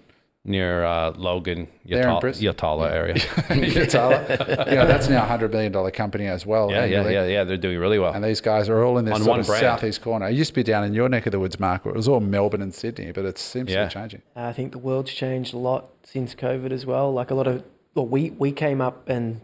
near 0.52 0.86
uh, 0.86 1.12
Logan, 1.18 1.68
They're 1.84 2.06
Yatala, 2.06 2.22
Brisbane? 2.22 2.54
Yatala 2.54 2.90
area. 2.92 3.16
Yatala. 3.70 4.70
you 4.70 4.76
know, 4.76 4.88
that's 4.88 5.10
now 5.10 5.26
a 5.26 5.38
$100 5.38 5.52
million 5.52 5.92
company 5.92 6.28
as 6.28 6.46
well. 6.46 6.72
yeah, 6.72 6.86
yeah, 6.86 7.00
annually. 7.00 7.14
yeah, 7.16 7.26
yeah. 7.28 7.44
They're 7.44 7.58
doing 7.58 7.80
really 7.80 8.00
well. 8.00 8.14
And 8.14 8.24
these 8.24 8.40
guys 8.40 8.70
are 8.70 8.82
all 8.86 8.98
in 8.98 9.04
this 9.04 9.16
On 9.16 9.20
sort 9.22 9.30
one 9.30 9.40
of 9.42 9.46
brand. 9.48 9.60
southeast 9.60 10.02
corner. 10.02 10.30
It 10.30 10.36
used 10.36 10.52
to 10.52 10.56
be 10.56 10.64
down 10.64 10.86
in 10.86 10.94
your 10.94 11.10
neck 11.10 11.26
of 11.26 11.34
the 11.34 11.40
woods, 11.40 11.60
Mark, 11.60 11.84
where 11.84 11.94
it 11.94 11.98
was 11.98 12.08
all 12.08 12.22
Melbourne 12.22 12.62
and 12.62 12.74
Sydney, 12.74 13.12
but 13.12 13.26
it 13.26 13.38
seems 13.38 13.70
to 13.74 13.84
be 13.86 13.90
changing. 13.92 14.22
I 14.38 14.54
think 14.54 14.72
the 14.72 14.78
world's 14.80 15.12
changed 15.12 15.54
a 15.54 15.58
lot 15.58 15.90
since 16.04 16.34
COVID 16.34 16.72
as 16.72 16.86
well. 16.86 17.12
Like 17.12 17.30
a 17.32 17.36
lot 17.36 17.48
of, 17.48 17.64
well, 17.96 18.06
we, 18.06 18.32
we 18.32 18.52
came 18.52 18.82
up 18.82 19.08
and 19.10 19.42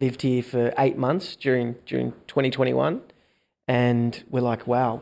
lived 0.00 0.22
here 0.22 0.42
for 0.42 0.74
eight 0.76 0.98
months 0.98 1.36
during 1.36 1.76
during 1.86 2.12
2021, 2.26 3.00
and 3.68 4.24
we're 4.28 4.40
like, 4.40 4.66
wow, 4.66 5.00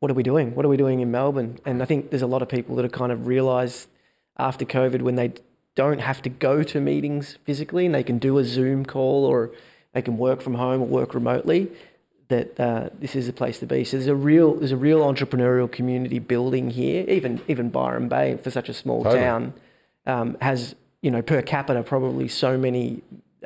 what 0.00 0.10
are 0.10 0.14
we 0.14 0.24
doing? 0.24 0.54
What 0.54 0.66
are 0.66 0.68
we 0.68 0.76
doing 0.76 1.00
in 1.00 1.10
Melbourne? 1.10 1.58
And 1.64 1.80
I 1.80 1.86
think 1.86 2.10
there's 2.10 2.22
a 2.22 2.26
lot 2.26 2.42
of 2.42 2.48
people 2.48 2.76
that 2.76 2.82
have 2.82 2.92
kind 2.92 3.12
of 3.12 3.26
realised 3.26 3.88
after 4.36 4.64
COVID 4.64 5.00
when 5.00 5.14
they 5.14 5.32
don't 5.76 6.00
have 6.00 6.20
to 6.22 6.28
go 6.28 6.62
to 6.62 6.80
meetings 6.80 7.38
physically 7.44 7.86
and 7.86 7.94
they 7.94 8.02
can 8.02 8.18
do 8.18 8.38
a 8.38 8.44
Zoom 8.44 8.84
call 8.84 9.24
or 9.24 9.52
they 9.92 10.02
can 10.02 10.18
work 10.18 10.42
from 10.42 10.54
home 10.54 10.82
or 10.82 10.86
work 10.86 11.14
remotely. 11.14 11.70
That 12.28 12.58
uh, 12.58 12.88
this 12.98 13.14
is 13.14 13.28
a 13.28 13.32
place 13.32 13.60
to 13.60 13.66
be. 13.66 13.84
So 13.84 13.96
there's 13.96 14.08
a 14.08 14.14
real 14.14 14.54
there's 14.54 14.72
a 14.72 14.76
real 14.76 15.00
entrepreneurial 15.00 15.70
community 15.70 16.18
building 16.18 16.70
here. 16.70 17.04
Even 17.08 17.40
even 17.48 17.70
Byron 17.70 18.08
Bay 18.08 18.36
for 18.36 18.50
such 18.50 18.68
a 18.68 18.74
small 18.74 19.04
Totally. 19.04 19.22
town 19.22 19.54
um, 20.06 20.36
has 20.40 20.74
you 21.04 21.10
know 21.10 21.22
per 21.30 21.42
capita 21.42 21.82
probably 21.82 22.26
so 22.28 22.50
many 22.66 22.84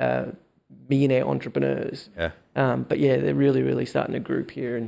uh, 0.06 0.26
millionaire 0.88 1.26
entrepreneurs. 1.34 2.08
yeah. 2.16 2.30
Um, 2.62 2.78
but 2.88 2.98
yeah, 2.98 3.16
they're 3.22 3.34
really 3.46 3.62
really 3.62 3.86
starting 3.86 4.14
to 4.14 4.20
group 4.20 4.48
here 4.60 4.74
and 4.76 4.86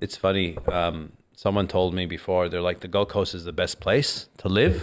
It's 0.00 0.16
funny. 0.16 0.48
Um, 0.78 0.96
someone 1.34 1.66
told 1.68 1.94
me 1.94 2.04
before, 2.06 2.48
they're 2.50 2.68
like, 2.70 2.80
the 2.80 2.88
Gold 2.96 3.08
Coast 3.16 3.34
is 3.34 3.44
the 3.44 3.52
best 3.52 3.80
place 3.80 4.28
to 4.42 4.48
live 4.48 4.76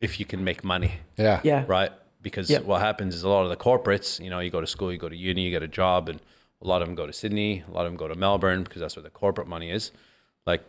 if 0.00 0.12
you 0.20 0.26
can 0.32 0.40
make 0.50 0.60
money. 0.64 0.92
Yeah. 1.16 1.40
yeah 1.50 1.64
right? 1.66 1.92
Because 2.22 2.46
Yep. 2.50 2.64
what 2.64 2.80
happens 2.80 3.14
is 3.14 3.22
a 3.22 3.28
lot 3.28 3.42
of 3.46 3.50
the 3.50 3.56
corporates, 3.68 4.08
you 4.24 4.30
know, 4.30 4.40
you 4.40 4.50
go 4.50 4.60
to 4.60 4.66
school, 4.76 4.90
you 4.92 4.98
go 4.98 5.08
to 5.16 5.16
uni, 5.30 5.42
you 5.46 5.50
get 5.50 5.62
a 5.62 5.68
job, 5.82 6.08
and 6.10 6.18
a 6.64 6.66
lot 6.66 6.80
of 6.82 6.88
them 6.88 6.94
go 7.02 7.06
to 7.06 7.12
Sydney, 7.12 7.52
a 7.68 7.72
lot 7.76 7.84
of 7.86 7.90
them 7.92 7.96
go 8.04 8.08
to 8.08 8.14
Melbourne 8.14 8.62
because 8.64 8.80
that's 8.82 8.96
where 8.96 9.02
the 9.10 9.10
corporate 9.22 9.48
money 9.48 9.70
is. 9.70 9.92
Like 10.50 10.62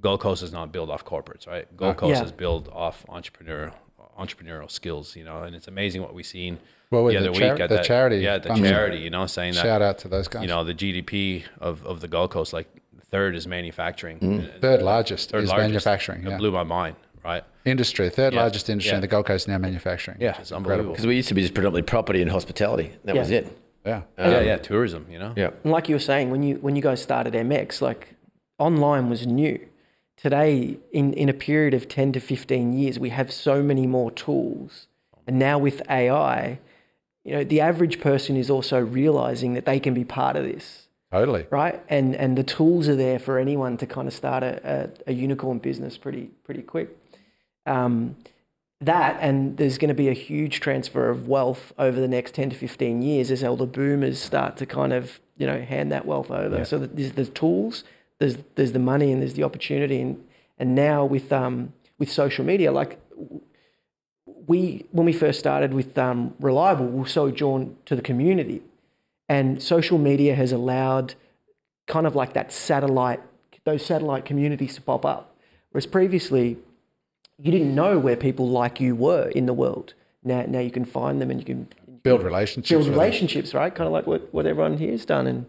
Gold 0.00 0.20
Coast 0.20 0.42
is 0.42 0.52
not 0.52 0.72
built 0.72 0.88
off 0.90 1.04
corporates, 1.04 1.46
right? 1.46 1.66
Gold 1.76 1.96
Coast 1.96 2.18
Yeah. 2.20 2.24
is 2.24 2.32
built 2.32 2.68
off 2.84 3.04
entrepreneurial 3.08 3.74
entrepreneurial 4.18 4.70
skills, 4.70 5.16
you 5.16 5.24
know, 5.24 5.42
and 5.42 5.54
it's 5.54 5.68
amazing 5.68 6.02
what 6.02 6.14
we've 6.14 6.26
seen 6.26 6.58
Well, 6.90 7.04
with 7.04 7.14
the 7.14 7.20
the 7.20 7.30
other 7.30 7.38
char- 7.38 7.52
week 7.54 7.60
at 7.60 7.68
the 7.68 7.76
that- 7.76 7.84
charity 7.84 8.16
yeah, 8.18 8.38
the 8.38 8.48
function. 8.48 8.66
charity, 8.68 8.98
you 8.98 9.10
know, 9.10 9.26
saying 9.26 9.54
that 9.54 9.62
Shout 9.62 9.82
out 9.82 9.98
to 9.98 10.08
those 10.08 10.28
guys. 10.28 10.42
you 10.42 10.48
know 10.48 10.64
the 10.64 10.74
GDP 10.74 11.44
of, 11.60 11.84
of 11.86 12.00
the 12.00 12.08
Gold 12.08 12.30
Coast, 12.30 12.52
like 12.52 12.68
third 13.10 13.34
is 13.36 13.46
manufacturing, 13.46 14.18
mm-hmm. 14.18 14.32
And- 14.50 14.60
Third 14.60 14.82
largest 14.82 15.30
third 15.30 15.44
is 15.44 15.50
largest. 15.50 15.68
manufacturing. 15.68 16.26
It 16.26 16.38
blew 16.38 16.50
my 16.52 16.62
mind, 16.62 16.96
right? 17.24 17.44
Industry, 17.64 18.10
third 18.10 18.32
Yeah. 18.34 18.40
largest 18.40 18.68
industry 18.68 18.90
Yeah. 18.90 18.96
in 18.96 19.00
the 19.02 19.06
Gold 19.06 19.26
Coast 19.26 19.46
now 19.48 19.58
manufacturing. 19.58 20.18
Yeah, 20.20 20.38
it's 20.40 20.50
unbelievable. 20.52 20.92
Because 20.92 21.06
we 21.06 21.16
used 21.16 21.28
to 21.28 21.34
be 21.34 21.42
just 21.42 21.54
predominantly 21.54 21.82
property 21.88 22.20
and 22.22 22.30
hospitality. 22.30 22.92
That 23.04 23.16
was 23.16 23.30
it. 23.30 23.46
Yeah. 23.84 24.02
yeah, 24.16 24.24
um, 24.24 24.44
yeah, 24.46 24.56
tourism, 24.58 25.06
you 25.10 25.18
know. 25.18 25.32
Yeah. 25.36 25.50
And 25.64 25.72
like 25.72 25.88
you 25.88 25.94
were 25.96 26.00
saying, 26.00 26.30
when 26.30 26.42
you 26.44 26.56
when 26.56 26.76
you 26.76 26.82
guys 26.82 27.02
started 27.02 27.34
MX, 27.34 27.80
like 27.82 28.14
online 28.58 29.08
was 29.10 29.26
new. 29.26 29.58
Today, 30.22 30.76
in, 30.92 31.12
in 31.14 31.28
a 31.28 31.32
period 31.32 31.74
of 31.74 31.88
10 31.88 32.12
to 32.12 32.20
15 32.20 32.78
years, 32.78 32.96
we 32.96 33.08
have 33.08 33.32
so 33.32 33.60
many 33.60 33.88
more 33.88 34.12
tools. 34.12 34.86
And 35.26 35.36
now 35.36 35.58
with 35.58 35.82
AI, 35.90 36.60
you 37.24 37.32
know, 37.32 37.42
the 37.42 37.60
average 37.60 38.00
person 38.00 38.36
is 38.36 38.48
also 38.48 38.78
realizing 38.78 39.54
that 39.54 39.64
they 39.64 39.80
can 39.80 39.94
be 39.94 40.04
part 40.04 40.36
of 40.36 40.44
this, 40.44 40.86
Totally. 41.10 41.48
right? 41.50 41.82
And 41.88 42.14
and 42.14 42.38
the 42.38 42.44
tools 42.44 42.88
are 42.88 42.94
there 42.94 43.18
for 43.18 43.36
anyone 43.36 43.76
to 43.78 43.86
kind 43.86 44.06
of 44.06 44.14
start 44.14 44.44
a, 44.44 44.92
a, 45.08 45.10
a 45.10 45.12
unicorn 45.12 45.58
business 45.58 45.98
pretty 45.98 46.30
pretty 46.44 46.62
quick. 46.62 46.96
Um, 47.66 48.14
that 48.80 49.18
and 49.20 49.56
there's 49.56 49.76
going 49.76 49.88
to 49.88 49.94
be 49.94 50.08
a 50.08 50.12
huge 50.12 50.60
transfer 50.60 51.10
of 51.10 51.26
wealth 51.26 51.72
over 51.80 52.00
the 52.00 52.06
next 52.06 52.34
10 52.34 52.50
to 52.50 52.56
15 52.56 53.02
years 53.02 53.32
as 53.32 53.42
elder 53.42 53.66
boomers 53.66 54.20
start 54.20 54.56
to 54.58 54.66
kind 54.66 54.92
of 54.92 55.18
you 55.36 55.48
know 55.48 55.60
hand 55.62 55.90
that 55.90 56.06
wealth 56.06 56.30
over 56.30 56.64
so 56.64 56.78
that 56.78 56.94
there's 56.94 57.12
the 57.12 57.24
tools 57.24 57.82
there's 58.22 58.36
there's 58.56 58.72
the 58.72 58.84
money 58.92 59.12
and 59.12 59.20
there's 59.20 59.34
the 59.34 59.42
opportunity 59.42 60.00
and 60.00 60.12
and 60.58 60.74
now 60.74 61.04
with 61.04 61.32
um 61.32 61.72
with 61.98 62.10
social 62.10 62.44
media 62.44 62.70
like 62.80 62.98
we 64.46 64.86
when 64.92 65.06
we 65.06 65.12
first 65.12 65.38
started 65.38 65.74
with 65.74 65.96
um, 65.98 66.34
reliable 66.40 66.86
we 66.86 67.00
were 67.00 67.14
so 67.20 67.30
drawn 67.30 67.76
to 67.86 67.94
the 67.94 68.02
community 68.02 68.62
and 69.28 69.62
social 69.62 69.98
media 69.98 70.34
has 70.34 70.50
allowed 70.52 71.14
kind 71.86 72.06
of 72.06 72.14
like 72.14 72.32
that 72.32 72.52
satellite 72.52 73.20
those 73.64 73.84
satellite 73.84 74.24
communities 74.24 74.74
to 74.76 74.80
pop 74.80 75.04
up 75.04 75.36
whereas 75.70 75.86
previously 75.86 76.56
you 77.42 77.50
didn't 77.50 77.74
know 77.74 77.98
where 77.98 78.16
people 78.16 78.48
like 78.48 78.80
you 78.80 78.94
were 78.94 79.28
in 79.30 79.46
the 79.46 79.52
world. 79.52 79.94
Now, 80.22 80.44
now 80.46 80.60
you 80.60 80.70
can 80.70 80.84
find 80.84 81.20
them 81.20 81.30
and 81.30 81.40
you 81.40 81.46
can 81.46 81.68
Build 82.02 82.22
relationships. 82.22 82.68
build 82.68 82.86
relationships, 82.88 83.54
right? 83.54 83.72
Kind 83.72 83.86
of 83.86 83.92
like 83.92 84.06
what, 84.06 84.32
what 84.34 84.46
everyone 84.46 84.78
here's 84.78 85.04
done. 85.04 85.26
And 85.26 85.46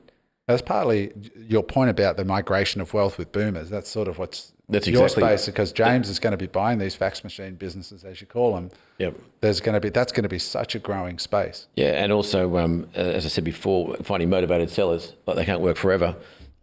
That's 0.47 0.61
partly 0.61 1.11
your 1.35 1.63
point 1.63 1.89
about 1.89 2.17
the 2.17 2.25
migration 2.25 2.81
of 2.81 2.93
wealth 2.93 3.17
with 3.17 3.31
boomers. 3.31 3.69
That's 3.69 3.89
sort 3.89 4.09
of 4.09 4.17
what's 4.19 4.51
That's 4.67 4.87
your 4.87 5.03
exactly- 5.03 5.23
space 5.37 5.45
because 5.45 5.71
James 5.71 6.09
is 6.09 6.19
going 6.19 6.31
to 6.31 6.37
be 6.37 6.47
buying 6.47 6.79
these 6.79 6.95
fax 6.95 7.23
machine 7.23 7.55
businesses, 7.55 8.03
as 8.03 8.19
you 8.19 8.27
call 8.27 8.53
them. 8.55 8.69
Yep. 8.97 9.15
There's 9.39 9.61
going 9.61 9.73
to 9.75 9.79
be 9.79 9.89
that's 9.89 10.11
going 10.11 10.23
to 10.23 10.29
be 10.29 10.39
such 10.39 10.75
a 10.75 10.79
growing 10.79 11.17
space. 11.17 11.67
Yeah, 11.75 11.91
and 12.03 12.11
also, 12.11 12.57
um, 12.57 12.89
as 12.93 13.25
I 13.25 13.29
said 13.29 13.45
before, 13.45 13.95
finding 14.03 14.29
motivated 14.29 14.69
sellers, 14.69 15.13
like 15.25 15.37
they 15.37 15.45
can't 15.45 15.61
work 15.61 15.77
forever. 15.77 16.15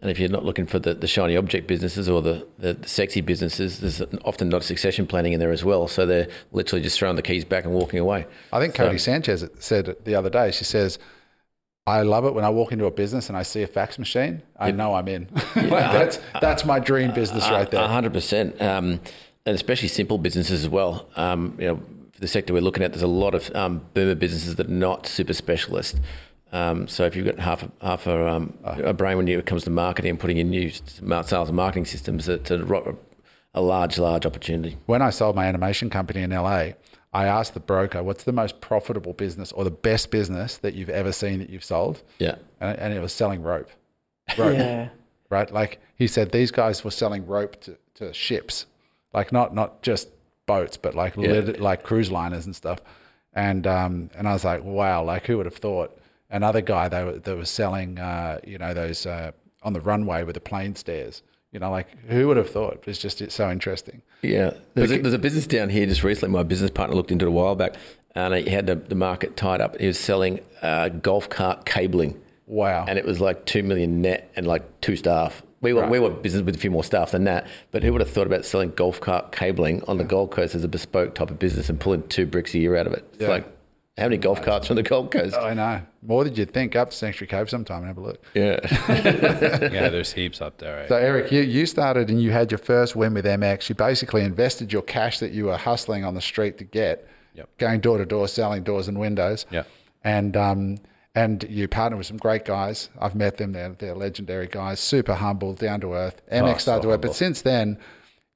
And 0.02 0.10
if 0.10 0.18
you're 0.18 0.30
not 0.30 0.44
looking 0.46 0.66
for 0.66 0.78
the, 0.78 0.94
the 0.94 1.06
shiny 1.06 1.36
object 1.36 1.66
businesses 1.66 2.08
or 2.08 2.22
the, 2.22 2.46
the, 2.58 2.72
the 2.72 2.88
sexy 2.88 3.20
businesses, 3.20 3.80
there's 3.80 4.00
often 4.24 4.48
not 4.48 4.64
succession 4.64 5.06
planning 5.06 5.34
in 5.34 5.40
there 5.40 5.52
as 5.52 5.62
well. 5.62 5.88
So 5.88 6.06
they're 6.06 6.28
literally 6.52 6.82
just 6.82 6.98
throwing 6.98 7.16
the 7.16 7.22
keys 7.22 7.44
back 7.44 7.64
and 7.64 7.74
walking 7.74 7.98
away. 7.98 8.26
I 8.50 8.60
think 8.60 8.76
So- 8.76 8.88
Codie 8.90 9.00
Sanchez 9.00 9.44
said 9.58 9.96
the 10.04 10.14
other 10.14 10.30
day. 10.30 10.52
She 10.52 10.64
says, 10.64 10.98
"I 11.86 12.02
love 12.02 12.24
it 12.24 12.34
when 12.34 12.44
I 12.44 12.50
walk 12.50 12.72
into 12.72 12.84
a 12.86 12.90
business 12.90 13.28
and 13.28 13.36
I 13.36 13.42
see 13.42 13.62
a 13.62 13.66
fax 13.66 13.98
machine. 13.98 14.42
I 14.58 14.70
know 14.70 14.94
I'm 14.94 15.08
in. 15.08 15.28
Like, 15.56 15.68
that's 15.92 16.18
that's 16.40 16.64
my 16.64 16.78
dream 16.78 17.12
business 17.12 17.48
right 17.50 17.70
there. 17.70 17.86
Hundred 17.88 18.12
percent, 18.12 18.60
um, 18.62 19.00
and 19.46 19.54
especially 19.54 19.88
simple 19.88 20.18
businesses 20.18 20.62
as 20.64 20.68
well. 20.68 21.08
Um, 21.16 21.56
you 21.58 21.66
know, 21.66 21.76
for 22.12 22.20
the 22.20 22.28
sector 22.28 22.52
we're 22.52 22.60
looking 22.62 22.82
at, 22.82 22.92
there's 22.92 23.02
a 23.02 23.06
lot 23.06 23.34
of 23.34 23.54
um, 23.54 23.82
boomer 23.94 24.14
businesses 24.14 24.56
that 24.56 24.66
are 24.66 24.70
not 24.70 25.06
super 25.06 25.32
specialist. 25.32 26.00
Um, 26.52 26.88
so 26.88 27.04
if 27.04 27.14
you've 27.14 27.26
got 27.26 27.38
half 27.38 27.62
a, 27.62 27.70
half 27.80 28.06
a, 28.08 28.28
um, 28.28 28.58
a 28.64 28.92
brain 28.92 29.16
when 29.16 29.28
it 29.28 29.46
comes 29.46 29.62
to 29.64 29.70
marketing 29.70 30.10
and 30.10 30.18
putting 30.20 30.36
in 30.38 30.50
new 30.50 30.70
smart 30.70 31.28
sales 31.28 31.48
and 31.48 31.56
marketing 31.56 31.84
systems, 31.86 32.28
it's 32.28 32.50
a, 32.50 32.64
ro- 32.64 32.98
a 33.54 33.60
large, 33.60 33.98
large 33.98 34.26
opportunity. 34.26 34.76
when 34.86 35.02
I 35.02 35.10
sold 35.10 35.34
my 35.36 35.46
animation 35.46 35.90
company 35.90 36.22
in 36.22 36.30
LA, 36.30 36.72
I 37.12 37.26
asked 37.26 37.54
the 37.54 37.60
broker, 37.60 38.02
"What's 38.02 38.24
the 38.24 38.32
most 38.32 38.60
profitable 38.60 39.12
business 39.12 39.50
or 39.52 39.64
the 39.64 39.70
best 39.70 40.10
business 40.10 40.56
that 40.58 40.74
you've 40.74 40.90
ever 40.90 41.12
seen 41.12 41.40
that 41.40 41.50
you've 41.50 41.64
sold?" 41.64 42.02
Yeah, 42.18 42.36
And, 42.60 42.78
and 42.78 42.94
it 42.94 43.00
was 43.00 43.12
selling 43.12 43.42
rope. 43.42 43.68
Rope. 44.38 44.54
yeah, 44.54 44.90
right? 45.28 45.52
Like 45.52 45.80
he 45.96 46.06
said, 46.06 46.30
these 46.30 46.52
guys 46.52 46.84
were 46.84 46.92
selling 46.92 47.26
rope 47.26 47.60
to, 47.62 47.76
to 47.96 48.12
ships, 48.12 48.66
like 49.12 49.32
not 49.32 49.52
not 49.54 49.82
just 49.82 50.08
boats, 50.46 50.76
but 50.76 50.94
like 50.94 51.16
lit, 51.16 51.60
like 51.60 51.82
cruise 51.82 52.10
liners 52.12 52.46
and 52.46 52.54
stuff. 52.54 52.78
And 53.32 53.66
um, 53.66 54.10
and 54.16 54.28
I 54.28 54.32
was 54.32 54.44
like, 54.44 54.62
wow, 54.62 55.02
like 55.02 55.26
who 55.26 55.36
would 55.38 55.46
have 55.46 55.56
thought? 55.56 55.96
Another 56.30 56.60
guy 56.60 56.88
they 56.88 57.02
were 57.02 57.18
that 57.18 57.36
was 57.36 57.50
selling, 57.50 57.98
uh, 57.98 58.38
you 58.46 58.58
know, 58.58 58.72
those 58.72 59.04
uh, 59.06 59.32
on 59.64 59.72
the 59.72 59.80
runway 59.80 60.22
with 60.22 60.34
the 60.34 60.40
plane 60.40 60.76
stairs. 60.76 61.22
You 61.52 61.58
know, 61.58 61.70
like 61.70 61.88
who 62.08 62.28
would 62.28 62.36
have 62.36 62.48
thought? 62.50 62.84
It's 62.86 62.98
just 62.98 63.20
it's 63.20 63.34
so 63.34 63.50
interesting. 63.50 64.02
Yeah, 64.22 64.52
there's 64.74 64.92
a, 64.92 64.98
there's 64.98 65.14
a 65.14 65.18
business 65.18 65.46
down 65.48 65.68
here 65.68 65.84
just 65.86 66.04
recently. 66.04 66.32
My 66.32 66.44
business 66.44 66.70
partner 66.70 66.94
looked 66.94 67.10
into 67.10 67.24
it 67.24 67.28
a 67.28 67.32
while 67.32 67.56
back, 67.56 67.74
and 68.14 68.32
he 68.34 68.50
had 68.50 68.66
the, 68.68 68.76
the 68.76 68.94
market 68.94 69.36
tied 69.36 69.60
up. 69.60 69.78
He 69.80 69.86
was 69.88 69.98
selling 69.98 70.40
uh, 70.62 70.90
golf 70.90 71.28
cart 71.28 71.64
cabling, 71.66 72.20
Wow. 72.46 72.84
and 72.86 72.98
it 73.00 73.04
was 73.04 73.20
like 73.20 73.46
two 73.46 73.64
million 73.64 74.00
net 74.00 74.30
and 74.36 74.46
like 74.46 74.80
two 74.80 74.94
staff. 74.94 75.42
We 75.60 75.72
were 75.72 75.82
Right. 75.82 75.90
we 75.90 75.98
were 75.98 76.10
business 76.10 76.42
with 76.44 76.54
a 76.54 76.58
few 76.58 76.70
more 76.70 76.84
staff 76.84 77.10
than 77.10 77.24
that, 77.24 77.48
but 77.72 77.82
who 77.82 77.92
would 77.92 78.00
have 78.00 78.10
thought 78.10 78.28
about 78.28 78.44
selling 78.44 78.70
golf 78.70 79.00
cart 79.00 79.32
cabling 79.32 79.82
on 79.88 79.98
the 79.98 80.04
Gold 80.04 80.30
Coast 80.30 80.54
as 80.54 80.62
a 80.62 80.68
bespoke 80.68 81.14
type 81.16 81.30
of 81.30 81.38
business 81.40 81.68
and 81.68 81.80
pulling 81.80 82.06
two 82.08 82.26
bricks 82.26 82.54
a 82.54 82.58
year 82.60 82.76
out 82.76 82.86
of 82.86 82.92
it? 82.92 83.04
It's 83.14 83.22
Yeah. 83.22 83.28
like 83.28 83.46
how 84.00 84.06
many 84.06 84.16
golf 84.16 84.42
carts 84.42 84.66
from 84.66 84.76
the 84.76 84.82
Gold 84.82 85.10
Coast? 85.12 85.36
I 85.36 85.54
know 85.54 85.82
more 86.02 86.24
than 86.24 86.34
you'd 86.34 86.52
think. 86.52 86.74
Up 86.74 86.90
to 86.90 86.96
Sanctuary 86.96 87.28
Cove 87.28 87.50
sometime 87.50 87.78
and 87.84 87.86
have 87.86 87.98
a 87.98 88.00
look. 88.00 88.22
Yeah, 88.34 88.58
yeah, 89.72 89.88
there's 89.88 90.12
heaps 90.12 90.40
up 90.40 90.58
there. 90.58 90.78
Right? 90.80 90.88
So 90.88 90.96
Eric, 90.96 91.30
you, 91.30 91.42
you 91.42 91.66
started 91.66 92.10
and 92.10 92.20
you 92.22 92.30
had 92.30 92.50
your 92.50 92.58
first 92.58 92.96
win 92.96 93.14
with 93.14 93.24
MX. 93.24 93.68
You 93.68 93.74
basically 93.74 94.22
invested 94.22 94.72
your 94.72 94.82
cash 94.82 95.18
that 95.20 95.32
you 95.32 95.44
were 95.46 95.56
hustling 95.56 96.04
on 96.04 96.14
the 96.14 96.20
street 96.20 96.58
to 96.58 96.64
get, 96.64 97.06
Yep. 97.34 97.48
going 97.58 97.80
door 97.80 97.98
to 97.98 98.06
door, 98.06 98.26
selling 98.26 98.62
doors 98.64 98.88
and 98.88 98.98
windows. 98.98 99.46
Yeah. 99.50 99.62
And 100.02 100.36
um, 100.36 100.78
and 101.14 101.44
you 101.48 101.68
partnered 101.68 101.98
with 101.98 102.06
some 102.06 102.16
great 102.16 102.44
guys. 102.44 102.88
I've 103.00 103.14
met 103.14 103.36
them. 103.36 103.52
They're 103.52 103.70
they're 103.78 103.94
legendary 103.94 104.46
guys. 104.46 104.80
Super 104.80 105.14
humble, 105.14 105.52
down 105.54 105.80
to 105.82 105.92
earth. 105.94 106.20
MX 106.32 106.54
Oh, 106.54 106.58
started 106.58 106.78
so 106.78 106.82
to 106.82 106.88
work, 106.88 107.02
but 107.02 107.14
since 107.14 107.42
then, 107.42 107.78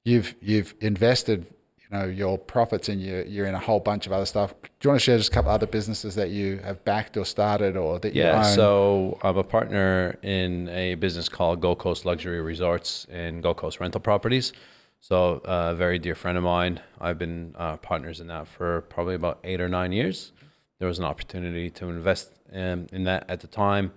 you've 0.03 0.35
you've 0.41 0.75
invested. 0.81 1.47
You 1.91 1.97
know 1.97 2.05
your 2.05 2.37
profits 2.37 2.89
and 2.89 2.99
you're, 3.01 3.23
you're 3.25 3.45
in 3.45 3.53
a 3.53 3.59
whole 3.59 3.79
bunch 3.79 4.07
of 4.07 4.11
other 4.11 4.25
stuff. 4.25 4.53
Do 4.61 4.69
you 4.83 4.89
want 4.89 4.99
to 4.99 5.03
share 5.05 5.17
just 5.17 5.29
a 5.31 5.33
couple 5.33 5.51
other 5.51 5.67
businesses 5.67 6.15
that 6.15 6.31
you 6.31 6.57
have 6.63 6.83
backed 6.83 7.15
or 7.15 7.25
started 7.25 7.77
or 7.77 7.99
that 7.99 8.15
you 8.15 8.23
Yeah, 8.23 8.39
own? 8.39 8.43
so 8.55 9.19
I'm 9.21 9.37
a 9.37 9.43
partner 9.43 10.17
in 10.23 10.67
a 10.69 10.95
business 10.95 11.29
called 11.29 11.61
Gold 11.61 11.77
Coast 11.77 12.03
Luxury 12.05 12.41
Resorts 12.41 13.05
and 13.11 13.43
Gold 13.43 13.57
Coast 13.57 13.79
Rental 13.79 14.01
Properties. 14.01 14.51
So 14.99 15.35
uh, 15.45 15.69
a 15.73 15.75
very 15.75 15.99
dear 15.99 16.15
friend 16.15 16.35
of 16.37 16.43
mine. 16.43 16.79
I've 16.99 17.19
been 17.19 17.53
uh, 17.55 17.77
partners 17.77 18.19
in 18.19 18.27
that 18.27 18.47
for 18.47 18.81
probably 18.81 19.13
about 19.13 19.37
eight 19.43 19.61
or 19.61 19.69
nine 19.69 19.91
years. 19.91 20.31
There 20.79 20.87
was 20.87 20.97
an 20.97 21.05
opportunity 21.05 21.69
to 21.69 21.89
invest 21.89 22.31
in, 22.51 22.89
in 22.91 23.03
that 23.03 23.29
at 23.29 23.41
the 23.41 23.47
time. 23.47 23.91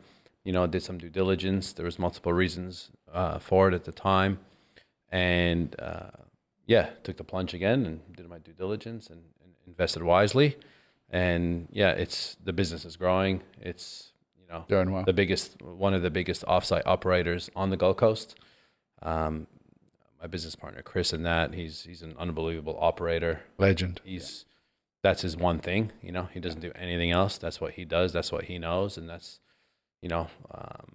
You 0.45 0.53
know, 0.53 0.67
did 0.67 0.83
some 0.83 0.99
due 0.99 1.09
diligence. 1.09 1.73
There 1.73 1.87
was 1.87 1.99
multiple 1.99 2.33
reasons 2.35 2.91
uh, 3.13 3.39
for 3.39 3.69
it 3.69 3.75
at 3.75 3.85
the 3.85 3.93
time, 3.93 4.39
and 5.11 5.75
uh, 5.81 6.11
yeah, 6.69 6.91
took 7.03 7.17
the 7.17 7.25
plunge 7.25 7.53
again 7.55 7.85
and 7.87 8.01
did 8.17 8.29
my 8.29 8.39
due 8.39 8.53
diligence 8.53 9.09
and, 9.09 9.23
and 9.43 9.53
invested 9.67 10.05
wisely. 10.05 10.57
And 11.11 11.67
yeah, 11.73 11.91
it's 11.91 12.37
the 12.45 12.53
business 12.53 12.85
is 12.85 12.97
growing. 12.97 13.43
It's 13.61 14.13
you 14.39 14.47
know 14.49 14.65
Doing 14.69 14.93
well. 14.93 15.05
the 15.05 15.13
biggest 15.15 15.61
one 15.63 15.95
of 15.95 16.03
the 16.03 16.11
biggest 16.11 16.45
offsite 16.47 16.83
operators 16.87 17.51
on 17.57 17.71
the 17.71 17.77
Gold 17.77 17.97
Coast. 17.97 18.37
Um, 19.03 19.47
my 20.21 20.27
business 20.27 20.55
partner 20.57 20.83
Chris 20.83 21.13
and 21.13 21.25
that 21.25 21.55
he's 21.55 21.85
he's 21.85 22.03
an 22.03 22.15
unbelievable 22.19 22.77
operator. 22.81 23.41
legend. 23.57 24.01
He's 24.05 24.45
that's 25.03 25.23
his 25.23 25.37
one 25.37 25.61
thing. 25.61 25.93
You 26.03 26.13
know, 26.13 26.29
he 26.35 26.41
doesn't 26.41 26.61
do 26.61 26.73
anything 26.75 27.11
else. 27.13 27.39
That's 27.39 27.61
what 27.61 27.73
he 27.75 27.85
does. 27.87 28.13
That's 28.13 28.31
what 28.31 28.45
he 28.45 28.59
knows, 28.59 28.99
and 28.99 29.09
that's 29.09 29.41
you 30.03 30.09
know 30.11 30.29
um, 30.53 30.93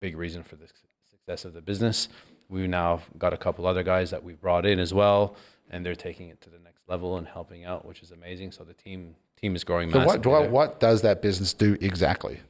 big 0.00 0.16
reason 0.16 0.42
for 0.42 0.56
the 0.56 0.66
success 1.08 1.44
of 1.44 1.52
the 1.52 1.60
business. 1.62 2.08
We've 2.52 2.68
now 2.68 3.00
got 3.18 3.32
a 3.32 3.38
couple 3.38 3.66
other 3.66 3.82
guys 3.82 4.10
that 4.10 4.22
we've 4.22 4.40
brought 4.40 4.66
in 4.66 4.78
as 4.78 4.92
well, 4.92 5.36
and 5.70 5.84
they're 5.84 5.94
taking 5.94 6.28
it 6.28 6.40
to 6.42 6.50
the 6.50 6.58
next 6.58 6.82
level 6.86 7.16
and 7.16 7.26
helping 7.26 7.64
out, 7.64 7.86
which 7.86 8.02
is 8.02 8.10
amazing. 8.10 8.52
So 8.52 8.62
the 8.62 8.74
team 8.74 9.16
team 9.40 9.56
is 9.56 9.64
growing 9.64 9.90
So 9.90 9.98
what, 10.00 10.06
massively. 10.06 10.30
what 10.32 10.50
what 10.50 10.80
does 10.80 11.00
that 11.00 11.22
business 11.22 11.54
do 11.54 11.78
exactly? 11.80 12.40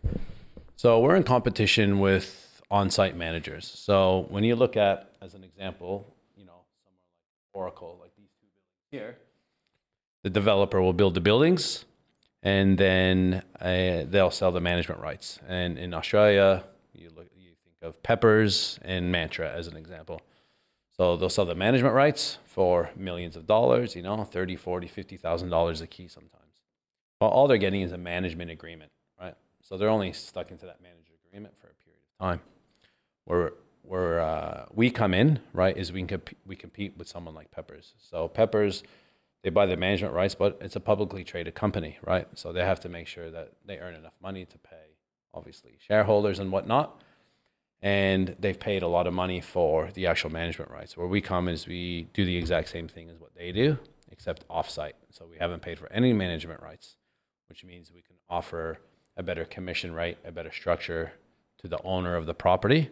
So 0.76 0.98
we're 0.98 1.14
in 1.14 1.22
competition 1.22 2.00
with 2.00 2.60
on-site 2.68 3.16
managers. 3.16 3.64
So 3.66 4.26
when 4.28 4.42
you 4.42 4.56
look 4.56 4.76
at, 4.76 5.12
as 5.20 5.34
an 5.34 5.44
example, 5.44 6.04
you 6.36 6.44
know, 6.44 6.64
somewhere 6.84 7.04
like 7.14 7.54
Oracle, 7.54 7.98
like 8.00 8.10
these 8.16 8.30
two 8.40 8.46
buildings 8.56 8.90
here, 8.90 9.16
the 10.24 10.30
developer 10.30 10.82
will 10.82 10.94
build 10.94 11.14
the 11.14 11.20
buildings, 11.20 11.84
and 12.42 12.76
then 12.76 13.42
uh, 13.60 14.02
they'll 14.08 14.30
sell 14.32 14.50
the 14.50 14.60
management 14.60 15.00
rights. 15.00 15.38
And 15.46 15.78
in 15.78 15.94
Australia, 15.94 16.64
you 16.92 17.10
look, 17.14 17.28
of 17.82 18.02
Peppers 18.02 18.78
and 18.82 19.10
Mantra 19.10 19.50
as 19.52 19.66
an 19.66 19.76
example. 19.76 20.20
So 20.96 21.16
they'll 21.16 21.28
sell 21.30 21.46
the 21.46 21.54
management 21.54 21.94
rights 21.94 22.38
for 22.44 22.90
millions 22.96 23.36
of 23.36 23.46
dollars, 23.46 23.96
you 23.96 24.02
know, 24.02 24.22
30, 24.24 24.56
40, 24.56 24.86
50,000 24.86 25.48
dollars 25.48 25.80
a 25.80 25.86
key 25.86 26.08
sometimes. 26.08 26.42
Well, 27.20 27.30
all 27.30 27.48
they're 27.48 27.58
getting 27.58 27.82
is 27.82 27.92
a 27.92 27.98
management 27.98 28.50
agreement, 28.50 28.92
right? 29.20 29.34
So 29.62 29.76
they're 29.76 29.88
only 29.88 30.12
stuck 30.12 30.50
into 30.50 30.66
that 30.66 30.82
manager 30.82 31.12
agreement 31.26 31.54
for 31.58 31.68
a 31.68 31.74
period 31.74 32.00
of 32.18 32.26
time. 32.26 32.40
Where 33.24 33.52
where 33.84 34.20
uh, 34.20 34.66
we 34.72 34.90
come 34.90 35.12
in, 35.12 35.40
right, 35.52 35.76
is 35.76 35.92
we 35.92 36.00
can 36.00 36.08
comp- 36.08 36.36
we 36.46 36.56
compete 36.56 36.96
with 36.96 37.08
someone 37.08 37.34
like 37.34 37.50
Peppers. 37.50 37.94
So 37.98 38.28
Peppers, 38.28 38.82
they 39.42 39.50
buy 39.50 39.66
the 39.66 39.76
management 39.76 40.14
rights, 40.14 40.34
but 40.34 40.58
it's 40.60 40.76
a 40.76 40.80
publicly 40.80 41.24
traded 41.24 41.54
company, 41.54 41.98
right? 42.06 42.28
So 42.34 42.52
they 42.52 42.64
have 42.64 42.80
to 42.80 42.88
make 42.88 43.06
sure 43.06 43.30
that 43.30 43.52
they 43.66 43.78
earn 43.78 43.94
enough 43.94 44.14
money 44.22 44.44
to 44.44 44.58
pay, 44.58 44.96
obviously, 45.34 45.78
shareholders 45.80 46.38
and 46.38 46.52
whatnot. 46.52 47.02
And 47.82 48.36
they've 48.38 48.58
paid 48.58 48.82
a 48.82 48.88
lot 48.88 49.08
of 49.08 49.12
money 49.12 49.40
for 49.40 49.90
the 49.94 50.06
actual 50.06 50.30
management 50.30 50.70
rights. 50.70 50.96
Where 50.96 51.08
we 51.08 51.20
come 51.20 51.48
is 51.48 51.66
we 51.66 52.08
do 52.14 52.24
the 52.24 52.36
exact 52.36 52.68
same 52.68 52.86
thing 52.86 53.10
as 53.10 53.18
what 53.18 53.34
they 53.34 53.50
do, 53.50 53.76
except 54.10 54.46
offsite. 54.48 54.92
So 55.10 55.26
we 55.28 55.36
haven't 55.36 55.62
paid 55.62 55.78
for 55.78 55.90
any 55.92 56.12
management 56.12 56.62
rights, 56.62 56.96
which 57.48 57.64
means 57.64 57.90
we 57.92 58.02
can 58.02 58.16
offer 58.30 58.78
a 59.16 59.22
better 59.22 59.44
commission 59.44 59.92
rate, 59.92 60.16
a 60.24 60.30
better 60.30 60.52
structure 60.52 61.12
to 61.58 61.68
the 61.68 61.82
owner 61.82 62.14
of 62.14 62.26
the 62.26 62.34
property, 62.34 62.88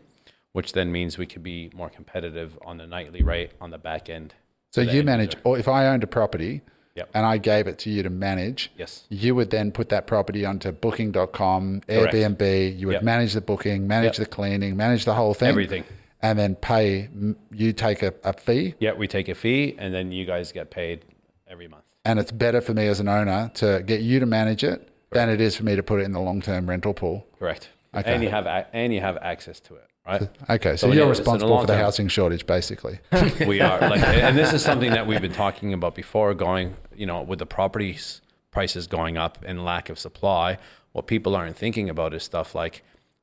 which 0.53 0.73
then 0.73 0.91
means 0.91 1.17
we 1.17 1.27
could 1.27 1.43
be 1.43 1.71
more 1.73 1.89
competitive 1.89 2.59
on 2.65 2.77
the 2.77 2.87
nightly 2.87 3.23
rate 3.23 3.53
on 3.61 3.71
the 3.71 3.79
back 3.79 4.11
end. 4.11 4.35
So 4.73 4.81
you 4.81 5.03
manage, 5.05 5.37
or 5.45 5.59
if 5.59 5.69
I 5.69 5.87
owned 5.87 6.03
a 6.03 6.09
property 6.09 6.63
Yep. 6.97 7.11
and 7.15 7.25
I 7.25 7.39
gave 7.39 7.67
it 7.67 7.79
to 7.81 7.91
you 7.91 8.03
to 8.03 8.11
manage, 8.11 8.71
Yes. 8.77 9.05
you 9.09 9.35
would 9.35 9.51
then 9.51 9.71
put 9.73 9.89
that 9.91 10.07
property 10.07 10.45
onto 10.45 10.73
booking.com, 10.73 11.81
Correct. 11.87 12.15
Airbnb, 12.15 12.79
you 12.79 12.87
would 12.89 12.95
Yep. 12.95 13.03
manage 13.03 13.33
the 13.35 13.41
booking, 13.41 13.87
manage 13.87 14.19
Yep. 14.19 14.29
the 14.29 14.35
cleaning, 14.35 14.77
manage 14.77 15.05
the 15.05 15.15
whole 15.15 15.35
thing. 15.35 15.49
Everything. 15.49 15.85
And 16.23 16.39
then 16.39 16.55
pay, 16.57 17.09
you 17.53 17.73
take 17.73 18.03
a, 18.03 18.13
a 18.25 18.33
fee. 18.35 18.75
Yeah, 18.79 18.93
we 18.93 19.07
take 19.09 19.29
a 19.29 19.35
fee 19.35 19.75
and 19.79 19.95
then 19.95 20.13
you 20.13 20.27
guys 20.27 20.53
get 20.53 20.71
paid 20.71 21.05
every 21.49 21.67
month. 21.69 21.85
And 22.05 22.19
it's 22.19 22.33
better 22.33 22.61
for 22.61 22.75
me 22.75 22.87
as 22.89 23.01
an 23.01 23.09
owner 23.09 23.51
to 23.55 23.83
get 23.87 24.01
you 24.03 24.21
to 24.21 24.27
manage 24.27 24.63
it 24.65 24.89
than 25.13 25.29
it 25.31 25.41
is 25.41 25.57
for 25.57 25.65
me 25.65 25.77
to 25.77 25.83
put 25.83 26.01
it 26.01 26.05
in 26.05 26.13
the 26.13 26.21
long 26.21 26.41
term 26.43 26.69
rental 26.69 26.93
pool. 26.95 27.27
Correct. 27.39 27.69
Okay. 27.95 28.13
And 28.15 28.23
you 28.23 28.29
have 28.31 28.47
and 28.73 28.93
you 28.95 29.01
have 29.01 29.17
access 29.19 29.59
to 29.61 29.75
it, 29.75 29.87
right? 30.07 30.23
Okay, 30.51 30.77
so, 30.77 30.89
So 30.89 30.93
you're 30.93 31.09
it 31.09 31.11
is. 31.13 31.19
It's 31.21 31.29
in 31.29 31.39
the 31.41 31.41
responsible 31.47 31.61
for 31.61 31.67
the 31.67 31.75
term. 31.75 31.83
housing 31.83 32.09
shortage, 32.09 32.47
basically. 32.47 32.99
we 33.47 33.61
are 33.61 33.81
like 33.81 34.03
and 34.03 34.37
this 34.37 34.53
is 34.53 34.63
something 34.63 34.91
that 34.93 35.07
we've 35.07 35.21
been 35.23 35.33
talking 35.33 35.73
about 35.73 35.95
before 35.95 36.35
going 36.35 36.75
you 36.95 37.07
know 37.07 37.23
with 37.23 37.39
the 37.39 37.47
properties 37.47 38.21
prices 38.51 38.87
going 38.87 39.17
up 39.17 39.39
and 39.47 39.65
lack 39.65 39.89
of 39.89 39.99
supply 39.99 40.59
what 40.93 41.07
people 41.07 41.37
aren't 41.37 41.57
thinking 41.57 41.89
about 41.89 42.13
is 42.13 42.23
stuff 42.25 42.55
like 42.55 42.83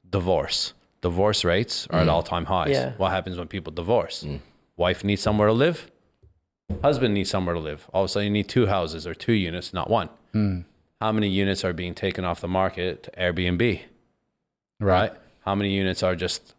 divorce 0.10 0.74
divorce 1.02 1.44
rates 1.44 1.86
are 1.90 2.00
at 2.00 2.08
mm. 2.08 2.12
all-time 2.12 2.46
highs 2.46 2.70
Yeah. 2.72 2.94
what 2.98 3.12
happens 3.12 3.38
when 3.38 3.48
people 3.48 3.74
divorce 3.74 4.24
mm. 4.24 4.40
wife 4.78 5.04
needs 5.04 5.22
somewhere 5.22 5.48
to 5.50 5.54
live 5.54 5.92
husband 6.82 7.14
needs 7.14 7.30
somewhere 7.30 7.56
to 7.56 7.60
live 7.62 7.90
all 7.94 8.04
of 8.04 8.10
a 8.10 8.12
sudden 8.12 8.26
you 8.28 8.32
need 8.32 8.48
two 8.48 8.68
houses 8.68 9.06
or 9.06 9.14
two 9.14 9.34
units 9.34 9.74
not 9.74 9.90
one 9.90 10.10
mm. 10.34 10.64
how 11.02 11.12
many 11.12 11.28
units 11.28 11.66
are 11.66 11.74
being 11.74 11.94
taken 11.94 12.24
off 12.24 12.40
the 12.40 12.48
market 12.48 13.04
to 13.04 13.12
airbnb 13.12 13.82
Right. 14.80 15.02
right 15.02 15.14
how 15.42 15.56
many 15.56 15.72
units 15.74 16.04
are 16.04 16.16
just 16.16 16.56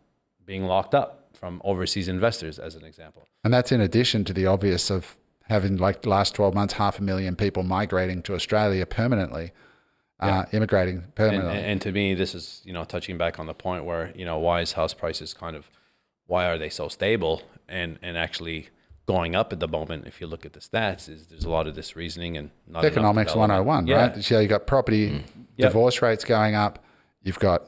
being 0.49 0.65
locked 0.65 0.95
up 0.95 1.29
from 1.35 1.61
overseas 1.63 2.09
investors 2.09 2.59
as 2.59 2.75
an 2.75 2.85
example 2.85 3.23
And 3.45 3.55
that's 3.55 3.71
in 3.71 3.81
addition 3.81 4.25
to 4.25 4.33
the 4.33 4.47
obvious 4.47 4.91
of 4.91 5.17
having, 5.43 5.77
like, 5.77 6.03
the 6.03 6.09
last 6.09 6.35
12 6.35 6.55
months, 6.55 6.75
half 6.75 6.99
a 6.99 7.03
million 7.03 7.37
people 7.37 7.63
migrating 7.63 8.23
to 8.23 8.35
Australia 8.35 8.85
permanently, 8.87 9.53
uh, 10.21 10.45
immigrating 10.53 11.05
permanently. 11.15 11.57
and, 11.57 11.67
and 11.67 11.81
to 11.83 11.93
me 11.93 12.15
this 12.15 12.35
is 12.35 12.61
you 12.65 12.73
know 12.73 12.85
touching 12.85 13.17
back 13.17 13.39
on 13.39 13.47
the 13.47 13.55
point 13.55 13.85
where 13.85 14.05
you 14.17 14.25
know 14.25 14.39
why 14.47 14.61
is 14.61 14.73
house 14.73 14.93
prices 14.93 15.33
kind 15.33 15.55
of 15.55 15.71
why 16.27 16.43
are 16.51 16.59
they 16.59 16.69
so 16.69 16.89
stable 16.89 17.43
and 17.69 17.99
and 18.03 18.19
actually 18.19 18.69
going 19.07 19.37
up 19.37 19.53
at 19.53 19.61
the 19.61 19.69
moment 19.69 20.07
if 20.07 20.21
you 20.21 20.27
look 20.27 20.45
at 20.45 20.53
the 20.55 20.61
stats 20.61 21.09
is 21.09 21.29
there's 21.29 21.45
a 21.45 21.49
lot 21.59 21.67
of 21.69 21.75
this 21.77 21.95
reasoning 21.95 22.37
and 22.37 22.51
not 22.67 22.85
Economics 22.85 23.35
101, 23.35 23.87
yeah. 23.87 23.95
right? 23.97 24.25
So 24.25 24.41
you've 24.41 24.51
got 24.51 24.67
property 24.67 25.25
Yep. 25.57 25.71
divorce 25.71 26.03
rates 26.03 26.25
going 26.25 26.55
up, 26.55 26.85
you've 27.23 27.39
got 27.39 27.63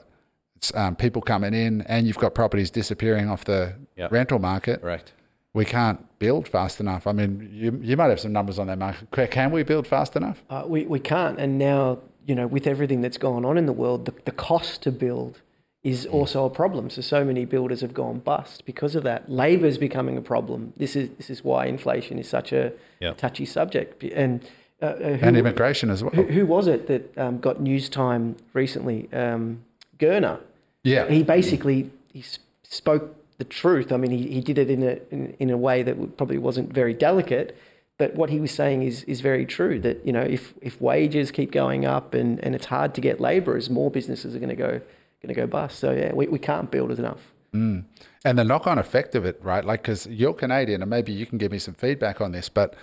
um, 0.75 0.97
people 0.97 1.23
coming 1.23 1.55
in, 1.55 1.83
and 1.83 2.07
you've 2.07 2.19
got 2.19 2.35
properties 2.35 2.71
disappearing 2.71 3.29
off 3.29 3.45
the 3.45 3.75
Yep. 3.97 4.13
rental 4.13 4.39
market. 4.39 4.81
correct 4.81 5.13
We 5.53 5.65
can't 5.65 5.99
build 6.19 6.47
fast 6.49 6.81
enough. 6.81 7.07
I 7.07 7.13
mean, 7.13 7.49
you, 7.53 7.79
you 7.83 7.97
might 7.97 8.09
have 8.11 8.21
some 8.21 8.33
numbers 8.33 8.59
on 8.59 8.67
that 8.69 8.79
market. 8.79 9.31
Can 9.31 9.51
we 9.51 9.63
build 9.63 9.87
fast 9.87 10.15
enough? 10.17 10.43
Uh, 10.49 10.65
we, 10.67 10.85
we 10.87 11.01
can't. 11.01 11.39
And 11.41 11.59
now, 11.59 11.99
you 12.27 12.35
know, 12.35 12.47
with 12.47 12.67
everything 12.67 13.01
that's 13.01 13.19
going 13.19 13.45
on 13.45 13.59
in 13.59 13.67
the 13.67 13.73
world, 13.73 14.05
the, 14.07 14.15
the 14.25 14.31
cost 14.33 14.83
to 14.83 14.93
build 14.93 15.41
is 15.83 16.07
also 16.07 16.45
a 16.45 16.51
problem. 16.51 16.89
So, 16.91 17.01
so 17.03 17.25
many 17.25 17.45
builders 17.47 17.81
have 17.81 17.95
gone 17.95 18.19
bust 18.21 18.65
because 18.67 18.95
of 18.95 19.03
that. 19.05 19.31
Labor 19.31 19.67
is 19.67 19.79
becoming 19.79 20.17
a 20.17 20.23
problem. 20.23 20.73
This 20.77 20.95
is, 20.95 21.09
this 21.17 21.31
is 21.31 21.43
why 21.43 21.67
inflation 21.67 22.19
is 22.19 22.29
such 22.29 22.53
a 22.53 22.73
Yeah. 23.01 23.15
touchy 23.15 23.47
subject. 23.47 24.03
And, 24.05 24.47
uh, 24.81 24.85
uh, 24.87 24.97
who, 25.17 25.27
And 25.27 25.37
immigration 25.37 25.91
as 25.91 26.03
well. 26.05 26.13
who, 26.13 26.25
who 26.25 26.47
was 26.47 26.67
it 26.69 26.87
that 26.87 27.19
um, 27.19 27.39
got 27.41 27.61
news 27.61 27.89
time 27.89 28.37
recently? 28.53 29.09
Um, 29.13 29.63
Gurner. 29.99 30.39
Yeah. 30.83 31.09
He 31.09 31.23
basically 31.23 31.91
he 32.13 32.25
spoke 32.63 33.17
the 33.39 33.45
truth. 33.45 33.93
I 33.93 33.97
mean, 33.97 34.11
he, 34.11 34.29
he 34.29 34.41
did 34.41 34.59
it 34.59 34.71
in 34.71 34.83
a 34.83 34.99
in, 35.11 35.37
in 35.39 35.51
a 35.51 35.57
way 35.57 35.83
that 35.83 36.17
probably 36.17 36.39
wasn't 36.39 36.73
very 36.73 36.95
delicate. 36.95 37.57
But 37.99 38.15
what 38.15 38.31
he 38.31 38.41
was 38.41 38.51
saying 38.51 38.83
is 38.83 39.05
is 39.05 39.21
very 39.21 39.45
true. 39.45 39.79
That 39.81 40.05
you 40.07 40.13
know, 40.13 40.23
if 40.23 40.55
if 40.63 40.81
wages 40.81 41.31
keep 41.31 41.53
going 41.53 41.85
up 41.85 42.15
and, 42.15 42.39
and 42.41 42.55
it's 42.55 42.67
hard 42.67 42.95
to 42.95 43.01
get 43.01 43.21
labourers, 43.21 43.69
more 43.69 43.91
businesses 43.91 44.35
are 44.35 44.39
going 44.39 44.49
to 44.49 44.57
go 44.57 44.81
going 45.23 45.35
to 45.35 45.35
go 45.35 45.47
bust. 45.47 45.79
So 45.79 45.93
yeah, 45.93 46.13
we, 46.15 46.27
we 46.29 46.39
can't 46.39 46.71
build 46.71 46.91
enough. 46.99 47.33
Mm. 47.55 47.85
And 48.25 48.39
the 48.39 48.45
knock 48.45 48.67
on 48.67 48.79
effect 48.79 49.15
of 49.15 49.25
it, 49.25 49.41
right? 49.43 49.65
Like, 49.65 49.83
because 49.83 50.07
you're 50.07 50.35
Canadian, 50.35 50.83
and 50.83 50.91
maybe 50.91 51.13
you 51.13 51.27
can 51.27 51.39
give 51.39 51.53
me 51.53 51.59
some 51.59 51.75
feedback 51.75 52.21
on 52.21 52.33
this, 52.33 52.49
but 52.49 52.75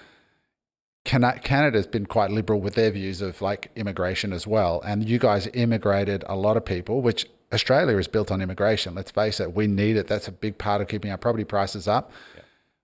Cana- 1.05 1.39
Canada's 1.39 1.87
been 1.87 2.05
quite 2.05 2.31
liberal 2.31 2.59
with 2.59 2.75
their 2.75 2.91
views 2.91 3.21
of 3.21 3.41
like 3.41 3.71
immigration 3.75 4.33
as 4.33 4.45
well. 4.45 4.81
And 4.85 5.07
you 5.07 5.19
guys 5.19 5.47
immigrated 5.53 6.23
a 6.27 6.35
lot 6.35 6.57
of 6.57 6.65
people, 6.65 7.01
which 7.01 7.27
Australia 7.53 7.97
is 7.97 8.07
built 8.07 8.31
on 8.31 8.41
immigration. 8.41 8.93
Let's 8.95 9.11
face 9.11 9.39
it, 9.39 9.53
we 9.55 9.67
need 9.67 9.95
it. 9.97 10.07
That's 10.07 10.27
a 10.27 10.31
big 10.31 10.57
part 10.57 10.81
of 10.81 10.87
keeping 10.87 11.11
our 11.11 11.17
property 11.17 11.43
prices 11.45 11.87
up. 11.87 12.11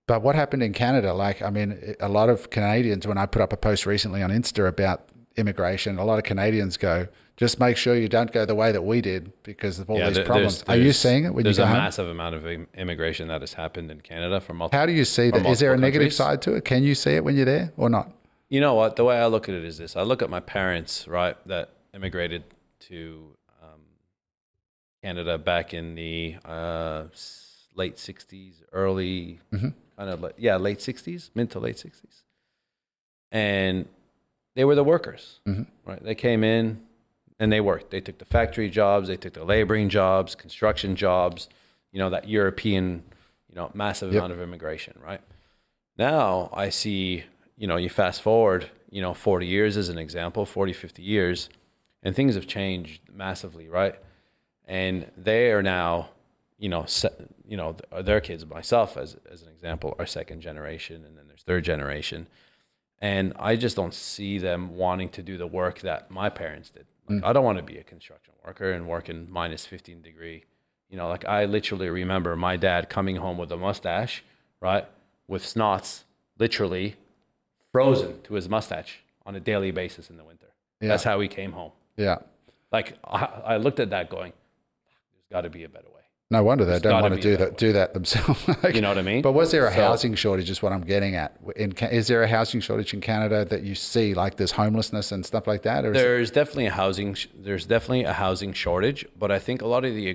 But 0.08 0.22
what 0.22 0.36
happened 0.36 0.64
in 0.64 0.74
Canada? 0.74 1.14
Like, 1.14 1.42
I 1.42 1.50
mean, 1.50 1.96
a 2.00 2.10
lot 2.10 2.30
of 2.30 2.50
Canadians, 2.50 3.08
when 3.08 3.18
I 3.18 3.26
put 3.26 3.42
up 3.42 3.54
a 3.54 3.58
post 3.58 3.86
recently 3.86 4.22
on 4.22 4.30
Insta 4.32 4.68
about 4.68 5.10
immigration, 5.38 5.98
a 5.98 6.06
lot 6.06 6.18
of 6.18 6.24
Canadians 6.26 6.78
go, 6.78 7.08
just 7.36 7.60
make 7.60 7.78
sure 7.78 7.96
you 7.96 8.08
don't 8.08 8.32
go 8.32 8.46
the 8.46 8.54
way 8.54 8.72
that 8.72 8.82
we 8.84 9.02
did 9.02 9.32
because 9.44 9.80
of 9.80 9.90
all 9.90 9.98
these 9.98 10.16
there- 10.16 10.26
problems. 10.26 10.58
there's- 10.64 10.70
Are 10.70 10.78
you 10.78 10.84
there's- 10.84 10.98
seeing 11.00 11.26
it 11.26 11.34
when 11.34 11.44
there's 11.44 11.58
a 11.58 11.66
home? 11.66 11.78
massive 11.78 12.08
amount 12.08 12.36
of 12.36 12.46
immigration 12.76 13.28
that 13.30 13.42
has 13.42 13.54
happened 13.54 13.90
in 13.92 14.02
Canada 14.02 14.40
from 14.40 14.58
multiple. 14.58 14.78
How 14.80 14.86
do 14.86 14.92
you 14.92 15.04
see 15.06 15.32
that? 15.32 15.46
Is 15.46 15.60
there 15.60 15.70
a 15.70 15.78
multiple 15.78 15.82
negative 15.82 16.14
side 16.14 16.42
to 16.44 16.54
it? 16.56 16.64
Can 16.66 16.84
you 16.84 16.94
see 16.96 17.12
it 17.16 17.24
when 17.24 17.36
you're 17.36 17.46
there 17.46 17.72
or 17.76 17.90
not? 17.90 18.12
You 18.50 18.62
know 18.62 18.76
what? 18.76 18.98
The 18.98 19.04
way 19.04 19.18
I 19.18 19.26
look 19.26 19.50
at 19.50 19.56
it 19.56 19.64
is 19.64 19.78
this: 19.80 19.96
I 19.96 20.04
look 20.04 20.22
at 20.22 20.30
my 20.30 20.40
parents, 20.42 21.08
right, 21.08 21.36
that 21.48 21.70
immigrated 21.96 22.44
to 22.82 23.36
Canada 25.04 25.38
back 25.38 25.74
in 25.74 25.96
the 25.96 26.36
uh, 26.46 27.04
late 27.76 27.98
'60s, 27.98 28.54
early 28.72 29.40
kind 29.98 30.10
of 30.10 30.22
like 30.22 30.36
yeah, 30.38 30.56
late 30.56 30.80
'60s, 30.80 31.30
mid 31.36 31.52
to 31.52 31.60
late 31.60 31.76
'60s, 31.76 32.22
and 33.32 33.86
they 34.56 34.64
were 34.66 34.76
the 34.76 34.84
workers, 34.84 35.40
right? 35.86 36.04
They 36.04 36.16
came 36.16 36.44
in 36.44 36.82
and 37.40 37.52
they 37.52 37.60
worked. 37.62 37.92
They 37.92 38.02
took 38.02 38.18
the 38.20 38.26
factory 38.26 38.70
jobs, 38.70 39.08
they 39.08 39.18
took 39.18 39.34
the 39.34 39.44
laboring 39.44 39.90
jobs, 39.90 40.36
construction 40.36 40.96
jobs. 40.96 41.50
You 41.92 42.00
know 42.00 42.10
that 42.10 42.28
European, 42.28 43.04
you 43.50 43.56
know, 43.56 43.72
massive 43.74 44.12
Yep. 44.14 44.20
amount 44.20 44.34
of 44.34 44.40
immigration, 44.42 44.94
right? 45.04 45.22
Now 45.98 46.50
I 46.54 46.70
see, 46.70 47.24
you 47.58 47.68
know, 47.68 47.76
you 47.78 47.90
fast 47.90 48.22
forward, 48.22 48.70
you 48.90 49.02
know, 49.02 49.14
40 49.14 49.46
years 49.46 49.78
as 49.78 49.90
an 49.90 49.98
example, 49.98 50.46
40, 50.46 50.74
50 50.74 51.04
years, 51.04 51.50
and 52.02 52.16
things 52.16 52.36
have 52.36 52.48
changed 52.48 53.02
massively, 53.14 53.68
right? 53.70 53.96
And 54.68 55.12
they 55.18 55.52
are 55.52 55.62
now, 55.62 56.10
you 56.58 56.70
know, 56.70 56.86
se- 56.86 57.10
you 57.46 57.58
know, 57.58 57.74
th- 57.74 58.06
their 58.06 58.22
kids, 58.22 58.46
myself 58.46 58.98
as, 58.98 59.18
as 59.32 59.42
an 59.42 59.50
example, 59.50 59.96
are 60.00 60.06
second 60.06 60.42
generation, 60.42 61.04
and 61.06 61.18
then 61.18 61.28
there's 61.28 61.44
third 61.44 61.66
generation. 61.66 62.28
And 63.00 63.34
I 63.38 63.58
just 63.58 63.76
don't 63.76 63.94
see 63.94 64.38
them 64.38 64.78
wanting 64.78 65.10
to 65.10 65.22
do 65.22 65.38
the 65.38 65.48
work 65.48 65.82
that 65.82 66.10
my 66.10 66.30
parents 66.30 66.70
did. 66.70 66.86
Like, 67.10 67.20
mm. 67.20 67.26
I 67.26 67.34
don't 67.34 67.44
want 67.44 67.58
to 67.58 67.64
be 67.64 67.78
a 67.78 67.84
construction 67.84 68.34
worker 68.46 68.72
and 68.72 68.88
work 68.88 69.10
in 69.10 69.30
minus 69.30 69.66
15 69.66 70.02
degree. 70.02 70.46
You 70.90 70.98
know, 70.98 71.10
like 71.10 71.26
I 71.26 71.46
literally 71.46 71.90
remember 71.90 72.36
my 72.36 72.56
dad 72.56 72.90
coming 72.90 73.18
home 73.18 73.38
with 73.38 73.52
a 73.52 73.58
mustache, 73.58 74.24
right? 74.62 74.86
With 75.28 75.44
snots 75.44 76.04
literally 76.38 76.96
frozen 77.72 78.22
to 78.22 78.36
his 78.36 78.48
mustache 78.48 79.00
on 79.26 79.36
a 79.36 79.40
daily 79.40 79.72
basis 79.72 80.10
in 80.10 80.18
the 80.18 80.24
winter. 80.24 80.48
That's 80.80 81.04
how 81.04 81.20
he 81.20 81.28
came 81.28 81.52
home. 81.52 81.72
Yeah. 81.98 82.20
Like 82.72 82.98
I, 83.04 83.26
I 83.46 83.58
looked 83.58 83.80
at 83.80 83.90
that 83.92 84.10
going, 84.10 84.34
got 85.34 85.42
to 85.42 85.50
be 85.50 85.64
a 85.64 85.70
better 85.70 85.88
way. 85.88 86.00
No 86.32 86.42
wonder 86.44 86.64
they 86.66 86.80
don't 86.80 87.02
want 87.02 87.14
to 87.16 87.20
do 87.22 87.36
that 87.38 87.50
that. 87.52 87.58
Do 87.58 87.74
that 87.74 87.94
themselves. 87.94 88.48
Like, 88.64 88.74
You 88.76 88.82
know 88.82 88.90
what 88.90 88.98
I 88.98 89.02
mean? 89.04 89.22
But 89.22 89.34
was 89.34 89.52
there 89.52 89.68
a 89.68 89.74
So- 89.74 89.82
housing 89.82 90.16
shortage? 90.16 90.50
Is 90.50 90.62
what 90.64 90.72
I'm 90.72 90.82
getting 90.82 91.16
at. 91.16 91.36
In, 91.56 91.74
is 91.92 92.08
there 92.08 92.24
a 92.24 92.28
housing 92.28 92.62
shortage 92.62 92.94
in 92.94 93.02
Canada 93.02 93.46
that 93.46 93.62
you 93.64 93.76
see, 93.76 94.14
like 94.14 94.38
there's 94.38 94.52
homelessness 94.52 95.12
and 95.12 95.24
stuff 95.26 95.46
like 95.48 95.62
that? 95.64 95.86
Or 95.86 95.92
is 95.92 95.98
it- 95.98 96.02
There's 96.02 96.32
definitely 96.32 96.68
a 96.68 96.72
housing 96.72 97.18
there's 97.36 97.66
definitely 97.66 98.04
a 98.06 98.14
housing 98.14 98.54
shortage, 98.54 99.06
but 99.20 99.32
I 99.32 99.40
think 99.40 99.62
a 99.62 99.68
lot 99.68 99.84
of 99.86 99.94
the 99.94 100.06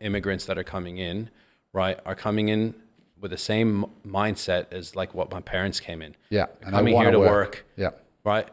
immigrants 0.00 0.44
that 0.46 0.56
are 0.56 0.64
coming 0.64 0.96
in, 0.98 1.30
right, 1.72 1.98
are 2.06 2.14
coming 2.14 2.48
in 2.48 2.74
with 3.20 3.30
the 3.32 3.38
same 3.38 3.84
mindset 4.06 4.72
as 4.72 4.94
like 4.96 5.14
what 5.14 5.30
my 5.30 5.40
parents 5.40 5.78
came 5.80 6.00
in. 6.00 6.14
yeah, 6.30 6.46
They're 6.46 6.68
and 6.68 6.72
coming 6.76 6.96
here 6.96 7.10
to 7.10 7.18
work, 7.18 7.64
Yeah, 7.76 7.90
right? 8.24 8.48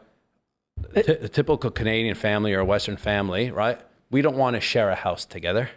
The, 0.94 1.02
ty- 1.02 1.14
the 1.14 1.28
typical 1.28 1.70
Canadian 1.70 2.16
family 2.16 2.52
or 2.54 2.64
Western 2.64 2.96
family, 2.96 3.50
right? 3.50 3.78
We 4.10 4.20
don't 4.22 4.36
want 4.36 4.54
to 4.56 4.60
share 4.60 4.90
a 4.90 4.94
house 4.94 5.24
together. 5.24 5.70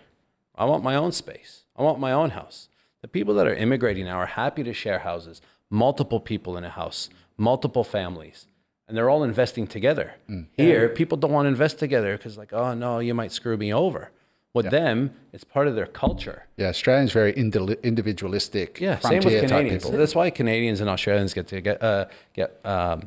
I 0.58 0.66
want 0.66 0.84
my 0.84 0.96
own 0.96 1.12
space. 1.12 1.64
I 1.76 1.84
want 1.84 2.00
my 2.00 2.12
own 2.12 2.32
house. 2.32 2.70
The 3.02 3.08
people 3.08 3.34
that 3.36 3.48
are 3.48 3.54
immigrating 3.56 4.06
now 4.06 4.18
are 4.18 4.26
happy 4.26 4.64
to 4.64 4.74
share 4.74 5.00
houses, 5.00 5.42
multiple 5.70 6.20
people 6.20 6.58
in 6.58 6.64
a 6.64 6.70
house, 6.70 7.10
multiple 7.38 7.84
families, 7.84 8.48
and 8.88 8.96
they're 8.98 9.10
all 9.10 9.24
investing 9.24 9.68
together. 9.68 10.16
Here, 10.54 10.90
people 10.90 11.18
don't 11.18 11.32
want 11.32 11.46
to 11.46 11.50
invest 11.50 11.78
together 11.78 12.18
because, 12.18 12.38
like, 12.38 12.54
oh 12.54 12.74
no, 12.74 13.00
you 13.00 13.14
might 13.14 13.32
screw 13.32 13.58
me 13.58 13.74
over. 13.74 14.12
With 14.54 14.72
them, 14.72 15.12
it's 15.34 15.44
part 15.44 15.68
of 15.68 15.76
their 15.76 15.86
culture. 15.86 16.48
yeah. 16.58 16.70
Australians 16.70 17.12
very 17.12 17.32
indi- 17.34 17.76
individualistic. 17.84 18.82
Yeah, 18.82 18.98
same 18.98 19.22
with 19.22 19.40
Canadians. 19.48 19.84
people. 19.84 20.00
That's 20.00 20.16
why 20.16 20.32
Canadians 20.32 20.82
and 20.82 20.90
Australians 20.90 21.36
get 21.36 21.48
to 21.50 21.62
get 21.62 21.84
uh, 21.84 22.06
get 22.34 22.60
um, 22.66 23.02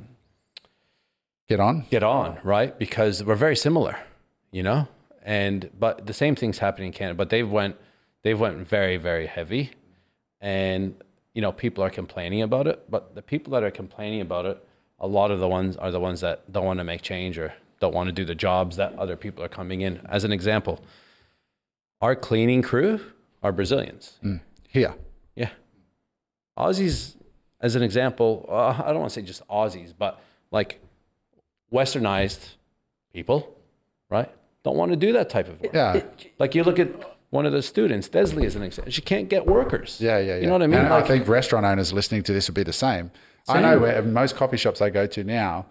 Get 1.49 1.59
on. 1.59 1.85
get 1.91 2.05
on, 2.05 2.39
right? 2.45 2.79
Because 2.79 3.25
we're 3.25 3.35
very 3.35 3.57
similar, 3.57 3.97
you 4.53 4.63
know. 4.63 4.87
And 5.23 5.71
but 5.79 6.07
the 6.07 6.15
same 6.15 6.35
thing's 6.35 6.59
happening 6.59 6.89
in 6.89 6.93
Canada. 6.93 7.17
But 7.17 7.31
they've 7.31 7.49
went 7.49 7.77
they've 8.23 8.39
went 8.39 8.59
very 8.67 8.97
very 8.97 9.27
heavy, 9.27 9.71
and 10.41 10.95
you 11.35 11.43
know 11.43 11.53
people 11.53 11.85
are 11.85 11.91
complaining 11.91 12.43
about 12.43 12.67
it. 12.67 12.91
But 12.91 13.15
the 13.15 13.23
people 13.23 13.53
that 13.53 13.63
are 13.63 13.71
complaining 13.71 14.21
about 14.21 14.47
it, 14.47 14.65
a 14.99 15.07
lot 15.07 15.31
of 15.31 15.41
the 15.41 15.49
ones 15.49 15.77
are 15.77 15.91
the 15.91 16.01
ones 16.01 16.21
that 16.21 16.51
don't 16.51 16.65
want 16.65 16.79
to 16.79 16.85
make 16.85 17.03
change 17.03 17.39
or 17.39 17.53
don't 17.81 17.95
want 17.95 18.09
to 18.09 18.13
do 18.13 18.25
the 18.25 18.35
jobs 18.35 18.77
that 18.77 18.95
other 18.99 19.17
people 19.17 19.43
are 19.43 19.49
coming 19.49 19.81
in. 19.81 20.01
As 20.09 20.25
an 20.25 20.33
example, 20.33 20.83
our 22.01 22.15
cleaning 22.15 22.63
crew 22.63 23.01
are 23.43 23.53
Brazilians. 23.53 24.19
Here. 24.69 24.95
Yeah. 25.35 25.51
Aussies, 26.59 27.17
as 27.61 27.75
an 27.75 27.83
example, 27.83 28.47
uh, 28.49 28.83
I 28.85 28.89
don't 28.89 29.01
want 29.01 29.13
to 29.13 29.21
say 29.21 29.27
just 29.27 29.47
Aussies, 29.49 29.93
but 29.97 30.21
like 30.51 30.81
westernized 31.73 32.55
people, 33.13 33.57
right? 34.09 34.31
Don't 34.65 34.77
want 34.77 34.93
to 34.93 34.97
do 34.97 35.13
that 35.15 35.31
type 35.31 35.49
of 35.49 35.61
work. 35.61 35.73
Yeah. 35.73 36.03
Like 36.39 36.55
you 36.55 36.65
look 36.65 36.79
at 36.79 36.89
one 37.31 37.47
of 37.47 37.53
the 37.53 37.63
students, 37.63 38.09
Desley, 38.09 38.45
as 38.45 38.57
an 38.57 38.63
example. 38.63 38.93
She 38.93 39.03
can't 39.03 39.29
get 39.29 39.47
workers. 39.47 39.99
Yeah, 40.01 40.19
yeah, 40.19 40.35
yeah. 40.35 40.41
You 40.41 40.47
know 40.47 40.53
what 40.53 40.63
I 40.63 40.67
mean? 40.67 40.81
And 40.81 40.91
Like, 40.91 41.05
I 41.05 41.09
think 41.09 41.29
restaurant 41.29 41.65
owners 41.65 41.93
listening 41.93 42.23
to 42.25 42.33
this 42.33 42.49
would 42.49 42.55
be 42.55 42.63
the 42.63 42.73
same. 42.73 43.11
I 43.49 43.61
know 43.61 43.79
where 43.79 44.03
most 44.03 44.37
coffee 44.37 44.57
shops 44.57 44.81
I 44.81 44.91
go 44.91 45.07
to 45.07 45.25
now, 45.25 45.67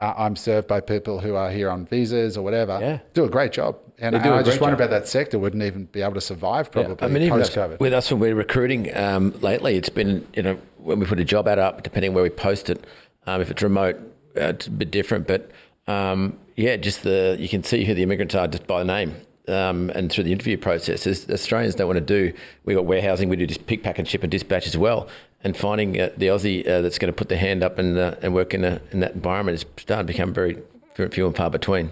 uh, 0.00 0.14
I'm 0.16 0.36
served 0.36 0.66
by 0.66 0.80
people 0.80 1.20
who 1.20 1.34
are 1.34 1.50
here 1.50 1.70
on 1.70 1.86
visas 1.86 2.36
or 2.36 2.42
whatever. 2.42 2.78
Yeah. 2.80 2.98
Do 3.14 3.24
a 3.24 3.28
great 3.28 3.52
job. 3.52 3.76
And, 3.98 4.14
They 4.14 4.18
do 4.18 4.24
and 4.24 4.34
a 4.34 4.38
I 4.38 4.42
just 4.42 4.60
wonder 4.60 4.74
about 4.74 4.90
that 4.90 5.06
sector 5.06 5.38
wouldn't 5.38 5.62
even 5.62 5.84
be 5.86 6.02
able 6.02 6.14
to 6.14 6.20
survive 6.20 6.72
probably 6.72 6.96
I 7.00 7.08
mean, 7.08 7.22
even 7.22 7.38
post 7.38 7.52
COVID. 7.52 7.78
with 7.78 7.92
us 7.92 8.10
when 8.10 8.18
we're 8.20 8.34
recruiting 8.34 8.94
um, 8.96 9.32
lately, 9.40 9.76
it's 9.76 9.88
been 9.88 10.26
you 10.34 10.42
know 10.42 10.58
when 10.78 10.98
we 10.98 11.06
put 11.06 11.20
a 11.20 11.24
job 11.24 11.46
ad 11.46 11.60
up, 11.60 11.84
depending 11.84 12.14
where 12.14 12.24
we 12.24 12.30
post 12.30 12.68
it, 12.68 12.84
um, 13.26 13.40
if 13.40 13.50
it's 13.50 13.62
remote, 13.62 13.96
uh, 14.36 14.46
it's 14.46 14.66
a 14.66 14.70
bit 14.70 14.90
different. 14.90 15.28
But 15.28 15.50
um, 15.86 16.36
yeah, 16.56 16.76
just 16.76 17.02
the 17.02 17.36
you 17.38 17.48
can 17.48 17.62
see 17.62 17.84
who 17.84 17.94
the 17.94 18.02
immigrants 18.02 18.34
are 18.34 18.48
just 18.48 18.66
by 18.66 18.82
name. 18.82 19.14
Um, 19.48 19.90
and 19.90 20.10
through 20.10 20.24
the 20.24 20.32
interview 20.32 20.56
process, 20.56 21.04
As 21.04 21.28
Australians 21.28 21.74
don't 21.74 21.88
want 21.88 21.98
to 21.98 22.00
do. 22.00 22.32
We 22.64 22.74
got 22.74 22.84
warehousing, 22.84 23.28
we 23.28 23.34
do 23.34 23.44
just 23.44 23.66
pick, 23.66 23.82
pack, 23.82 23.98
and 23.98 24.06
ship 24.06 24.22
and 24.22 24.30
dispatch 24.30 24.68
as 24.68 24.76
well. 24.76 25.08
And 25.42 25.56
finding 25.56 26.00
uh, 26.00 26.10
the 26.16 26.28
Aussie 26.28 26.64
uh, 26.64 26.80
that's 26.80 26.96
going 26.96 27.12
to 27.12 27.16
put 27.16 27.28
their 27.28 27.38
hand 27.38 27.64
up 27.64 27.76
and 27.76 27.98
uh, 27.98 28.14
and 28.22 28.34
work 28.34 28.54
in 28.54 28.64
a, 28.64 28.80
in 28.92 29.00
that 29.00 29.14
environment 29.14 29.56
is 29.56 29.64
starting 29.78 30.06
to 30.06 30.12
become 30.12 30.32
very 30.32 30.62
few 30.94 31.26
and 31.26 31.36
far 31.36 31.50
between. 31.50 31.90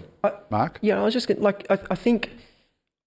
Mark? 0.49 0.79
Yeah, 0.81 1.01
I 1.01 1.03
was 1.03 1.13
just 1.13 1.27
gonna, 1.27 1.41
like, 1.41 1.65
I, 1.69 1.79
I 1.89 1.95
think, 1.95 2.31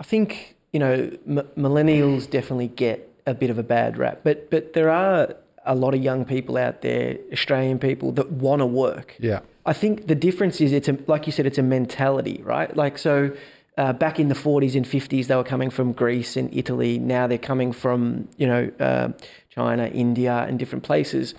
I 0.01 0.05
think 0.05 0.57
you 0.73 0.81
know, 0.81 1.11
m- 1.27 1.49
millennials 1.57 2.29
definitely 2.29 2.69
get 2.69 3.09
a 3.27 3.33
bit 3.33 3.49
of 3.49 3.59
a 3.59 3.63
bad 3.63 3.97
rap, 3.97 4.21
but 4.25 4.51
but 4.51 4.73
there 4.75 4.91
are 4.91 5.35
a 5.65 5.75
lot 5.75 5.95
of 5.95 6.03
young 6.03 6.25
people 6.25 6.59
out 6.59 6.83
there, 6.83 7.17
Australian 7.33 7.79
people 7.79 8.13
that 8.13 8.31
want 8.31 8.61
to 8.61 8.67
work. 8.67 9.15
Yeah. 9.19 9.41
I 9.67 9.73
think 9.73 10.07
the 10.07 10.15
difference 10.15 10.61
is 10.61 10.73
it's 10.73 10.89
a, 10.89 10.99
like 11.07 11.27
you 11.27 11.33
said, 11.33 11.47
it's 11.47 11.59
a 11.59 11.63
mentality, 11.63 12.41
right? 12.43 12.75
Like 12.77 12.99
so. 12.99 13.35
Uh, 13.77 13.93
back 13.93 14.21
in 14.21 14.29
the 14.29 14.37
40s 14.37 14.77
and 14.77 14.87
50s, 14.87 15.27
they 15.27 15.35
were 15.35 15.43
coming 15.43 15.69
from 15.69 15.91
Greece 15.91 16.37
and 16.37 16.49
Italy. 16.55 17.01
Now 17.01 17.27
they're 17.27 17.39
coming 17.39 17.73
from, 17.73 18.29
you 18.37 18.47
know, 18.47 18.71
uh, 18.79 19.09
China, 19.51 19.89
India, 19.89 20.47
and 20.49 20.61
different 20.61 20.85
places. 20.85 21.35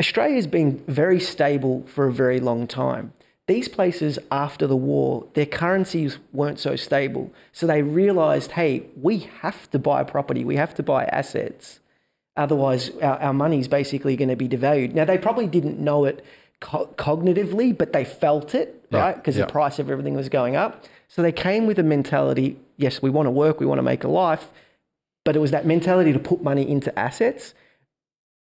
Australia's 0.00 0.46
been 0.46 0.82
very 0.86 1.20
stable 1.20 1.84
for 1.86 2.06
a 2.06 2.12
very 2.12 2.40
long 2.40 2.66
time. 2.66 3.12
These 3.46 3.68
places 3.68 4.18
after 4.30 4.66
the 4.66 4.76
war, 4.76 5.26
their 5.34 5.46
currencies 5.46 6.18
weren't 6.32 6.58
so 6.58 6.74
stable. 6.76 7.32
So 7.52 7.66
they 7.66 7.82
realized, 7.82 8.52
hey, 8.52 8.86
we 9.00 9.28
have 9.40 9.70
to 9.70 9.78
buy 9.78 10.02
property, 10.02 10.44
we 10.44 10.56
have 10.56 10.74
to 10.74 10.82
buy 10.82 11.04
assets. 11.06 11.80
Otherwise, 12.36 12.90
our, 13.00 13.18
our 13.18 13.32
money's 13.32 13.68
basically 13.68 14.16
going 14.16 14.28
to 14.28 14.36
be 14.36 14.48
devalued. 14.48 14.92
Now, 14.92 15.04
they 15.04 15.16
probably 15.16 15.46
didn't 15.46 15.78
know 15.78 16.04
it 16.04 16.24
co- 16.60 16.92
cognitively, 16.96 17.76
but 17.76 17.92
they 17.92 18.04
felt 18.04 18.54
it, 18.54 18.86
right? 18.90 19.14
Because 19.14 19.36
yeah. 19.36 19.46
the 19.46 19.52
price 19.52 19.78
of 19.78 19.90
everything 19.90 20.14
was 20.14 20.28
going 20.28 20.56
up. 20.56 20.84
So 21.08 21.22
they 21.22 21.32
came 21.32 21.66
with 21.66 21.78
a 21.78 21.82
mentality 21.82 22.58
yes, 22.76 23.02
we 23.02 23.10
want 23.10 23.26
to 23.26 23.30
work, 23.30 23.60
we 23.60 23.66
want 23.66 23.78
to 23.78 23.82
make 23.82 24.04
a 24.04 24.08
life. 24.08 24.48
but 25.24 25.34
it 25.34 25.40
was 25.40 25.50
that 25.50 25.66
mentality 25.66 26.12
to 26.12 26.20
put 26.20 26.40
money 26.40 26.68
into 26.68 26.96
assets. 26.96 27.52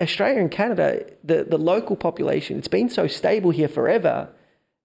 Australia 0.01 0.41
and 0.41 0.51
Canada, 0.51 1.05
the, 1.23 1.45
the 1.45 1.57
local 1.57 1.95
population, 1.95 2.57
it's 2.57 2.67
been 2.67 2.89
so 2.89 3.07
stable 3.07 3.51
here 3.51 3.69
forever 3.69 4.27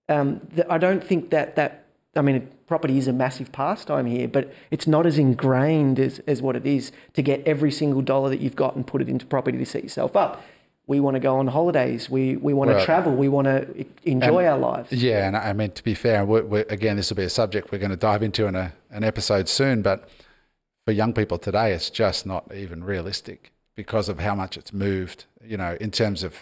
um, 0.09 0.41
that 0.53 0.71
I 0.71 0.79
don't 0.79 1.03
think 1.03 1.31
that 1.31 1.57
that 1.57 1.87
I 2.17 2.23
mean, 2.23 2.49
property 2.67 2.99
is 2.99 3.07
a 3.07 3.13
massive 3.13 3.53
pastime 3.53 4.07
here, 4.07 4.29
but 4.29 4.53
it's 4.71 4.87
not 4.87 5.07
as 5.07 5.19
ingrained 5.19 6.01
as, 6.01 6.21
as 6.21 6.41
what 6.41 6.57
it 6.57 6.67
is 6.67 6.91
to 7.15 7.23
get 7.23 7.47
every 7.47 7.71
single 7.71 8.01
dollar 8.01 8.31
that 8.31 8.41
you've 8.41 8.57
got 8.57 8.77
and 8.77 8.87
put 8.87 9.03
it 9.03 9.09
into 9.09 9.27
property 9.27 9.59
to 9.59 9.67
set 9.67 9.83
yourself 9.83 10.17
up. 10.17 10.43
We 10.89 10.99
want 11.01 11.15
to 11.15 11.21
go 11.21 11.37
on 11.39 11.47
holidays. 11.47 12.09
We, 12.11 12.37
we 12.37 12.53
want 12.55 12.71
Right. 12.71 12.81
to 12.81 12.85
travel. 12.85 13.13
We 13.15 13.29
want 13.29 13.47
to 13.47 13.85
enjoy 14.05 14.47
our 14.47 14.59
lives. 14.59 14.91
Yeah, 14.91 15.27
and 15.29 15.37
I 15.37 15.53
mean 15.53 15.71
to 15.73 15.85
be 15.85 15.95
fair, 15.95 16.25
we 16.25 16.41
we 16.41 16.61
again, 16.61 16.97
this 16.97 17.11
will 17.11 17.17
be 17.19 17.25
a 17.25 17.31
subject 17.31 17.71
we're 17.71 17.79
going 17.79 17.91
to 17.91 17.97
dive 17.97 18.23
into 18.23 18.47
in 18.47 18.55
a, 18.57 18.73
an 18.91 19.05
episode 19.05 19.49
soon. 19.49 19.83
But 19.83 20.09
for 20.85 20.93
young 20.93 21.13
people 21.13 21.39
today, 21.39 21.73
it's 21.73 21.91
just 21.91 22.27
not 22.27 22.53
even 22.55 22.83
realistic 22.83 23.53
because 23.77 24.09
of 24.09 24.19
how 24.19 24.35
much 24.35 24.57
it's 24.57 24.73
moved. 24.73 25.27
You 25.45 25.59
know, 25.59 25.77
in 25.81 25.91
terms 25.91 26.23
of 26.25 26.33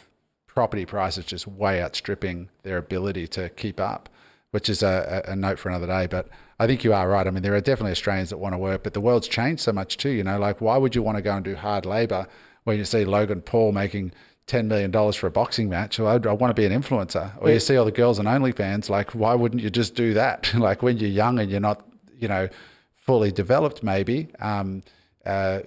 property 0.46 0.86
prices, 0.86 1.24
just 1.24 1.46
way 1.48 1.82
outstripping 1.82 2.48
their 2.62 2.78
ability 2.78 3.26
to 3.28 3.48
keep 3.50 3.78
up, 3.80 4.08
which 4.52 4.68
is 4.68 4.82
a, 4.82 5.22
a 5.26 5.32
a 5.32 5.36
note 5.36 5.58
for 5.58 5.68
another 5.70 5.88
day. 5.88 6.06
But 6.06 6.28
I 6.60 6.68
think 6.68 6.84
you 6.84 6.94
are 6.94 7.08
right. 7.08 7.26
I 7.26 7.30
mean, 7.32 7.42
there 7.42 7.54
are 7.56 7.60
definitely 7.60 7.90
Australians 7.92 8.30
that 8.30 8.38
want 8.38 8.54
to 8.54 8.58
work, 8.58 8.84
but 8.84 8.94
the 8.94 9.00
world's 9.00 9.26
changed 9.28 9.62
so 9.62 9.72
much 9.72 9.96
too. 9.96 10.10
You 10.10 10.22
know, 10.22 10.38
like 10.38 10.60
why 10.60 10.76
would 10.76 10.94
you 10.94 11.02
want 11.02 11.16
to 11.18 11.22
go 11.22 11.34
and 11.34 11.44
do 11.44 11.56
hard 11.56 11.84
labor 11.84 12.28
when 12.64 12.78
you 12.78 12.84
see 12.84 13.04
Logan 13.04 13.42
Paul 13.42 13.72
making 13.72 14.12
ten 14.46 14.68
million 14.68 14.90
dollars 14.90 15.16
for 15.16 15.26
a 15.26 15.30
boxing 15.30 15.68
match? 15.68 15.98
Or 15.98 16.08
I'd, 16.08 16.26
I 16.26 16.32
want 16.32 16.54
to 16.54 16.60
be 16.60 16.66
an 16.66 16.72
influencer. 16.72 17.32
Or 17.40 17.50
you 17.50 17.60
see 17.60 17.76
all 17.76 17.84
the 17.84 17.92
girls 17.92 18.18
on 18.18 18.26
OnlyFans. 18.26 18.88
Like, 18.88 19.10
why 19.12 19.34
wouldn't 19.34 19.62
you 19.62 19.70
just 19.70 19.94
do 19.94 20.14
that? 20.14 20.52
like 20.58 20.82
when 20.82 20.98
you're 20.98 21.10
young 21.10 21.38
and 21.38 21.50
you're 21.50 21.60
not, 21.60 21.84
you 22.16 22.28
know, 22.28 22.48
fully 22.94 23.30
developed, 23.30 23.82
maybe, 23.82 24.28
um, 24.40 24.82
uh, 25.24 25.60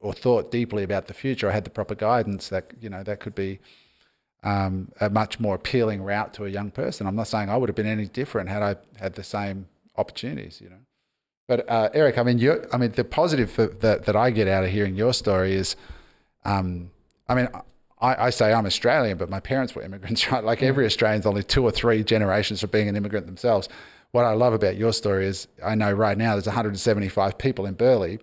or 0.00 0.12
thought 0.12 0.50
deeply 0.50 0.82
about 0.82 1.06
the 1.06 1.14
future, 1.14 1.48
I 1.48 1.52
had 1.52 1.64
the 1.64 1.70
proper 1.70 1.94
guidance. 1.94 2.48
That 2.48 2.72
you 2.80 2.88
know, 2.88 3.02
that 3.02 3.20
could 3.20 3.34
be 3.34 3.60
um, 4.42 4.90
a 5.00 5.08
much 5.08 5.38
more 5.38 5.54
appealing 5.54 6.02
route 6.02 6.34
to 6.34 6.44
a 6.44 6.48
young 6.48 6.70
person. 6.70 7.06
I'm 7.06 7.16
not 7.16 7.28
saying 7.28 7.48
I 7.48 7.56
would 7.56 7.68
have 7.68 7.76
been 7.76 7.86
any 7.86 8.06
different 8.06 8.48
had 8.48 8.62
I 8.62 8.76
had 8.98 9.14
the 9.14 9.24
same 9.24 9.66
opportunities, 9.96 10.60
you 10.60 10.70
know. 10.70 10.80
But 11.48 11.68
uh, 11.68 11.90
Eric, 11.92 12.18
I 12.18 12.22
mean, 12.22 12.38
you 12.38 12.64
I 12.72 12.76
mean, 12.76 12.92
the 12.92 13.04
positive 13.04 13.50
for, 13.50 13.66
that 13.66 14.06
that 14.06 14.16
I 14.16 14.30
get 14.30 14.48
out 14.48 14.64
of 14.64 14.70
hearing 14.70 14.94
your 14.94 15.12
story 15.12 15.54
is, 15.54 15.76
um, 16.44 16.90
I 17.28 17.34
mean, 17.34 17.48
I, 18.02 18.26
I 18.26 18.30
say 18.30 18.52
I'm 18.52 18.66
Australian, 18.66 19.16
but 19.16 19.30
my 19.30 19.40
parents 19.40 19.74
were 19.74 19.82
immigrants, 19.82 20.28
right? 20.32 20.44
Like 20.44 20.62
every 20.62 20.84
Australian's 20.84 21.24
only 21.26 21.42
two 21.42 21.64
or 21.64 21.70
three 21.70 22.02
generations 22.04 22.62
of 22.62 22.70
being 22.70 22.88
an 22.88 22.96
immigrant 22.96 23.26
themselves. 23.26 23.68
What 24.10 24.24
I 24.26 24.32
love 24.34 24.52
about 24.52 24.76
your 24.76 24.92
story 24.92 25.26
is 25.26 25.48
I 25.64 25.74
know 25.74 25.90
right 25.92 26.18
now 26.18 26.32
there's 26.32 26.46
175 26.46 27.38
people 27.38 27.64
in 27.64 27.74
Burleigh 27.74 28.18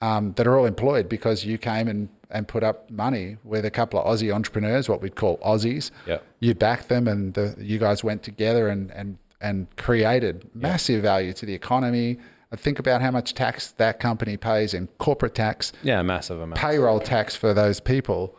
um, 0.00 0.32
that 0.34 0.46
are 0.46 0.56
all 0.58 0.64
employed 0.64 1.08
because 1.08 1.44
you 1.44 1.58
came 1.58 1.88
and, 1.88 2.08
and 2.30 2.48
put 2.48 2.62
up 2.62 2.90
money 2.90 3.36
with 3.44 3.64
a 3.66 3.70
couple 3.70 4.00
of 4.00 4.06
Aussie 4.06 4.32
entrepreneurs, 4.34 4.88
what 4.88 5.02
we'd 5.02 5.16
call 5.16 5.36
Aussies. 5.38 5.90
Yeah. 6.06 6.18
You 6.40 6.54
backed 6.54 6.88
them, 6.88 7.06
and 7.08 7.34
the, 7.34 7.54
you 7.58 7.78
guys 7.78 8.02
went 8.04 8.22
together 8.22 8.68
and 8.68 8.90
and 8.92 9.18
and 9.40 9.66
created 9.76 10.48
massive 10.54 11.02
value 11.02 11.32
to 11.34 11.44
the 11.46 11.52
economy. 11.54 12.18
I 12.52 12.56
think 12.56 12.78
about 12.78 13.02
how 13.02 13.10
much 13.10 13.34
tax 13.34 13.72
that 13.72 14.00
company 14.00 14.36
pays 14.36 14.72
in 14.72 14.86
corporate 14.98 15.34
tax, 15.34 15.72
Yeah, 15.82 16.00
massive 16.02 16.40
amount. 16.40 16.58
payroll 16.60 17.00
tax 17.00 17.36
for 17.36 17.52
those 17.52 17.80
people. 17.80 18.36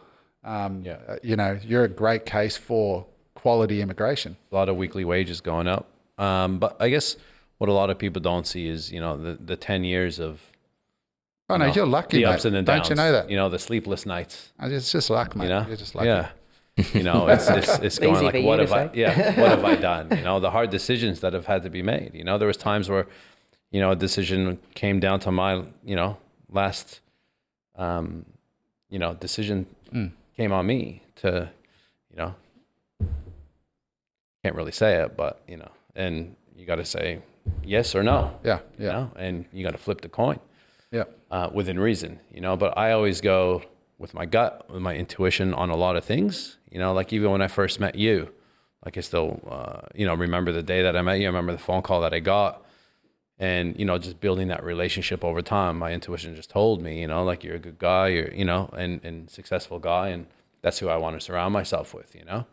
Um, 0.48 0.82
Yeah. 0.86 0.98
uh, 1.08 1.18
you 1.22 1.36
know, 1.36 1.60
you're 1.64 1.84
a 1.84 1.90
great 2.04 2.26
case 2.26 2.56
for 2.58 3.06
quality 3.36 3.82
immigration. 3.82 4.38
a 4.52 4.56
lot 4.56 4.70
of 4.70 4.76
weekly 4.78 5.06
wages 5.06 5.42
going 5.42 5.68
up. 5.68 5.86
Um, 6.18 6.58
but 6.60 6.76
I 6.80 6.90
guess 6.90 7.18
what 7.60 7.70
a 7.70 7.74
lot 7.74 7.90
of 7.90 7.98
people 7.98 8.22
don't 8.22 8.48
see 8.48 8.68
is, 8.68 8.92
you 8.92 9.00
know, 9.00 9.18
the, 9.18 9.34
the 9.52 9.56
10 9.56 9.84
years 9.84 10.20
of 10.20 10.42
Oh 11.50 11.56
no, 11.56 11.66
you 11.66 11.70
know, 11.70 11.76
you're 11.76 11.86
lucky, 11.86 12.18
the 12.18 12.24
mate. 12.26 12.34
ups 12.34 12.46
and 12.46 12.56
the 12.56 12.62
downs. 12.62 12.88
Don't 12.88 12.90
you 12.90 12.96
know 13.04 13.12
that? 13.14 13.30
You 13.30 13.38
know, 13.38 13.48
the 13.50 13.60
sleepless 13.60 14.06
nights. 14.06 14.52
It's 14.60 14.92
just 14.92 15.10
luck, 15.10 15.36
mate. 15.36 15.44
You 15.46 15.50
know, 15.50 15.66
You're 15.68 15.78
just 15.78 15.96
lucky. 15.96 16.08
yeah. 16.08 16.30
You 16.94 17.04
know, 17.04 17.28
it's 17.28 17.48
it's, 17.50 17.80
it's 17.80 18.00
going 18.06 18.24
like, 18.24 18.44
what 18.44 18.60
have 18.60 18.72
I? 18.74 18.90
Yeah, 18.94 19.40
what 19.40 19.50
have 19.52 19.64
I 19.66 19.76
done? 19.92 20.10
You 20.12 20.24
know, 20.24 20.40
the 20.40 20.52
hard 20.52 20.70
decisions 20.72 21.22
that 21.22 21.34
have 21.34 21.46
had 21.46 21.64
to 21.64 21.70
be 21.70 21.82
made. 21.82 22.12
You 22.14 22.24
know, 22.26 22.38
there 22.38 22.48
was 22.48 22.58
times 22.58 22.90
where, 22.90 23.08
you 23.72 23.80
know, 23.80 23.92
a 23.92 23.96
decision 23.96 24.60
came 24.76 25.00
down 25.00 25.20
to 25.22 25.32
my, 25.32 25.64
you 25.86 25.96
know, 25.96 26.18
last, 26.52 27.00
um, 27.78 28.26
you 28.90 29.00
know, 29.00 29.14
decision 29.14 29.66
Hmm. 29.92 30.08
Came 30.38 30.52
on 30.52 30.66
me 30.66 31.04
to, 31.18 31.50
you 32.12 32.18
know, 32.18 32.36
can't 34.44 34.56
really 34.56 34.72
say 34.72 35.02
it, 35.02 35.18
but 35.18 35.42
you 35.48 35.58
know, 35.58 35.72
and 35.96 36.36
you 36.56 36.66
got 36.66 36.76
to 36.76 36.86
say 36.86 37.22
yes 37.64 37.96
or 37.96 38.04
no. 38.04 38.38
Yeah, 38.44 38.60
You 38.78 38.86
yeah, 38.86 38.92
know, 38.92 39.12
and 39.16 39.46
you 39.52 39.64
got 39.64 39.72
to 39.72 39.78
flip 39.78 40.02
the 40.02 40.10
coin 40.10 40.40
yeah. 40.92 41.04
uh, 41.32 41.50
within 41.52 41.80
reason, 41.80 42.20
you 42.32 42.42
know. 42.42 42.56
But 42.56 42.78
I 42.78 42.92
always 42.92 43.20
go 43.20 43.64
with 43.98 44.14
my 44.14 44.26
gut, 44.26 44.70
with 44.70 44.82
my 44.82 44.96
intuition 44.96 45.54
on 45.54 45.70
a 45.70 45.76
lot 45.76 45.96
of 45.96 46.06
things, 46.06 46.58
you 46.72 46.80
know. 46.80 46.94
Like 46.94 47.12
even 47.14 47.32
when 47.32 47.42
I 47.42 47.48
first 47.48 47.80
met 47.80 47.96
you, 47.96 48.32
like 48.86 48.98
I 48.98 49.02
still, 49.02 49.42
uh, 49.50 49.88
you 49.96 50.06
know, 50.06 50.14
remember 50.14 50.52
the 50.52 50.64
day 50.64 50.84
that 50.84 50.96
I 50.96 51.02
met 51.02 51.20
you. 51.20 51.26
I 51.26 51.28
remember 51.28 51.52
the 51.54 51.58
phone 51.58 51.82
call 51.82 52.02
that 52.02 52.14
I 52.14 52.20
got, 52.20 52.64
and 53.40 53.78
you 53.80 53.86
know, 53.86 53.98
just 53.98 54.20
building 54.20 54.48
that 54.48 54.64
relationship 54.64 55.24
over 55.24 55.42
time. 55.42 55.78
My 55.78 55.94
intuition 55.94 56.36
just 56.36 56.50
told 56.50 56.82
me, 56.82 57.02
you 57.02 57.08
know, 57.08 57.24
like 57.24 57.44
you're 57.44 57.56
a 57.56 57.60
good 57.60 57.78
guy, 57.78 58.08
you're, 58.08 58.34
you 58.34 58.46
know, 58.46 58.70
and 58.78 59.04
and 59.04 59.30
successful 59.30 59.80
guy, 59.80 60.10
and 60.10 60.28
that's 60.62 60.80
who 60.80 60.90
I 60.90 60.98
want 60.98 61.16
to 61.18 61.22
surround 61.22 61.54
myself 61.54 61.94
with, 61.94 62.16
you 62.16 62.26
know, 62.26 62.46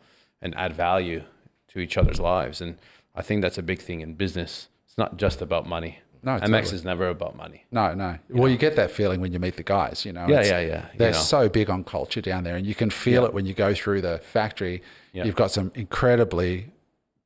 and 0.43 0.55
add 0.57 0.74
value 0.74 1.24
to 1.68 1.78
each 1.78 1.97
other's 1.97 2.20
lives. 2.20 2.61
And 2.61 2.76
I 3.14 3.22
think 3.22 3.43
that's 3.43 3.59
a 3.59 3.62
big 3.62 3.80
thing 3.80 4.01
in 4.01 4.14
business. 4.14 4.68
It's 4.87 4.99
not 4.99 5.16
just 5.16 5.41
about 5.41 5.66
money. 5.66 5.99
No, 6.24 6.39
MX 6.39 6.72
is 6.72 6.85
never 6.85 7.09
about 7.09 7.37
money. 7.37 7.66
No, 7.70 7.93
no. 7.93 8.18
well, 8.30 8.51
you 8.51 8.57
get 8.57 8.76
that 8.76 8.91
feeling 8.91 9.20
when 9.20 9.35
you 9.35 9.39
meet 9.39 9.57
the 9.57 9.62
guys, 9.62 10.07
you 10.07 10.12
know. 10.12 10.26
Yeah, 10.26 10.43
yeah, 10.43 10.61
yeah, 10.61 10.87
They're 10.97 11.12
know. 11.12 11.18
so 11.18 11.51
big 11.51 11.68
on 11.68 11.85
culture 11.85 12.22
down 12.22 12.45
there, 12.45 12.57
and 12.57 12.66
you 12.66 12.74
can 12.74 12.89
feel 12.89 13.26
it 13.26 13.35
when 13.35 13.45
you 13.45 13.53
go 13.53 13.74
through 13.74 14.01
the 14.01 14.18
factory. 14.20 14.82
Yeah. 15.12 15.24
You've 15.24 15.37
got 15.37 15.51
some 15.51 15.70
incredibly 15.74 16.72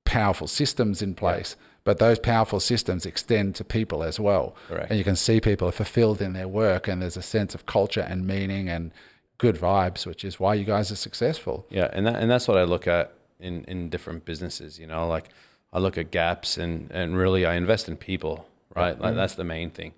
powerful 0.04 0.48
systems 0.48 1.00
in 1.00 1.14
place, 1.14 1.54
but 1.88 2.00
those 2.00 2.18
powerful 2.18 2.60
systems 2.60 3.06
extend 3.06 3.54
to 3.54 3.64
people 3.64 4.02
as 4.02 4.20
well. 4.20 4.54
Correct. 4.68 4.90
And 4.90 4.98
you 4.98 5.04
can 5.04 5.16
see 5.16 5.40
people 5.40 5.66
are 5.70 5.72
fulfilled 5.72 6.20
in 6.20 6.34
their 6.34 6.46
work, 6.46 6.86
and 6.86 7.00
there's 7.00 7.16
a 7.16 7.22
sense 7.22 7.54
of 7.54 7.64
culture 7.64 8.02
and 8.02 8.26
meaning 8.26 8.68
and 8.68 8.92
good 9.38 9.56
vibes, 9.56 10.04
which 10.04 10.22
is 10.22 10.38
why 10.38 10.52
you 10.52 10.66
guys 10.66 10.92
are 10.92 10.96
successful. 10.96 11.66
Yeah, 11.70 11.88
and 11.94 12.06
that, 12.06 12.16
and 12.16 12.30
that's 12.30 12.46
what 12.46 12.58
I 12.58 12.64
look 12.64 12.86
at 12.86 13.14
in, 13.40 13.64
in 13.64 13.88
different 13.88 14.26
businesses. 14.26 14.78
You 14.78 14.86
know, 14.86 15.08
like 15.08 15.30
I 15.72 15.78
look 15.78 15.96
at 15.96 16.10
gaps 16.10 16.58
and 16.58 16.90
and 16.90 17.16
really 17.16 17.46
I 17.46 17.54
invest 17.54 17.88
in 17.88 17.96
people. 17.96 18.46
Right, 18.76 19.00
like 19.00 19.12
mm-hmm. 19.12 19.16
that's 19.16 19.36
the 19.36 19.44
main 19.44 19.70
thing. 19.70 19.94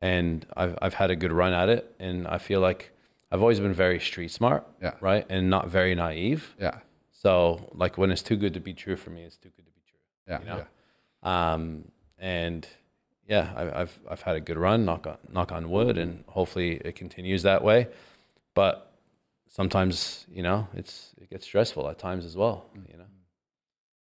And 0.00 0.44
I've 0.56 0.76
I've 0.82 0.94
had 0.94 1.12
a 1.12 1.14
good 1.14 1.30
run 1.30 1.52
at 1.52 1.68
it, 1.68 1.94
and 2.00 2.26
I 2.26 2.38
feel 2.38 2.58
like 2.58 2.90
I've 3.30 3.42
always 3.42 3.60
been 3.60 3.74
very 3.74 4.00
street 4.00 4.32
smart. 4.32 4.66
Yeah. 4.82 4.94
Right, 5.00 5.24
and 5.30 5.48
not 5.48 5.68
very 5.68 5.94
naive. 5.94 6.56
Yeah, 6.58 6.78
So 7.12 7.70
like 7.74 7.96
when 7.96 8.10
it's 8.10 8.22
too 8.22 8.36
good 8.36 8.54
to 8.54 8.60
be 8.60 8.74
true 8.74 8.96
for 8.96 9.10
me, 9.10 9.22
it's 9.22 9.36
too 9.36 9.50
good 9.56 9.66
to 9.66 9.72
be 9.72 9.82
true. 9.86 10.00
yeah, 10.26 10.40
You 10.40 10.46
know? 10.46 10.56
yeah. 10.56 10.64
Um, 11.22 11.84
and 12.18 12.66
yeah, 13.28 13.52
I, 13.56 13.82
I've 13.82 13.98
I've 14.10 14.22
had 14.22 14.36
a 14.36 14.40
good 14.40 14.56
run. 14.58 14.84
Knock 14.84 15.06
on 15.06 15.18
knock 15.32 15.52
on 15.52 15.70
wood, 15.70 15.98
and 15.98 16.24
hopefully 16.26 16.80
it 16.84 16.96
continues 16.96 17.42
that 17.44 17.62
way. 17.62 17.88
But 18.54 18.92
sometimes 19.48 20.26
you 20.32 20.42
know 20.42 20.68
it's 20.74 21.10
it 21.20 21.30
gets 21.30 21.44
stressful 21.46 21.88
at 21.88 21.98
times 21.98 22.24
as 22.24 22.36
well. 22.36 22.66
You 22.74 22.96
know. 22.98 23.04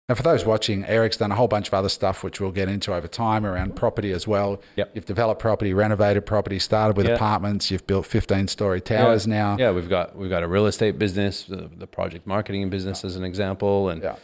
Now, 0.09 0.15
for 0.15 0.23
those 0.23 0.45
watching, 0.45 0.85
Eric's 0.85 1.17
done 1.17 1.33
a 1.33 1.35
whole 1.35 1.49
bunch 1.49 1.67
of 1.67 1.73
other 1.73 1.89
stuff, 1.89 2.23
which 2.23 2.39
we'll 2.39 2.53
get 2.53 2.69
into 2.69 2.93
over 2.93 3.09
time 3.09 3.45
around 3.45 3.75
property 3.75 4.13
as 4.13 4.25
well. 4.25 4.61
Yep. 4.77 4.91
You've 4.93 5.05
developed 5.05 5.41
property, 5.41 5.73
renovated 5.73 6.25
property, 6.25 6.59
started 6.59 6.95
with 6.95 7.07
Yeah. 7.07 7.15
apartments. 7.15 7.69
You've 7.69 7.85
built 7.85 8.05
15 8.05 8.47
story 8.47 8.79
towers 8.79 9.27
now. 9.27 9.57
Yeah, 9.59 9.71
we've 9.71 9.89
got 9.89 10.15
we've 10.15 10.29
got 10.29 10.43
a 10.43 10.47
real 10.47 10.65
estate 10.65 10.97
business, 10.97 11.43
the, 11.43 11.69
the 11.75 11.87
project 11.87 12.25
marketing 12.25 12.69
business 12.69 13.03
as 13.03 13.17
an 13.17 13.25
example, 13.25 13.89
and 13.89 14.01
Yeah. 14.01 14.15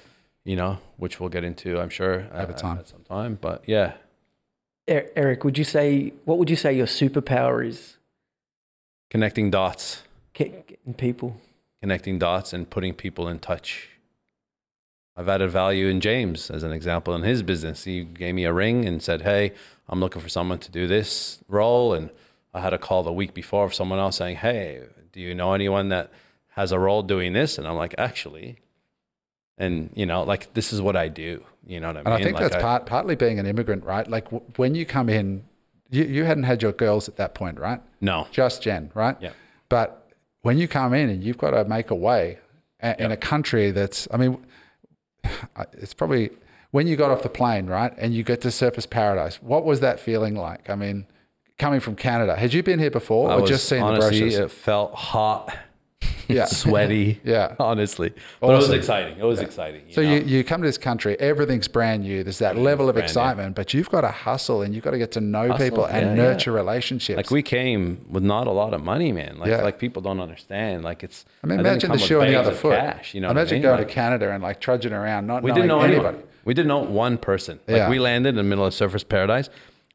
You 0.45 0.55
know 0.55 0.77
which 0.97 1.19
we'll 1.19 1.29
get 1.29 1.43
into, 1.43 1.79
I'm 1.79 1.89
sure, 1.89 2.27
Over 2.33 2.51
at, 2.51 2.57
time. 2.57 2.77
at 2.79 2.87
some 2.87 3.03
time. 3.03 3.37
But 3.39 3.63
yeah, 3.67 3.93
Er- 4.89 5.09
Eric, 5.15 5.43
would 5.43 5.57
you 5.57 5.63
say 5.63 6.13
what 6.25 6.37
would 6.37 6.49
you 6.49 6.55
say 6.57 6.73
your 6.73 6.87
superpower 6.87 7.65
is? 7.65 7.97
connecting 9.09 9.51
dots, 9.51 10.03
Get- 10.33 10.67
Getting 10.67 10.93
people. 10.95 11.37
connecting 11.81 12.17
dots, 12.19 12.51
and 12.53 12.69
putting 12.69 12.93
people 12.93 13.27
in 13.27 13.39
touch. 13.39 13.89
I've 15.15 15.29
added 15.29 15.51
value 15.51 15.87
in 15.87 16.01
James 16.01 16.49
as 16.49 16.63
an 16.63 16.71
example 16.71 17.13
in 17.13 17.21
his 17.21 17.43
business. 17.43 17.83
He 17.83 18.03
gave 18.03 18.33
me 18.33 18.45
a 18.45 18.53
ring 18.53 18.85
and 18.85 19.01
said, 19.03 19.21
"Hey, 19.21 19.51
I'm 19.87 19.99
looking 19.99 20.21
for 20.21 20.29
someone 20.29 20.57
to 20.59 20.71
do 20.71 20.87
this 20.87 21.39
role." 21.47 21.93
And 21.93 22.09
I 22.53 22.61
had 22.61 22.73
a 22.73 22.79
call 22.79 23.03
the 23.03 23.13
week 23.13 23.33
before 23.35 23.65
of 23.65 23.75
someone 23.75 23.99
else 23.99 24.17
saying, 24.17 24.37
"Hey, 24.37 24.81
do 25.11 25.19
you 25.19 25.35
know 25.35 25.53
anyone 25.53 25.89
that 25.89 26.11
has 26.55 26.71
a 26.71 26.79
role 26.79 27.03
doing 27.03 27.33
this?" 27.33 27.59
And 27.59 27.67
I'm 27.67 27.75
like, 27.75 27.93
"Actually," 27.99 28.57
and 29.57 29.89
you 29.93 30.05
know, 30.05 30.23
like 30.23 30.53
this 30.53 30.73
is 30.73 30.81
what 30.81 30.95
I 30.95 31.07
do. 31.07 31.43
You 31.65 31.79
know 31.79 31.87
what 31.87 31.97
I 31.97 31.99
mean? 31.99 32.05
And 32.07 32.13
I 32.13 32.23
think 32.23 32.39
Like, 32.39 32.51
that's 32.51 32.61
part, 32.61 32.85
partly 32.85 33.15
being 33.15 33.39
an 33.39 33.45
immigrant, 33.45 33.83
right? 33.85 34.07
Like 34.07 34.25
w- 34.25 34.43
when 34.57 34.75
you 34.75 34.85
come 34.85 35.07
in, 35.09 35.43
you, 35.89 36.03
you 36.03 36.23
hadn't 36.25 36.43
had 36.43 36.61
your 36.61 36.73
girls 36.73 37.07
at 37.07 37.15
that 37.17 37.35
point, 37.35 37.57
right? 37.59 37.81
No, 38.01 38.27
Just 38.31 38.61
Jen, 38.61 38.91
right? 38.93 39.15
Yeah. 39.21 39.31
But 39.69 40.09
when 40.41 40.57
you 40.57 40.67
come 40.67 40.93
in 40.93 41.09
and 41.09 41.23
you've 41.23 41.37
got 41.37 41.51
to 41.51 41.63
make 41.65 41.89
a 41.89 41.95
way 41.95 42.39
a- 42.81 43.01
in 43.01 43.11
a 43.11 43.17
country 43.17 43.71
that's, 43.71 44.07
I 44.11 44.17
mean, 44.17 44.37
it's 45.73 45.93
probably 45.93 46.31
when 46.71 46.87
you 46.87 46.95
got 46.95 47.11
off 47.11 47.21
the 47.23 47.29
plane, 47.29 47.67
right? 47.67 47.93
And 47.97 48.13
you 48.13 48.23
get 48.23 48.41
to 48.41 48.49
Surfers 48.49 48.89
Paradise, 48.89 49.41
what 49.41 49.63
was 49.63 49.79
that 49.81 49.99
feeling 49.99 50.35
like? 50.35 50.69
I 50.69 50.75
mean, 50.75 51.05
coming 51.57 51.79
from 51.79 51.95
Canada. 51.95 52.35
Had 52.35 52.53
you 52.53 52.63
been 52.63 52.79
here 52.79 52.91
before, 52.91 53.29
I 53.31 53.35
or 53.35 53.41
was 53.41 53.49
just 53.49 53.69
seen 53.69 53.79
the 53.79 53.85
honestly, 53.85 54.19
brochures? 54.19 54.35
it 54.35 54.51
felt 54.51 54.93
hot, 54.95 55.55
yeah. 56.27 56.45
sweaty. 56.63 57.19
Yeah. 57.23 57.55
honestly, 57.59 58.13
but 58.39 58.51
it 58.51 58.55
was 58.55 58.69
exciting. 58.69 59.17
It 59.17 59.23
was 59.23 59.39
exciting. 59.39 59.81
So 59.91 60.01
know? 60.01 60.13
you, 60.13 60.21
you 60.21 60.43
come 60.43 60.61
to 60.61 60.67
this 60.67 60.77
country, 60.77 61.19
everything's 61.19 61.67
brand 61.67 62.03
new. 62.03 62.23
There's 62.23 62.39
that 62.39 62.57
level 62.57 62.89
of 62.89 62.95
brand 62.95 63.03
new. 63.03 63.09
excitement, 63.09 63.55
but 63.55 63.73
you've 63.73 63.89
got 63.89 64.01
to 64.01 64.09
hustle 64.09 64.61
and 64.61 64.73
you've 64.73 64.83
got 64.83 64.91
to 64.91 64.97
get 64.97 65.11
to 65.13 65.21
know 65.21 65.53
people 65.57 65.85
and 65.85 66.07
yeah, 66.17 66.23
nurture 66.23 66.51
relationships. 66.51 67.17
like 67.17 67.31
we 67.31 67.41
came 67.41 68.05
with 68.09 68.23
not 68.23 68.47
a 68.47 68.51
lot 68.51 68.73
of 68.73 68.83
money, 68.83 69.11
man. 69.11 69.37
Like 69.39 69.49
Yeah. 69.49 69.61
like 69.63 69.79
people 69.79 70.01
don't 70.01 70.19
understand. 70.19 70.83
Like 70.83 71.03
it's. 71.03 71.25
I 71.43 71.47
mean, 71.47 71.57
didn't 71.57 71.67
imagine 71.71 71.91
the 71.91 71.97
shoe 71.97 72.21
on 72.21 72.27
the 72.27 72.35
other 72.35 72.53
foot. 72.53 72.77
Cash, 72.79 73.13
you 73.13 73.21
know, 73.21 73.27
what 73.27 73.37
I 73.37 73.41
imagine 73.41 73.55
mean? 73.57 73.61
going 73.63 73.77
Like, 73.79 73.87
to 73.87 73.93
Canada 73.93 74.31
and 74.31 74.41
like 74.43 74.59
trudging 74.61 74.93
around, 74.93 75.27
not 75.27 75.43
We 75.43 75.49
knowing 75.51 75.61
didn't 75.63 75.67
know 75.69 75.81
anybody. 75.81 76.07
anybody. 76.07 76.27
We 76.45 76.53
didn't 76.53 76.67
know 76.67 76.79
one 76.79 77.17
person. 77.17 77.59
Like 77.67 77.77
Yeah. 77.77 77.89
we 77.89 77.99
landed 77.99 78.29
in 78.29 78.35
the 78.35 78.43
middle 78.43 78.65
of 78.65 78.73
Surfers 78.73 79.07
Paradise. 79.07 79.49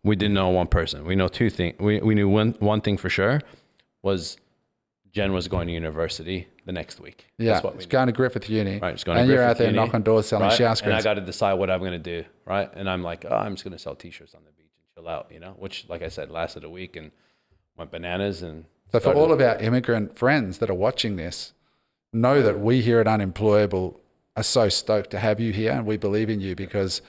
We 0.04 0.16
didn't 0.16 0.34
know 0.34 0.48
one 0.48 0.68
person. 0.68 1.04
We 1.04 1.16
know 1.16 1.28
two 1.28 1.50
things. 1.50 1.74
We 1.78 2.00
we 2.00 2.14
knew 2.14 2.28
one 2.28 2.54
one 2.60 2.80
thing 2.80 2.96
for 2.96 3.10
sure 3.10 3.40
was 4.02 4.36
Jen 5.18 5.32
was 5.32 5.48
going 5.48 5.66
to 5.66 5.72
university 5.72 6.46
the 6.64 6.72
next 6.72 7.00
week. 7.00 7.26
Yeah, 7.38 7.52
That's 7.54 7.64
what 7.64 7.74
it's 7.74 7.86
going 7.86 8.06
to 8.06 8.12
Griffith 8.12 8.48
Uni, 8.48 8.78
Right, 8.78 8.94
just 8.94 9.04
going 9.04 9.16
to 9.16 9.22
and 9.22 9.30
you're 9.30 9.42
out 9.42 9.58
there 9.58 9.66
Uni, 9.66 9.76
knocking 9.76 10.02
doors 10.02 10.26
selling 10.26 10.48
right? 10.48 10.56
shower 10.56 10.66
And 10.68 10.72
I 10.72 10.74
screens. 10.74 11.04
got 11.04 11.14
to 11.14 11.20
decide 11.20 11.54
what 11.54 11.70
I'm 11.70 11.80
going 11.80 11.92
to 11.92 11.98
do, 11.98 12.24
right? 12.44 12.70
And 12.74 12.88
I'm 12.88 13.02
like, 13.02 13.24
oh, 13.28 13.34
I'm 13.34 13.54
just 13.54 13.64
going 13.64 13.72
to 13.72 13.78
sell 13.78 13.94
T-shirts 13.96 14.34
on 14.34 14.42
the 14.44 14.52
beach 14.52 14.70
and 14.96 15.04
chill 15.04 15.08
out, 15.08 15.26
you 15.32 15.40
know. 15.40 15.54
Which, 15.58 15.86
like 15.88 16.02
I 16.02 16.08
said, 16.08 16.30
lasted 16.30 16.62
a 16.64 16.70
week 16.70 16.94
and 16.96 17.10
went 17.76 17.90
bananas. 17.90 18.42
And 18.42 18.64
So 18.92 19.00
for 19.00 19.12
all 19.14 19.32
of 19.32 19.40
our 19.40 19.56
immigrant 19.56 20.16
friends 20.16 20.58
that 20.58 20.70
are 20.70 20.74
watching 20.74 21.16
this, 21.16 21.52
know 22.12 22.40
that 22.42 22.60
we 22.60 22.80
here 22.80 23.00
at 23.00 23.08
Unemployable 23.08 24.00
are 24.36 24.42
so 24.44 24.68
stoked 24.68 25.10
to 25.10 25.18
have 25.18 25.40
you 25.40 25.52
here, 25.52 25.72
and 25.72 25.84
we 25.84 25.96
believe 25.96 26.30
in 26.30 26.40
you 26.40 26.54
because, 26.54 27.02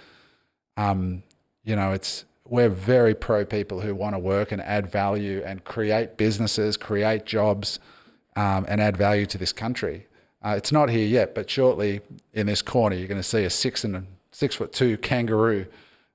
um, 0.78 1.22
you 1.64 1.76
know, 1.76 1.92
it's 1.92 2.26
we're 2.46 2.70
very 2.70 3.14
pro 3.14 3.46
people 3.46 3.82
who 3.82 3.94
want 3.94 4.16
to 4.16 4.20
work 4.20 4.52
and 4.52 4.60
add 4.64 4.92
value 4.92 5.44
and 5.46 5.64
create 5.64 6.18
businesses, 6.18 6.76
create 6.78 7.26
jobs, 7.28 7.80
um, 8.40 8.66
and 8.70 8.80
add 8.80 8.96
value 8.96 9.26
to 9.26 9.38
this 9.38 9.52
country. 9.52 10.08
Uh, 10.42 10.54
it's 10.56 10.72
not 10.72 10.90
here 10.90 11.06
yet, 11.06 11.36
but 11.36 11.50
shortly 11.50 12.00
in 12.34 12.48
this 12.48 12.62
corner, 12.62 12.96
you're 12.96 13.08
going 13.08 13.20
to 13.20 13.32
see 13.36 13.44
a 13.44 13.50
six 13.50 13.84
and 13.84 14.08
six 14.32 14.56
foot 14.56 14.72
two 14.72 14.98
kangaroo, 15.00 15.66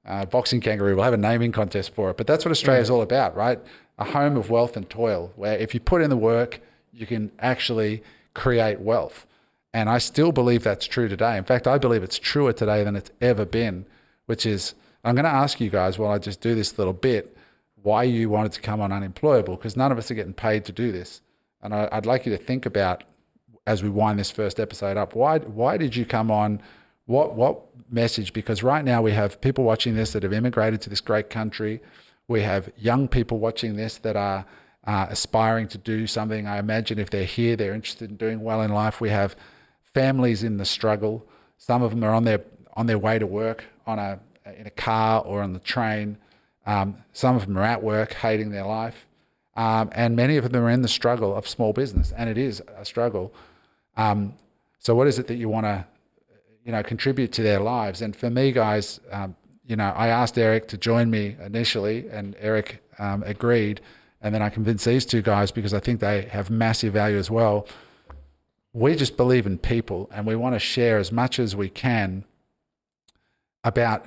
uh, 0.07 0.25
boxing 0.25 0.61
kangaroo. 0.63 0.95
We'll 0.95 1.05
have 1.05 1.13
a 1.13 1.19
naming 1.19 1.53
contest 1.53 1.95
for 1.95 2.11
it, 2.11 2.17
but 2.17 2.27
that's 2.27 2.43
what 2.45 2.51
Australia's 2.51 2.89
all 2.89 3.03
about, 3.03 3.37
right? 3.37 3.61
A 3.99 4.05
home 4.05 4.39
of 4.39 4.49
wealth 4.49 4.75
and 4.79 4.89
toil, 4.89 5.33
where 5.37 5.59
if 5.59 5.75
you 5.75 5.81
put 5.81 6.01
in 6.01 6.09
the 6.09 6.17
work, 6.17 6.61
you 6.95 7.07
can 7.07 7.31
actually 7.41 8.03
create 8.33 8.81
wealth. 8.81 9.27
And 9.75 9.91
I 9.91 9.99
still 9.99 10.33
believe 10.33 10.63
that's 10.63 10.87
true 10.87 11.09
today. 11.09 11.37
In 11.37 11.45
fact, 11.45 11.67
I 11.67 11.77
believe 11.77 12.03
it's 12.03 12.19
truer 12.19 12.55
today 12.55 12.85
than 12.85 12.97
it's 12.97 13.11
ever 13.21 13.45
been, 13.45 13.85
which 14.25 14.47
is 14.47 14.75
I'm 15.05 15.15
going 15.15 15.25
to 15.25 15.31
ask 15.31 15.61
you 15.61 15.69
guys 15.69 15.99
while 15.99 16.11
I 16.11 16.19
just 16.19 16.41
do 16.41 16.55
this 16.55 16.79
little 16.79 16.95
bit 16.95 17.37
why 17.83 18.05
you 18.05 18.31
wanted 18.31 18.53
to 18.53 18.63
come 18.63 18.81
on 18.81 18.93
unemployable 18.93 19.57
because 19.57 19.77
none 19.77 19.93
of 19.93 19.99
us 19.99 20.11
are 20.11 20.15
getting 20.15 20.33
paid 20.33 20.65
to 20.65 20.73
do 20.73 20.91
this. 20.91 21.21
And 21.65 21.75
I, 21.75 21.89
I'd 21.91 22.07
like 22.07 22.27
you 22.27 22.37
to 22.37 22.43
think 22.43 22.67
about 22.67 23.03
as 23.67 23.83
we 23.83 23.89
wind 23.89 24.19
this 24.19 24.31
first 24.31 24.61
episode 24.61 24.97
up, 24.97 25.15
why 25.15 25.39
why 25.39 25.77
did 25.77 25.97
you 25.97 26.05
come 26.05 26.31
on? 26.31 26.61
What 27.07 27.35
what 27.35 27.63
message? 27.91 28.33
Because 28.33 28.63
right 28.63 28.85
now 28.85 29.03
we 29.03 29.13
have 29.13 29.41
people 29.41 29.65
watching 29.65 29.95
this 29.95 30.13
that 30.13 30.23
have 30.23 30.33
immigrated 30.33 30.81
to 30.83 30.91
this 30.91 31.01
great 31.01 31.31
country. 31.31 31.81
We 32.29 32.43
have 32.43 32.71
young 32.77 33.09
people 33.09 33.39
watching 33.39 33.77
this 33.77 33.99
that 33.99 34.17
are 34.17 34.45
uh, 34.87 35.07
aspiring 35.09 35.69
to 35.69 35.79
do 35.79 36.07
something. 36.07 36.47
I 36.47 36.59
imagine 36.59 36.99
if 36.99 37.11
they're 37.11 37.25
here, 37.25 37.57
they're 37.57 37.75
interested 37.75 38.11
in 38.11 38.17
doing 38.17 38.41
well 38.41 38.61
in 38.63 38.73
life. 38.73 39.01
We 39.01 39.11
have 39.11 39.35
families 39.83 40.43
in 40.43 40.59
the 40.59 40.65
struggle. 40.65 41.27
Some 41.57 41.83
of 41.83 41.91
them 41.91 42.05
are 42.05 42.13
on 42.13 42.25
their 42.25 42.43
on 42.75 42.87
their 42.87 42.99
way 42.99 43.19
to 43.19 43.27
work 43.27 43.65
on 43.87 43.99
a 43.99 44.21
in 44.59 44.67
a 44.67 44.71
car 44.71 45.23
or 45.23 45.43
on 45.43 45.55
the 45.55 45.61
train. 45.61 46.19
Um, 46.67 46.99
some 47.13 47.37
of 47.37 47.47
them 47.47 47.57
are 47.59 47.63
at 47.63 47.83
work, 47.83 48.13
hating 48.15 48.51
their 48.51 48.65
life, 48.65 49.07
um, 49.57 49.91
and 49.93 50.17
many 50.17 50.37
of 50.37 50.51
them 50.51 50.65
are 50.65 50.71
in 50.71 50.83
the 50.83 50.89
struggle 50.89 51.35
of 51.35 51.47
small 51.47 51.73
business, 51.73 52.13
and 52.17 52.29
it 52.29 52.37
is 52.39 52.63
a 52.77 52.85
struggle. 52.85 53.33
Um, 53.97 54.35
so, 54.79 54.95
what 54.95 55.07
is 55.07 55.19
it 55.19 55.29
that 55.29 55.37
you 55.37 55.49
want 55.49 55.65
to, 55.65 55.87
you 56.65 56.73
know, 56.73 56.83
contribute 56.83 57.33
to 57.33 57.43
their 57.43 57.61
lives? 57.61 58.03
And 58.03 58.17
for 58.17 58.31
me, 58.31 58.51
guys, 58.53 59.01
um, 59.13 59.37
you 59.67 59.77
know, 59.77 59.93
I 59.97 60.09
asked 60.09 60.37
Eric 60.39 60.69
to 60.69 60.77
join 60.77 61.11
me 61.11 61.37
initially, 61.45 62.09
and 62.11 62.37
Eric 62.41 62.83
um, 62.99 63.23
agreed, 63.25 63.81
and 64.21 64.35
then 64.35 64.43
I 64.43 64.51
convinced 64.51 64.85
these 64.85 65.07
two 65.07 65.23
guys 65.23 65.51
because 65.51 65.73
I 65.73 65.81
think 65.81 66.01
they 66.01 66.23
have 66.23 66.51
massive 66.51 66.93
value 66.93 67.19
as 67.19 67.31
well. 67.31 67.67
We 68.73 68.97
just 68.97 69.17
believe 69.17 69.47
in 69.47 69.59
people, 69.59 70.11
and 70.13 70.27
we 70.27 70.35
want 70.35 70.57
to 70.57 70.59
share 70.59 70.99
as 70.99 71.13
much 71.13 71.39
as 71.39 71.55
we 71.55 71.69
can 71.69 72.25
about 73.63 74.05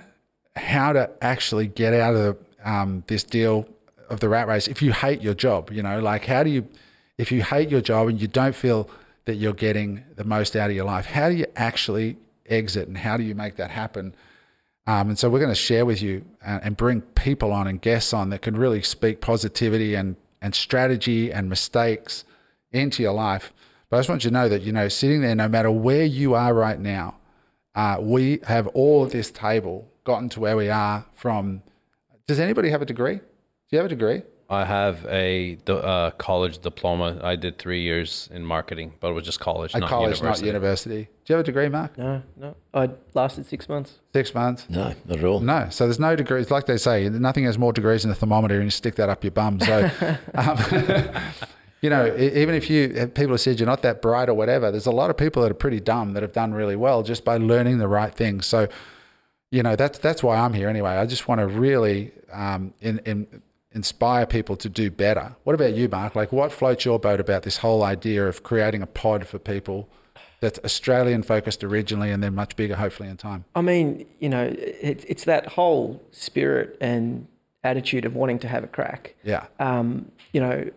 how 0.58 0.91
to 0.91 1.10
actually 1.22 1.68
get 1.68 1.93
out 1.93 2.16
of 2.16 2.38
um, 2.64 3.04
this 3.08 3.24
deal 3.24 3.68
of 4.10 4.20
the 4.20 4.30
rat 4.30 4.47
race 4.47 4.68
if 4.68 4.82
you 4.82 4.91
hate 4.91 5.22
your 5.22 5.34
job 5.34 5.72
you 5.72 5.82
know 5.82 5.99
like 5.99 6.26
how 6.26 6.43
do 6.43 6.49
you 6.49 6.68
if 7.18 7.32
you 7.32 7.43
hate 7.43 7.70
your 7.70 7.82
job 7.82 8.08
and 8.08 8.22
you 8.22 8.28
don't 8.28 8.55
feel 8.55 8.89
that 9.26 9.36
you're 9.36 9.53
getting 9.53 10.03
the 10.16 10.24
most 10.24 10.55
out 10.55 10.70
of 10.70 10.76
your 10.76 10.86
life 10.86 11.05
how 11.05 11.30
do 11.30 11.36
you 11.36 11.45
actually 11.55 12.18
exit 12.45 12.88
and 12.88 12.97
how 12.97 13.18
do 13.18 13.24
you 13.24 13.36
make 13.36 13.55
that 13.55 13.72
happen 13.72 14.16
um, 14.86 15.10
and 15.10 15.20
so 15.20 15.30
we're 15.30 15.39
going 15.39 15.51
to 15.51 15.55
share 15.55 15.86
with 15.86 16.01
you 16.01 16.24
uh, 16.45 16.60
and 16.64 16.78
bring 16.78 17.01
people 17.01 17.51
on 17.51 17.68
and 17.68 17.82
guests 17.82 18.14
on 18.14 18.30
that 18.30 18.41
can 18.41 18.55
really 18.55 18.82
speak 18.82 19.22
positivity 19.22 19.95
and 19.95 20.16
and 20.41 20.55
strategy 20.55 21.32
and 21.32 21.49
mistakes 21.49 22.24
into 22.72 23.03
your 23.03 23.14
life 23.14 23.51
but 23.89 23.97
i 23.97 23.99
just 23.99 24.10
want 24.10 24.24
you 24.24 24.30
to 24.30 24.34
know 24.34 24.47
that 24.47 24.62
you 24.62 24.72
know 24.72 24.88
sitting 24.88 25.22
there 25.22 25.36
no 25.36 25.47
matter 25.47 25.72
where 25.72 26.05
you 26.05 26.34
are 26.34 26.53
right 26.53 26.80
now 26.80 27.16
uh, 27.76 27.97
we 27.99 28.39
have 28.47 28.66
all 28.68 29.05
at 29.05 29.12
this 29.12 29.30
table 29.30 29.88
gotten 30.08 30.30
to 30.30 30.39
where 30.39 30.55
we 30.55 30.70
are 30.70 31.05
from. 31.14 31.62
Does 32.26 32.39
anybody 32.39 32.70
have 32.70 32.82
a 32.82 32.86
degree? 32.86 33.20
Do 33.70 33.76
you 33.76 33.80
have 33.80 33.88
a 33.88 33.89
degree? 33.89 34.22
I 34.49 34.63
have 34.63 35.05
a 35.07 35.57
uh, 35.68 36.11
college 36.11 36.59
diploma. 36.59 37.20
I 37.22 37.36
did 37.36 37.57
three 37.57 37.82
years 37.82 38.30
in 38.32 38.45
marketing, 38.45 38.93
but 39.01 39.09
it 39.09 39.13
was 39.13 39.26
just 39.26 39.41
college, 39.41 39.74
A 39.74 39.80
not 39.80 39.89
college, 39.89 40.18
university. 40.18 40.45
not 40.45 40.47
university. 40.47 41.03
Do 41.03 41.09
you 41.26 41.36
have 41.36 41.41
a 41.41 41.43
degree, 41.43 41.68
Mark? 41.68 41.97
No, 41.97 42.24
no. 42.38 42.55
I 42.74 42.89
lasted 43.13 43.45
six 43.45 43.68
months. 43.68 43.99
Six 44.13 44.34
months? 44.34 44.65
No, 44.70 44.93
not 45.05 45.18
at 45.18 45.24
all. 45.26 45.41
No. 45.41 45.68
So 45.70 45.86
there's 45.86 45.99
no 45.99 46.15
degrees. 46.15 46.49
Like 46.49 46.65
they 46.65 46.78
say, 46.78 47.09
nothing 47.09 47.43
has 47.43 47.57
more 47.57 47.74
degrees 47.74 48.03
than 48.03 48.11
a 48.11 48.15
thermometer, 48.15 48.55
and 48.55 48.63
you 48.63 48.70
stick 48.70 48.95
that 48.95 49.09
up 49.09 49.22
your 49.22 49.32
bum. 49.32 49.59
So, 49.59 49.91
um, 50.36 50.57
you 51.82 51.89
know, 51.89 52.15
even 52.15 52.55
if 52.55 52.70
you 52.70 53.11
people 53.13 53.34
have 53.34 53.41
said 53.41 53.59
you're 53.59 53.68
not 53.68 53.82
that 53.82 54.01
bright 54.01 54.30
or 54.30 54.34
whatever, 54.34 54.72
there's 54.72 54.86
a 54.86 54.91
lot 54.91 55.09
of 55.09 55.18
people 55.18 55.41
that 55.41 55.51
are 55.51 55.55
pretty 55.55 55.82
dumb 55.82 56.13
that 56.13 56.24
have 56.24 56.32
done 56.32 56.53
really 56.53 56.78
well 56.78 57.03
just 57.03 57.26
by 57.26 57.36
learning 57.36 57.80
the 57.80 57.89
right 57.89 58.15
things. 58.15 58.45
So, 58.45 58.70
you 59.51 59.61
know, 59.61 59.76
that's 59.76 59.99
that's 59.99 60.24
why 60.24 60.38
I'm 60.38 60.53
here 60.53 60.70
anyway. 60.70 60.91
I 60.91 61.05
just 61.05 61.28
want 61.28 61.39
to 61.39 61.47
really 61.47 62.13
um, 62.32 62.74
in, 62.82 62.99
in, 62.99 63.41
inspire 63.78 64.25
people 64.25 64.57
to 64.57 64.67
do 64.67 64.91
better. 64.91 65.36
What 65.45 65.53
about 65.53 65.73
you, 65.73 65.88
Mark? 65.88 66.15
Like, 66.15 66.34
what 66.34 66.51
floats 66.51 66.84
your 66.84 66.99
boat 66.99 67.21
about 67.21 67.43
this 67.43 67.57
whole 67.57 67.84
idea 67.84 68.28
of 68.28 68.43
creating 68.43 68.82
a 68.82 68.88
pod 68.88 69.25
for 69.25 69.39
people 69.39 69.88
that's 70.41 70.59
Australian 70.65 71.23
focused 71.23 71.63
originally 71.63 72.11
and 72.11 72.21
then 72.21 72.36
much 72.36 72.55
bigger, 72.55 72.75
hopefully, 72.75 73.07
in 73.07 73.17
time? 73.17 73.45
I 73.55 73.61
mean, 73.61 74.05
you 74.19 74.30
know, 74.30 74.43
it, 74.43 75.05
it's 75.07 75.23
that 75.23 75.45
whole 75.47 76.01
spirit 76.11 76.75
and 76.82 77.28
attitude 77.63 78.03
of 78.03 78.15
wanting 78.15 78.39
to 78.39 78.47
have 78.47 78.63
a 78.63 78.67
crack. 78.67 79.15
Yeah. 79.23 79.45
Um, 79.59 80.11
you 80.34 80.41
know, 80.41 80.69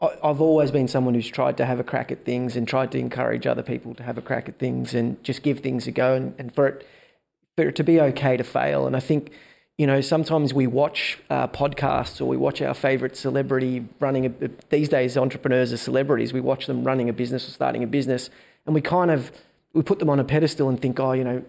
I- 0.00 0.18
I've 0.22 0.40
always 0.40 0.70
been 0.70 0.88
someone 0.88 1.14
who's 1.14 1.28
tried 1.28 1.56
to 1.56 1.64
have 1.64 1.80
a 1.80 1.84
crack 1.84 2.12
at 2.12 2.24
things 2.24 2.56
and 2.56 2.68
tried 2.68 2.92
to 2.92 2.98
encourage 2.98 3.46
other 3.46 3.62
people 3.62 3.94
to 3.94 4.02
have 4.02 4.18
a 4.18 4.22
crack 4.22 4.48
at 4.48 4.58
things 4.58 4.94
and 4.94 5.22
just 5.24 5.42
give 5.42 5.60
things 5.60 5.86
a 5.86 5.90
go 5.90 6.14
and, 6.14 6.34
and 6.38 6.54
for 6.54 6.66
it 6.68 6.86
for 7.56 7.68
it 7.68 7.76
to 7.76 7.84
be 7.84 8.00
okay 8.00 8.36
to 8.36 8.44
fail. 8.44 8.86
And 8.86 8.96
I 8.96 9.00
think, 9.00 9.30
you 9.78 9.86
know, 9.86 10.00
sometimes 10.00 10.52
we 10.52 10.66
watch 10.66 11.18
uh, 11.30 11.48
podcasts 11.48 12.20
or 12.20 12.26
we 12.26 12.36
watch 12.36 12.60
our 12.60 12.74
favorite 12.74 13.16
celebrity 13.16 13.86
running 14.00 14.26
a, 14.26 14.50
these 14.68 14.88
days 14.88 15.16
entrepreneurs 15.16 15.72
are 15.72 15.78
celebrities. 15.78 16.32
We 16.32 16.40
watch 16.40 16.66
them 16.66 16.84
running 16.84 17.08
a 17.08 17.12
business 17.12 17.48
or 17.48 17.52
starting 17.52 17.82
a 17.82 17.86
business 17.86 18.30
and 18.66 18.74
we 18.74 18.80
kind 18.80 19.10
of 19.10 19.32
we 19.72 19.82
put 19.82 19.98
them 19.98 20.10
on 20.10 20.20
a 20.20 20.24
pedestal 20.24 20.68
and 20.68 20.80
think, 20.80 21.00
oh, 21.00 21.12
you 21.12 21.24
know, 21.24 21.42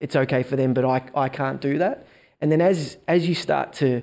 it's 0.00 0.14
okay 0.14 0.42
for 0.42 0.56
them, 0.56 0.74
but 0.74 0.84
I, 0.84 1.02
I 1.14 1.28
can't 1.28 1.60
do 1.60 1.78
that. 1.78 2.06
And 2.40 2.52
then 2.52 2.60
as 2.60 2.98
as 3.08 3.26
you 3.28 3.34
start 3.34 3.72
to 3.74 4.02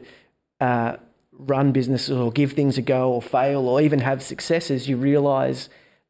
uh, 0.60 0.96
run 1.34 1.72
businesses 1.72 2.18
or 2.18 2.32
give 2.32 2.54
things 2.54 2.78
a 2.78 2.82
go 2.82 3.12
or 3.12 3.22
fail 3.22 3.68
or 3.68 3.82
even 3.82 4.00
have 4.00 4.24
successes, 4.24 4.90
you 4.90 4.98
realize 4.98 5.70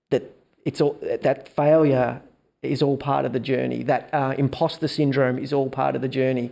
that 0.10 0.36
it's 0.64 0.80
all 0.80 0.98
that 1.02 1.48
failure 1.48 2.22
is 2.62 2.82
all 2.82 2.98
part 2.98 3.26
of 3.26 3.34
the 3.34 3.40
journey. 3.40 3.84
That 3.84 4.14
uh, 4.14 4.36
imposter 4.38 4.88
syndrome 4.88 5.38
is 5.38 5.52
all 5.52 5.70
part 5.70 5.96
of 5.96 6.02
the 6.02 6.08
journey. 6.08 6.52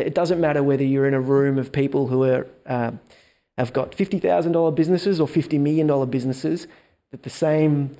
It 0.00 0.14
doesn't 0.14 0.40
matter 0.40 0.62
whether 0.62 0.84
you're 0.84 1.06
in 1.06 1.14
a 1.14 1.20
room 1.20 1.58
of 1.58 1.72
people 1.72 2.08
who 2.08 2.24
are 2.24 2.46
um, 2.66 3.00
have 3.58 3.72
got 3.72 3.94
fifty 3.94 4.18
thousand 4.18 4.52
dollar 4.52 4.70
businesses 4.70 5.20
or 5.20 5.28
fifty 5.28 5.58
million 5.58 5.86
dollar 5.86 6.06
businesses. 6.06 6.66
That 7.12 7.22
the 7.22 7.30
same, 7.30 7.96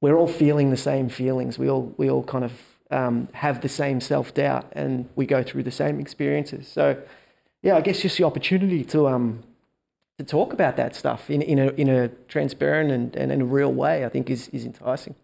we're 0.00 0.16
all 0.16 0.26
feeling 0.26 0.70
the 0.70 0.76
same 0.76 1.08
feelings. 1.08 1.58
We 1.58 1.68
all 1.70 1.94
we 1.96 2.10
all 2.10 2.24
kind 2.24 2.44
of 2.44 2.52
um, 2.90 3.28
have 3.32 3.60
the 3.60 3.68
same 3.68 4.00
self 4.00 4.34
doubt, 4.34 4.66
and 4.72 5.08
we 5.16 5.26
go 5.26 5.42
through 5.42 5.62
the 5.62 5.70
same 5.70 6.00
experiences. 6.00 6.68
So, 6.68 7.00
yeah, 7.62 7.76
I 7.76 7.80
guess 7.80 8.02
just 8.02 8.18
the 8.18 8.24
opportunity 8.24 8.84
to 8.84 9.08
um 9.08 9.42
to 10.18 10.24
talk 10.24 10.52
about 10.52 10.76
that 10.76 10.94
stuff 10.94 11.30
in, 11.30 11.42
in 11.42 11.58
a 11.58 11.68
in 11.72 11.88
a 11.88 12.08
transparent 12.28 12.90
and, 12.90 13.16
and 13.16 13.32
in 13.32 13.40
a 13.40 13.44
real 13.44 13.72
way, 13.72 14.04
I 14.04 14.08
think 14.08 14.28
is 14.28 14.48
is 14.48 14.64
enticing. 14.64 15.14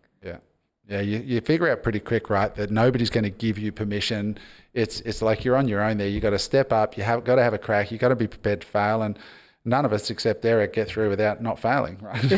Yeah. 0.89 1.01
You, 1.01 1.19
you 1.19 1.41
figure 1.41 1.69
out 1.71 1.83
pretty 1.83 2.01
quick, 2.01 2.31
right, 2.31 2.55
that 2.55 2.71
nobody's 2.71 3.11
going 3.11 3.25
to 3.25 3.31
give 3.31 3.59
you 3.59 3.73
permission. 3.73 4.39
It's 4.75 5.01
it's 5.01 5.23
like 5.23 5.45
you're 5.45 5.57
on 5.57 5.69
your 5.69 5.83
own 5.83 5.99
there. 5.99 6.09
You 6.09 6.21
got 6.21 6.31
to 6.31 6.39
step 6.39 6.73
up. 6.73 6.97
You 6.97 7.05
have 7.05 7.25
got 7.25 7.37
to 7.37 7.43
have 7.43 7.55
a 7.55 7.59
crack. 7.59 7.91
You 7.91 7.99
got 7.99 8.09
to 8.09 8.17
be 8.17 8.27
prepared 8.27 8.61
to 8.61 8.67
fail, 8.67 9.03
and 9.03 9.19
none 9.65 9.85
of 9.85 9.93
us 9.93 10.11
except 10.11 10.45
Eric 10.45 10.75
get 10.75 10.89
through 10.89 11.09
without 11.09 11.43
not 11.43 11.59
failing, 11.59 11.99
right? 12.01 12.21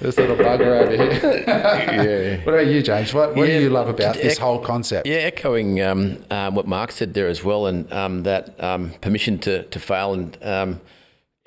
this 0.00 0.16
little 0.16 0.36
bugger 0.36 0.82
over 0.82 0.96
here. 0.96 1.44
Yeah. 1.46 2.40
What 2.44 2.54
about 2.54 2.66
you, 2.68 2.82
James? 2.82 3.12
What, 3.12 3.34
what 3.34 3.48
Yeah, 3.48 3.58
do 3.58 3.62
you 3.64 3.70
love 3.70 3.88
about 3.88 4.14
this 4.14 4.38
whole 4.38 4.60
concept? 4.60 5.06
Yeah, 5.06 5.16
echoing 5.16 5.82
um, 5.82 6.22
um, 6.30 6.54
what 6.54 6.66
Mark 6.66 6.92
said 6.92 7.14
there 7.14 7.28
as 7.28 7.42
well, 7.44 7.66
and 7.66 7.92
um, 7.92 8.22
that 8.22 8.62
um, 8.62 8.92
permission 9.00 9.38
to, 9.40 9.64
to 9.64 9.80
fail 9.80 10.14
and 10.14 10.38
um, 10.42 10.80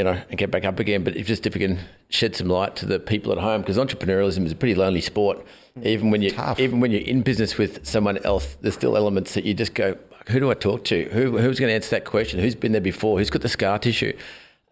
you 0.02 0.06
know 0.06 0.20
and 0.30 0.38
get 0.40 0.50
back 0.50 0.66
up 0.66 0.80
again. 0.80 1.04
But 1.04 1.16
if 1.16 1.28
just 1.28 1.46
if 1.46 1.54
we 1.54 1.60
can 1.60 1.78
shed 2.10 2.36
some 2.36 2.48
light 2.48 2.76
to 2.78 2.88
the 2.88 3.00
people 3.00 3.32
at 3.32 3.38
home, 3.38 3.62
because 3.62 3.78
entrepreneurialism 3.78 4.44
is 4.46 4.52
a 4.52 4.56
pretty 4.56 4.74
lonely 4.74 5.02
sport. 5.02 5.46
Even 5.84 6.10
when 6.10 6.24
you 6.24 6.32
Tough. 6.32 6.60
even 6.60 6.80
when 6.80 6.90
you're 6.90 7.02
in 7.02 7.22
business 7.22 7.60
with 7.60 7.86
someone 7.86 8.18
else, 8.26 8.58
there's 8.62 8.74
still 8.74 8.98
elements 8.98 9.36
that 9.36 9.46
you 9.46 9.54
just 9.54 9.76
go, 9.76 9.96
who 10.30 10.40
do 10.40 10.50
I 10.50 10.56
talk 10.56 10.84
to? 10.86 11.04
Who 11.14 11.38
who's 11.38 11.60
going 11.60 11.70
to 11.70 11.76
answer 11.76 11.92
that 11.92 12.06
question? 12.06 12.40
Who's 12.40 12.56
been 12.56 12.72
there 12.72 12.82
before? 12.82 13.20
Who's 13.20 13.30
got 13.30 13.44
the 13.44 13.50
scar 13.50 13.78
tissue? 13.78 14.18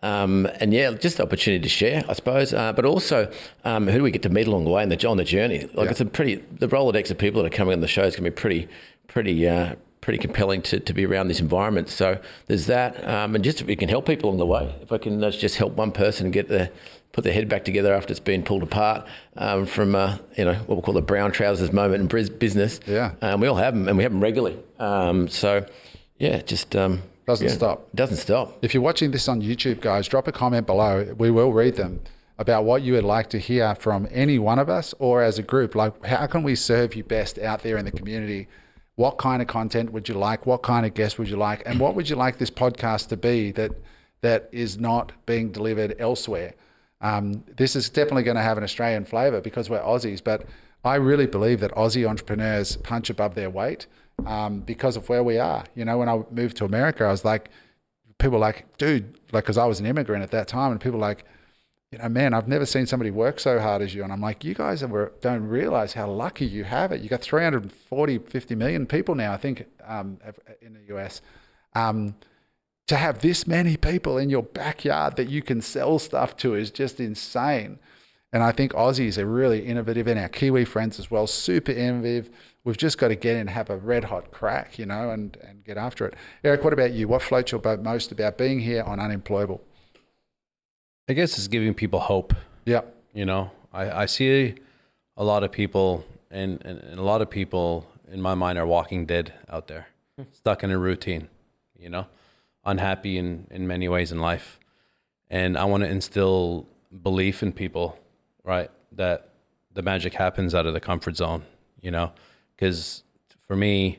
Um, 0.02 0.48
and 0.60 0.74
yeah, 0.74 0.90
just 0.92 1.18
the 1.18 1.24
opportunity 1.24 1.62
to 1.62 1.70
share, 1.70 2.04
I 2.10 2.14
suppose. 2.14 2.54
Uh, 2.54 2.74
but 2.74 2.86
also, 2.86 3.32
um, 3.66 3.86
who 3.88 4.00
do 4.00 4.04
we 4.04 4.12
get 4.12 4.24
to 4.24 4.30
meet 4.30 4.48
along 4.48 4.64
the 4.64 4.72
way 4.72 4.82
and 4.82 4.92
the, 4.92 5.08
on 5.08 5.18
the 5.18 5.24
journey? 5.26 5.60
Like 5.74 5.86
Yeah. 5.86 5.92
it's 5.92 6.02
a 6.02 6.06
pretty 6.06 6.36
the 6.58 6.68
Rolodex 6.68 7.12
of 7.12 7.18
people 7.20 7.44
that 7.44 7.54
are 7.54 7.56
coming 7.56 7.74
on 7.74 7.82
the 7.82 7.88
show 7.88 8.04
is 8.04 8.16
going 8.16 8.24
to 8.26 8.32
be 8.32 8.36
pretty, 8.36 8.68
pretty, 9.08 9.48
uh, 9.48 9.76
pretty 10.10 10.18
compelling 10.18 10.60
to, 10.60 10.80
to 10.80 10.92
be 10.92 11.06
around 11.06 11.28
this 11.28 11.40
environment. 11.40 11.88
So 11.88 12.20
there's 12.48 12.66
that, 12.66 13.08
um, 13.08 13.36
and 13.36 13.44
just 13.44 13.62
if 13.62 13.68
we 13.68 13.76
can 13.76 13.90
help 13.90 14.08
people 14.08 14.28
along 14.30 14.40
the 14.40 14.46
way, 14.48 14.74
if 14.82 14.92
I 14.92 14.98
can 14.98 15.22
just 15.30 15.58
help 15.58 15.74
one 15.74 15.92
person 15.92 16.32
get 16.32 16.48
the 16.48 16.72
put 17.12 17.24
their 17.24 17.32
head 17.34 17.48
back 17.48 17.64
together 17.64 17.94
after 17.94 18.10
it's 18.10 18.20
been 18.20 18.42
pulled 18.42 18.64
apart 18.64 19.06
um, 19.38 19.68
from 19.68 19.94
uh, 19.94 20.18
you 20.36 20.46
know 20.46 20.56
what 20.66 20.78
we 20.78 20.82
call 20.82 20.96
the 20.96 21.04
brown 21.04 21.32
trousers 21.32 21.72
moment 21.72 22.12
in 22.12 22.28
business. 22.40 22.80
Yeah. 22.88 23.12
um, 23.22 23.40
we 23.40 23.48
all 23.48 23.58
have 23.58 23.76
them, 23.76 23.88
and 23.88 23.98
we 23.98 24.04
have 24.04 24.12
them 24.12 24.20
regularly. 24.20 24.58
Um, 24.80 25.28
so 25.28 25.64
yeah, 26.18 26.42
just 26.42 26.76
um, 26.76 27.04
Doesn't 27.28 27.48
yeah, 27.48 27.54
stop. 27.54 27.88
Doesn't 27.94 28.18
stop. 28.18 28.58
If 28.64 28.74
you're 28.74 28.82
watching 28.82 29.12
this 29.12 29.28
on 29.28 29.44
YouTube, 29.44 29.80
guys, 29.80 30.08
drop 30.08 30.28
a 30.28 30.32
comment 30.32 30.66
below. 30.66 31.14
We 31.20 31.30
will 31.30 31.54
read 31.54 31.76
them 31.76 32.00
about 32.40 32.64
what 32.64 32.82
you 32.82 32.94
would 32.94 33.04
like 33.04 33.30
to 33.30 33.38
hear 33.38 33.76
from 33.76 34.08
any 34.10 34.40
one 34.40 34.58
of 34.58 34.70
us 34.70 34.96
or 34.98 35.22
as 35.22 35.38
a 35.38 35.44
group. 35.44 35.76
Like, 35.76 36.04
how 36.04 36.26
can 36.26 36.42
we 36.42 36.56
serve 36.56 36.96
you 36.96 37.04
best 37.04 37.38
out 37.38 37.62
there 37.62 37.78
in 37.78 37.86
the 37.86 37.92
community? 37.92 38.48
What 39.00 39.18
kind 39.18 39.42
of 39.42 39.48
content 39.48 39.94
would 39.94 40.10
you 40.10 40.16
like? 40.16 40.46
What 40.46 40.62
kind 40.62 40.86
of 40.86 40.94
guest 40.94 41.18
would 41.18 41.30
you 41.30 41.38
like? 41.38 41.64
And 41.66 41.80
what 41.80 41.96
would 41.96 42.10
you 42.10 42.18
like 42.18 42.38
this 42.38 42.50
podcast 42.50 43.08
to 43.08 43.16
be 43.16 43.50
that 43.52 43.72
that 44.20 44.50
is 44.52 44.78
not 44.78 45.14
being 45.26 45.54
delivered 45.54 45.96
elsewhere? 46.00 46.54
Um, 47.00 47.46
this 47.56 47.78
is 47.78 47.90
definitely 47.90 48.24
going 48.24 48.36
to 48.36 48.44
have 48.44 48.58
an 48.58 48.64
Australian 48.66 49.06
flavour 49.06 49.40
because 49.40 49.70
we're 49.70 49.80
Aussies, 49.80 50.22
but 50.22 50.48
I 50.84 50.96
really 50.96 51.28
believe 51.28 51.62
that 51.62 51.72
Aussie 51.76 52.06
entrepreneurs 52.06 52.76
punch 52.76 53.10
above 53.10 53.36
their 53.36 53.50
weight 53.50 53.88
um, 54.26 54.60
because 54.60 54.98
of 54.98 55.08
where 55.08 55.24
we 55.24 55.38
are. 55.38 55.64
You 55.76 55.86
know, 55.86 55.98
when 55.98 56.10
I 56.10 56.22
moved 56.30 56.58
to 56.58 56.66
America, 56.66 57.06
I 57.06 57.12
was 57.12 57.24
like, 57.24 57.48
people 58.18 58.38
like, 58.38 58.66
dude, 58.78 59.18
like, 59.32 59.46
because 59.46 59.58
I 59.58 59.66
was 59.66 59.80
an 59.80 59.86
immigrant 59.86 60.24
at 60.24 60.32
that 60.32 60.50
time, 60.50 60.74
and 60.74 60.82
people 60.82 61.00
like, 61.00 61.24
you 61.92 61.98
know, 61.98 62.08
man, 62.08 62.34
I've 62.34 62.48
never 62.48 62.66
seen 62.66 62.86
somebody 62.86 63.10
work 63.10 63.40
so 63.40 63.60
hard 63.60 63.82
as 63.82 63.96
you. 63.96 64.04
And 64.04 64.14
I'm 64.14 64.22
like, 64.22 64.44
you 64.44 64.54
guys 64.54 64.82
don't 64.82 65.48
realize 65.48 65.94
how 65.94 66.10
lucky 66.10 66.46
you 66.46 66.64
have 66.64 66.92
it. 66.92 67.02
You 67.02 67.10
got 67.10 67.22
340, 67.22 68.18
50 68.20 68.56
million 68.56 68.86
people 68.86 69.16
now, 69.16 69.34
I 69.34 69.38
think, 69.38 69.66
um, 69.86 70.20
in 70.62 70.74
the 70.74 70.96
US. 70.96 71.22
Um, 71.74 72.16
to 72.88 72.96
have 72.96 73.22
this 73.22 73.48
many 73.48 73.76
people 73.76 74.18
in 74.18 74.30
your 74.30 74.44
backyard 74.44 75.16
that 75.16 75.30
you 75.30 75.42
can 75.42 75.62
sell 75.62 76.00
stuff 76.00 76.38
to 76.38 76.56
is 76.56 76.70
just 76.70 77.00
insane. 77.00 77.80
And 78.32 78.44
I 78.44 78.52
think 78.52 78.74
Aussies 78.74 79.18
are 79.18 79.26
really 79.26 79.66
innovative 79.66 80.08
and 80.08 80.20
our 80.20 80.30
Kiwi 80.30 80.66
friends 80.66 81.00
as 81.00 81.10
well, 81.10 81.26
super 81.26 81.72
innovative. 81.72 82.30
We've 82.64 82.78
just 82.78 83.00
got 83.00 83.08
to 83.08 83.16
get 83.16 83.34
in 83.34 83.42
and 83.42 83.50
have 83.50 83.72
a 83.72 83.78
red 83.78 84.04
hot 84.04 84.32
crack, 84.32 84.78
you 84.78 84.86
know, 84.86 85.10
and, 85.10 85.36
and 85.38 85.64
get 85.64 85.78
after 85.78 86.06
it. 86.06 86.14
Eric, 86.44 86.64
what 86.64 86.74
about 86.74 86.94
you? 86.94 87.08
What 87.08 87.24
floats 87.24 87.52
your 87.52 87.62
boat 87.62 87.80
most 87.82 88.12
about 88.12 88.38
being 88.38 88.60
here 88.60 88.84
on 88.84 89.00
Unemployable? 89.00 89.62
I 91.10 91.14
guess 91.14 91.40
it's 91.40 91.48
giving 91.48 91.74
people 91.74 92.00
hope. 92.00 92.36
Yeah. 92.66 92.82
You 93.14 93.26
know, 93.26 93.50
I, 93.74 94.04
I 94.04 94.06
see 94.06 94.54
a 95.18 95.24
lot 95.24 95.44
of 95.44 95.52
people, 95.52 96.06
and, 96.30 96.64
and, 96.64 96.80
and 96.80 97.00
a 97.00 97.02
lot 97.02 97.24
of 97.24 97.32
people 97.32 97.88
in 98.12 98.22
my 98.22 98.36
mind 98.36 98.60
are 98.60 98.68
walking 98.68 99.08
dead 99.08 99.34
out 99.50 99.68
there, 99.68 99.88
hmm. 100.16 100.26
stuck 100.32 100.64
in 100.64 100.70
a 100.70 100.78
routine, 100.78 101.28
you 101.76 101.90
know, 101.90 102.06
unhappy 102.64 103.18
in, 103.18 103.48
in 103.50 103.68
many 103.68 103.90
ways 103.90 104.12
in 104.12 104.20
life. 104.20 104.60
And 105.32 105.58
I 105.58 105.66
want 105.66 105.84
to 105.84 105.90
instill 105.90 106.68
belief 107.02 107.42
in 107.42 107.54
people, 107.54 107.98
right? 108.44 108.70
That 108.92 109.30
the 109.74 109.82
magic 109.82 110.14
happens 110.14 110.54
out 110.54 110.68
of 110.68 110.76
the 110.76 110.80
comfort 110.80 111.18
zone, 111.18 111.44
you 111.82 111.90
know, 111.90 112.12
because 112.56 113.04
for 113.48 113.56
me, 113.56 113.98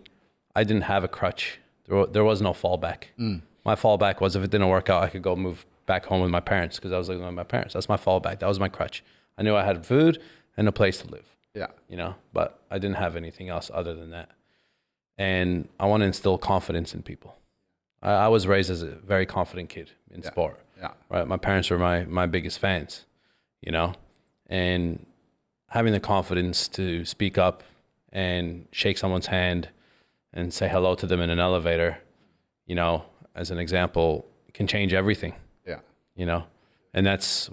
I 0.55 0.63
didn't 0.63 0.83
have 0.83 1.03
a 1.03 1.09
crutch. 1.09 1.59
There, 1.89 2.07
there 2.07 2.25
was 2.25 2.41
no 2.41 2.53
fallback. 2.53 3.05
Hmm. 3.17 3.39
My 3.65 3.75
fallback 3.75 4.21
was 4.21 4.37
if 4.37 4.45
it 4.45 4.51
didn't 4.51 4.69
work 4.69 4.89
out, 4.89 5.03
I 5.03 5.09
could 5.09 5.23
go 5.23 5.35
move 5.35 5.67
back 5.93 6.07
home 6.07 6.20
with 6.20 6.30
my 6.30 6.45
parents 6.53 6.76
because 6.76 6.93
I 6.93 6.99
was 6.99 7.09
living 7.09 7.24
with 7.24 7.34
my 7.34 7.49
parents. 7.55 7.74
That's 7.74 7.88
my 7.88 7.97
fallback. 7.97 8.38
That 8.41 8.49
was 8.55 8.61
my 8.66 8.68
crutch. 8.76 9.03
I 9.38 9.43
knew 9.43 9.57
I 9.57 9.64
had 9.64 9.84
food 9.84 10.20
and 10.57 10.68
a 10.68 10.72
place 10.80 10.99
to 11.03 11.07
live, 11.16 11.26
Yeah. 11.55 11.66
you 11.88 11.97
know, 11.97 12.14
but 12.32 12.49
I 12.70 12.78
didn't 12.78 12.97
have 13.05 13.16
anything 13.16 13.49
else 13.49 13.70
other 13.80 13.95
than 14.01 14.11
that. 14.11 14.28
And 15.18 15.68
I 15.80 15.86
want 15.86 16.03
to 16.03 16.07
instill 16.07 16.38
confidence 16.38 16.95
in 16.95 17.03
people. 17.03 17.36
I, 18.03 18.12
I 18.26 18.28
was 18.28 18.47
raised 18.47 18.70
as 18.70 18.82
a 18.82 18.93
very 19.12 19.26
confident 19.26 19.68
kid 19.68 19.91
in 20.14 20.22
sport 20.22 20.57
Yeah. 20.78 20.93
right? 21.09 21.26
My 21.26 21.36
parents 21.49 21.70
were 21.70 21.78
my 21.78 22.05
my 22.20 22.26
biggest 22.26 22.59
fans, 22.61 23.05
you 23.66 23.72
know, 23.72 23.88
and 24.47 25.05
having 25.76 25.93
the 25.93 26.01
confidence 26.14 26.68
to 26.78 27.05
speak 27.05 27.36
up 27.47 27.62
and 28.12 28.66
shake 28.80 28.97
someone's 28.99 29.26
hand 29.26 29.68
and 30.32 30.53
say 30.59 30.68
hello 30.68 30.95
to 30.95 31.07
them 31.11 31.20
in 31.20 31.30
an 31.30 31.41
elevator, 31.49 31.93
you 32.66 32.74
know, 32.80 32.95
as 33.34 33.51
an 33.51 33.59
example, 33.59 34.24
can 34.57 34.66
change 34.66 34.93
everything, 35.03 35.32
Yeah. 35.32 35.38
You 36.21 36.27
know, 36.27 36.43
and 36.95 37.07
that's 37.07 37.51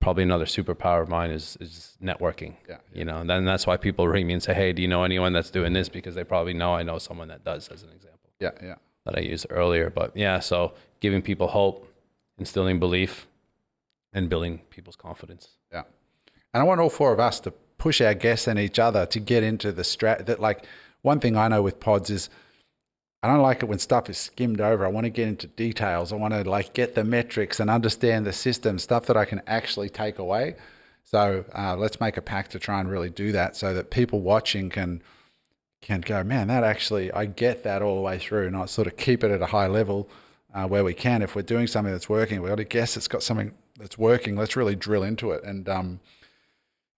probably 0.00 0.22
another 0.22 0.44
superpower 0.44 1.00
of 1.02 1.08
mine 1.08 1.30
is 1.38 1.56
is 1.60 1.96
networking. 2.10 2.52
Yeah. 2.68 2.80
You 2.98 3.04
know, 3.08 3.18
and 3.22 3.28
then 3.30 3.44
that's 3.50 3.66
why 3.68 3.76
people 3.78 4.06
ring 4.14 4.26
me 4.26 4.34
and 4.34 4.42
say, 4.42 4.54
"Hey, 4.54 4.72
do 4.74 4.82
you 4.82 4.88
know 4.94 5.02
anyone 5.10 5.32
that's 5.36 5.50
doing 5.58 5.72
this?" 5.72 5.88
Because 5.88 6.14
they 6.14 6.24
probably 6.24 6.54
know 6.62 6.70
I 6.80 6.82
know 6.88 6.98
someone 6.98 7.28
that 7.28 7.42
does, 7.50 7.68
as 7.74 7.82
an 7.82 7.90
example 7.98 8.30
Yeah. 8.44 8.50
Yeah. 8.62 8.74
that 9.06 9.14
I 9.18 9.22
used 9.32 9.46
earlier. 9.50 9.88
But 10.00 10.08
yeah, 10.14 10.40
so 10.40 10.58
giving 11.00 11.22
people 11.22 11.46
hope, 11.48 11.78
instilling 12.38 12.78
belief, 12.78 13.26
and 14.12 14.28
building 14.28 14.54
people's 14.74 14.96
confidence. 14.96 15.44
Yeah. 15.72 15.84
And 16.52 16.60
I 16.62 16.64
want 16.64 16.80
all 16.82 16.90
four 16.90 17.12
of 17.12 17.20
us 17.28 17.40
to 17.40 17.50
push 17.78 18.00
our 18.00 18.14
guests 18.14 18.46
and 18.48 18.58
each 18.58 18.78
other 18.78 19.06
to 19.06 19.18
get 19.32 19.42
into 19.42 19.72
the 19.72 19.82
strat 19.82 20.26
that 20.26 20.38
like 20.48 20.58
one 21.02 21.18
thing 21.20 21.34
I 21.36 21.48
know 21.48 21.62
with 21.62 21.78
pods 21.80 22.10
is 22.10 22.28
I 23.22 23.28
don't 23.28 23.42
like 23.42 23.62
it 23.62 23.66
when 23.66 23.78
stuff 23.78 24.08
is 24.08 24.18
skimmed 24.18 24.60
over. 24.60 24.84
I 24.84 24.88
want 24.88 25.04
to 25.04 25.10
get 25.10 25.26
into 25.26 25.46
details. 25.48 26.12
I 26.12 26.16
want 26.16 26.34
to 26.34 26.48
like 26.48 26.74
get 26.74 26.94
the 26.94 27.04
metrics 27.04 27.60
and 27.60 27.70
understand 27.70 28.26
the 28.26 28.32
system, 28.32 28.78
stuff 28.78 29.06
that 29.06 29.16
I 29.16 29.24
can 29.24 29.42
actually 29.46 29.88
take 29.88 30.18
away. 30.18 30.56
So 31.04 31.44
uh, 31.56 31.76
let's 31.76 32.00
make 32.00 32.16
a 32.16 32.22
pact 32.22 32.52
to 32.52 32.58
try 32.58 32.80
and 32.80 32.90
really 32.90 33.10
do 33.10 33.32
that 33.32 33.56
so 33.56 33.72
that 33.74 33.90
people 33.90 34.20
watching 34.20 34.70
can 34.70 35.02
can 35.80 36.00
go, 36.00 36.24
man, 36.24 36.48
that 36.48 36.64
actually, 36.64 37.12
I 37.12 37.26
get 37.26 37.62
that 37.62 37.80
all 37.80 37.94
the 37.94 38.00
way 38.00 38.18
through, 38.18 38.48
and 38.48 38.56
I 38.56 38.64
sort 38.64 38.88
of 38.88 38.96
keep 38.96 39.22
it 39.22 39.30
at 39.30 39.40
a 39.40 39.46
high 39.46 39.68
level 39.68 40.08
uh, 40.52 40.66
where 40.66 40.82
we 40.82 40.94
can. 40.94 41.22
If 41.22 41.36
we're 41.36 41.42
doing 41.42 41.68
something 41.68 41.92
that's 41.92 42.08
working, 42.08 42.40
we've 42.40 42.48
got 42.48 42.56
to 42.56 42.64
guess 42.64 42.96
it's 42.96 43.06
got 43.06 43.22
something 43.22 43.52
that's 43.78 43.96
working. 43.96 44.36
Let's 44.36 44.56
really 44.56 44.74
drill 44.74 45.04
into 45.04 45.30
it. 45.30 45.44
And 45.44 45.68
um, 45.68 46.00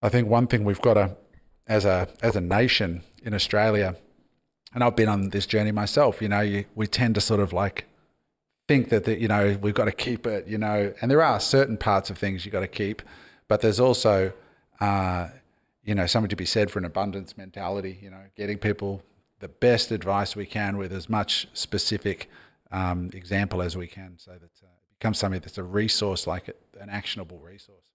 I 0.01 0.09
think 0.09 0.27
one 0.27 0.47
thing 0.47 0.63
we've 0.63 0.81
got 0.81 0.95
to, 0.95 1.17
as 1.67 1.85
a 1.85 2.07
as 2.21 2.35
a 2.35 2.41
nation 2.41 3.03
in 3.21 3.33
Australia, 3.35 3.95
and 4.73 4.83
I've 4.83 4.95
been 4.95 5.09
on 5.09 5.29
this 5.29 5.45
journey 5.45 5.71
myself. 5.71 6.21
You 6.21 6.29
know, 6.29 6.41
you, 6.41 6.65
we 6.75 6.87
tend 6.87 7.15
to 7.15 7.21
sort 7.21 7.39
of 7.39 7.53
like 7.53 7.85
think 8.67 8.89
that 8.89 9.07
you 9.07 9.27
know 9.27 9.57
we've 9.61 9.73
got 9.73 9.85
to 9.85 9.91
keep 9.91 10.27
it. 10.27 10.47
You 10.47 10.57
know, 10.57 10.93
and 11.01 11.09
there 11.09 11.21
are 11.21 11.39
certain 11.39 11.77
parts 11.77 12.09
of 12.09 12.17
things 12.17 12.45
you 12.45 12.51
got 12.51 12.61
to 12.61 12.67
keep, 12.67 13.01
but 13.47 13.61
there's 13.61 13.79
also 13.79 14.33
uh, 14.79 15.29
you 15.83 15.95
know 15.95 16.05
something 16.05 16.29
to 16.29 16.35
be 16.35 16.45
said 16.45 16.69
for 16.69 16.79
an 16.79 16.85
abundance 16.85 17.37
mentality. 17.37 17.99
You 18.01 18.11
know, 18.11 18.21
getting 18.35 18.57
people 18.57 19.03
the 19.39 19.47
best 19.47 19.91
advice 19.91 20.35
we 20.35 20.45
can 20.45 20.77
with 20.77 20.91
as 20.91 21.09
much 21.09 21.47
specific 21.53 22.29
um, 22.71 23.09
example 23.13 23.61
as 23.61 23.75
we 23.75 23.87
can, 23.87 24.13
so 24.17 24.31
that 24.31 24.51
uh, 24.63 24.67
it 24.67 24.99
becomes 24.99 25.17
something 25.17 25.41
that's 25.41 25.57
a 25.57 25.63
resource, 25.63 26.27
like 26.27 26.49
an 26.79 26.89
actionable 26.89 27.39
resource. 27.39 27.85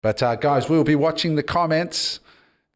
But 0.00 0.22
uh, 0.22 0.36
guys, 0.36 0.68
we'll 0.68 0.84
be 0.84 0.94
watching 0.94 1.34
the 1.34 1.42
comments. 1.42 2.20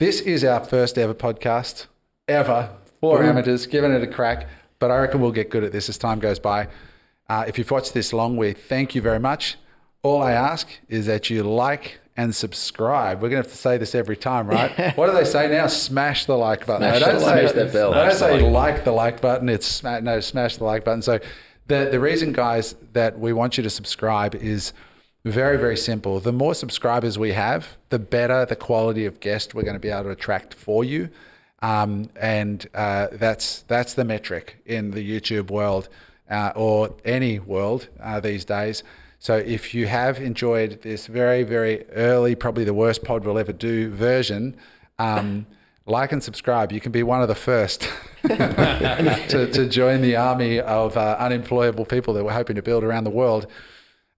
This 0.00 0.20
is 0.20 0.42
our 0.42 0.64
first 0.64 0.98
ever 0.98 1.14
podcast 1.14 1.86
ever 2.26 2.70
for 3.03 3.22
amateurs, 3.22 3.66
giving 3.66 3.92
it 3.92 4.03
a 4.03 4.07
crack. 4.07 4.46
But 4.78 4.90
I 4.90 4.98
reckon 4.98 5.20
we'll 5.20 5.32
get 5.32 5.50
good 5.50 5.64
at 5.64 5.72
this 5.72 5.88
as 5.88 5.98
time 5.98 6.20
goes 6.20 6.38
by. 6.38 6.68
Uh, 7.28 7.44
if 7.46 7.59
you've 7.59 7.70
watched 7.70 7.94
this 7.94 8.12
long, 8.12 8.36
we 8.36 8.53
thank 8.53 8.94
you 8.94 9.03
very 9.03 9.18
much. 9.20 9.57
All 10.03 10.22
I 10.22 10.32
ask 10.32 10.68
is 10.88 11.07
that 11.07 11.28
you 11.28 11.42
like 11.42 12.00
and 12.16 12.34
subscribe. 12.34 13.20
We're 13.22 13.28
going 13.30 13.42
to 13.42 13.48
have 13.48 13.53
to 13.53 13.59
say 13.59 13.76
this 13.78 13.94
every 13.94 14.16
time, 14.16 14.46
right? 14.46 14.96
what 14.96 15.07
do 15.07 15.12
they 15.12 15.24
say 15.24 15.48
now? 15.48 15.66
Smash 15.66 16.26
the 16.26 16.36
like 16.36 16.66
button. 16.66 16.82
Smash 16.82 17.00
They 17.00 17.07
don't 17.07 17.14
the- 17.20 17.20
say, 17.20 17.40
smash 17.40 17.53
that 17.53 17.72
bell. 17.72 17.92
Don't 17.92 18.12
say 18.12 18.40
like. 18.40 18.84
the 18.84 18.92
like 18.92 19.20
button. 19.20 19.48
It's 19.48 19.66
sma- 19.66 20.00
no 20.00 20.20
smash 20.20 20.57
the 20.57 20.64
like 20.64 20.84
button. 20.84 21.03
So 21.03 21.18
the 21.66 21.88
the 21.90 22.00
reason, 22.00 22.32
guys, 22.32 22.74
that 22.92 23.18
we 23.18 23.32
want 23.32 23.57
you 23.57 23.62
to 23.62 23.70
subscribe 23.70 24.34
is 24.34 24.72
very 25.24 25.57
very 25.57 25.76
simple. 25.76 26.20
The 26.20 26.32
more 26.32 26.55
subscribers 26.55 27.18
we 27.18 27.32
have, 27.32 27.76
the 27.88 27.98
better 27.98 28.44
the 28.44 28.57
quality 28.57 29.07
of 29.07 29.20
guest 29.20 29.55
we're 29.55 29.62
going 29.62 29.74
to 29.74 29.80
be 29.80 29.88
able 29.90 30.05
to 30.05 30.11
attract 30.11 30.55
for 30.55 30.84
you. 30.84 31.09
Um, 31.62 32.10
and 32.20 32.66
uh, 32.74 33.08
that's 33.12 33.62
that's 33.62 33.94
the 33.94 34.04
metric 34.04 34.58
in 34.66 34.90
the 34.90 35.02
YouTube 35.08 35.50
world. 35.50 35.88
uh, 36.32 36.50
or 36.56 36.94
any 37.04 37.38
world 37.38 37.88
uh, 38.00 38.18
these 38.18 38.44
days. 38.44 38.82
So 39.18 39.36
if 39.36 39.74
you 39.74 39.86
have 39.86 40.18
enjoyed 40.18 40.82
this 40.82 41.06
very, 41.06 41.42
very 41.44 41.88
early, 41.90 42.34
probably 42.34 42.64
the 42.64 42.74
worst 42.74 43.04
pod 43.04 43.24
we'll 43.24 43.38
ever 43.38 43.52
do 43.52 43.90
version, 43.90 44.56
um, 44.98 45.46
like 45.86 46.10
and 46.10 46.22
subscribe. 46.22 46.72
You 46.72 46.80
can 46.80 46.90
be 46.90 47.02
one 47.02 47.22
of 47.22 47.28
the 47.28 47.34
first 47.34 47.88
to, 48.22 49.50
to 49.52 49.68
join 49.68 50.00
the 50.00 50.16
army 50.16 50.58
of 50.58 50.96
uh, 50.96 51.16
unemployable 51.18 51.84
people 51.84 52.14
that 52.14 52.24
we're 52.24 52.32
hoping 52.32 52.56
to 52.56 52.62
build 52.62 52.82
around 52.82 53.04
the 53.04 53.10
world. 53.10 53.46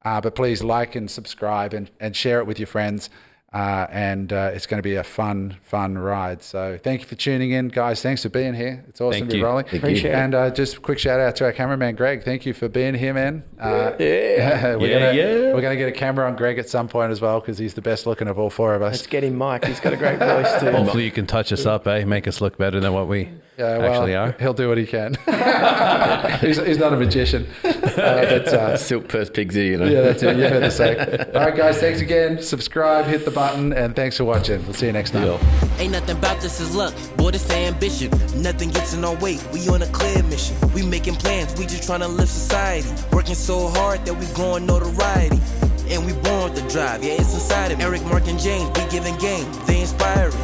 Uh, 0.05 0.21
but 0.21 0.35
please 0.35 0.63
like 0.63 0.95
and 0.95 1.11
subscribe 1.11 1.75
and, 1.75 1.91
and 1.99 2.15
share 2.15 2.39
it 2.39 2.47
with 2.47 2.59
your 2.59 2.67
friends. 2.67 3.11
Uh, 3.55 3.87
and 3.93 4.33
uh, 4.33 4.51
it's 4.53 4.67
going 4.67 4.79
to 4.79 4.83
be 4.83 4.97
a 4.97 5.05
fun, 5.05 5.57
fun 5.63 5.97
ride. 5.97 6.43
So 6.43 6.77
thank 6.83 7.03
you 7.03 7.07
for 7.07 7.15
tuning 7.15 7.53
in, 7.53 7.69
guys. 7.69 8.03
Thanks 8.03 8.25
for 8.25 8.29
being 8.29 8.53
here. 8.53 8.85
It's 8.89 9.01
awesome 9.01 9.13
Thank 9.21 9.31
to 9.31 9.35
be 9.35 9.39
you. 9.39 9.45
rolling. 9.45 9.65
Thank 9.67 9.85
Appreciate 9.85 10.11
it. 10.11 10.15
And 10.15 10.35
uh, 10.35 10.51
just 10.51 10.79
a 10.79 10.81
quick 10.81 10.99
shout 10.99 11.21
out 11.21 11.37
to 11.37 11.45
our 11.45 11.53
cameraman 11.53 11.95
Greg. 11.95 12.25
Thank 12.25 12.47
you 12.47 12.53
for 12.53 12.69
being 12.69 12.95
here, 12.95 13.15
man. 13.15 13.45
Uh, 13.61 13.93
Yeah. 14.01 14.75
we're 14.77 14.89
Yeah, 14.89 14.99
gonna 14.99 15.13
yeah. 15.13 15.55
we're 15.55 15.61
gonna 15.61 15.77
get 15.77 15.89
a 15.89 15.93
camera 15.93 16.27
on 16.27 16.35
Greg 16.35 16.59
at 16.59 16.69
some 16.69 16.89
point 16.89 17.13
as 17.13 17.21
well 17.21 17.39
because 17.39 17.57
he's 17.57 17.75
the 17.75 17.81
best 17.81 18.07
looking 18.09 18.27
of 18.27 18.41
all 18.41 18.51
four 18.51 18.75
of 18.75 18.83
us. 18.83 18.95
Let's 18.95 19.07
get 19.07 19.23
him 19.23 19.39
mic. 19.39 19.65
He's 19.65 19.79
got 19.79 19.93
a 19.93 19.97
great 19.97 20.19
voice 20.19 20.61
too. 20.61 20.73
Hopefully, 20.73 21.05
you 21.05 21.13
can 21.13 21.27
touch 21.29 21.53
us 21.53 21.65
up, 21.65 21.87
eh? 21.87 22.05
Make 22.05 22.27
us 22.27 22.41
look 22.41 22.59
better 22.59 22.81
than 22.81 22.93
what 22.93 23.07
we 23.07 23.29
Yeah, 23.57 23.79
well, 23.79 23.93
actually 23.93 24.15
are. 24.17 24.35
He'll 24.41 24.53
do 24.53 24.69
what 24.69 24.79
he 24.79 24.87
can. 24.87 25.15
he's, 26.41 26.57
he's 26.57 26.79
not 26.79 26.93
a 26.93 26.97
magician, 26.97 27.47
uh, 27.63 27.73
but 27.73 28.49
uh, 28.49 28.77
Silk 28.77 29.07
purse 29.07 29.31
pigs, 29.31 29.57
you 29.57 29.77
know. 29.77 29.85
yeah, 29.85 30.01
that's 30.01 30.23
it. 30.25 30.37
You've 30.37 30.51
heard 30.51 30.65
the 30.65 30.71
say. 30.71 30.97
All 31.35 31.41
right, 31.41 31.55
guys. 31.55 31.79
Thanks 31.79 32.01
again. 32.01 32.43
Subscribe, 32.43 33.05
hit 33.05 33.25
the 33.25 33.31
button, 33.31 33.73
and 33.73 33.95
thanks 33.95 34.17
for 34.17 34.25
watching. 34.25 34.65
We'll 34.65 34.75
see 34.75 34.87
you 34.87 34.93
next 34.93 35.13
time. 35.13 35.39
Ain't 35.79 35.93
nothing 35.93 36.17
about 36.17 36.41
this 36.41 36.61
is 36.61 36.75
luck, 36.75 36.95
boy, 37.17 37.31
this 37.31 37.49
ambition. 37.51 38.11
Nothing 38.43 38.71
gets 38.71 38.93
in 38.93 39.05
our 39.05 39.15
way, 39.17 39.39
we 39.53 39.69
on 39.69 39.83
a 39.83 39.87
clear 39.89 40.21
mission. 40.25 40.57
We 40.73 40.83
making 40.85 41.15
plans, 41.17 41.57
we 41.57 41.67
just 41.67 41.85
trying 41.85 42.01
to 42.01 42.09
live 42.09 42.29
society. 42.29 42.89
Working 43.13 43.37
so 43.37 43.69
hard 43.69 44.05
that 44.07 44.15
we 44.15 44.27
growing 44.35 44.67
notoriety. 44.67 45.39
And 45.87 46.05
we 46.07 46.13
born 46.15 46.51
with 46.51 46.63
the 46.63 46.69
drive, 46.69 47.05
yeah, 47.05 47.13
it's 47.13 47.35
inside 47.35 47.71
of 47.71 47.79
me. 47.79 47.85
Eric, 47.85 48.03
Mark, 48.07 48.27
and 48.27 48.39
James, 48.39 48.69
we 48.71 48.91
giving 48.91 49.17
game, 49.19 49.47
they 49.67 49.83
inspiring. 49.83 50.35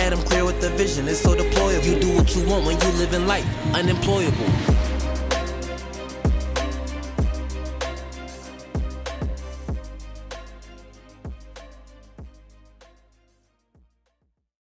Adam 0.00 0.22
clear 0.22 0.46
with 0.46 0.58
the 0.62 0.70
vision, 0.70 1.06
it's 1.08 1.20
so 1.20 1.34
deployable. 1.34 1.84
You 1.84 2.00
do 2.00 2.16
what 2.16 2.34
you 2.34 2.42
want 2.48 2.64
when 2.64 2.80
you 2.80 2.88
live 2.98 3.12
in 3.12 3.26
life, 3.26 3.44
unemployable. 3.74 4.89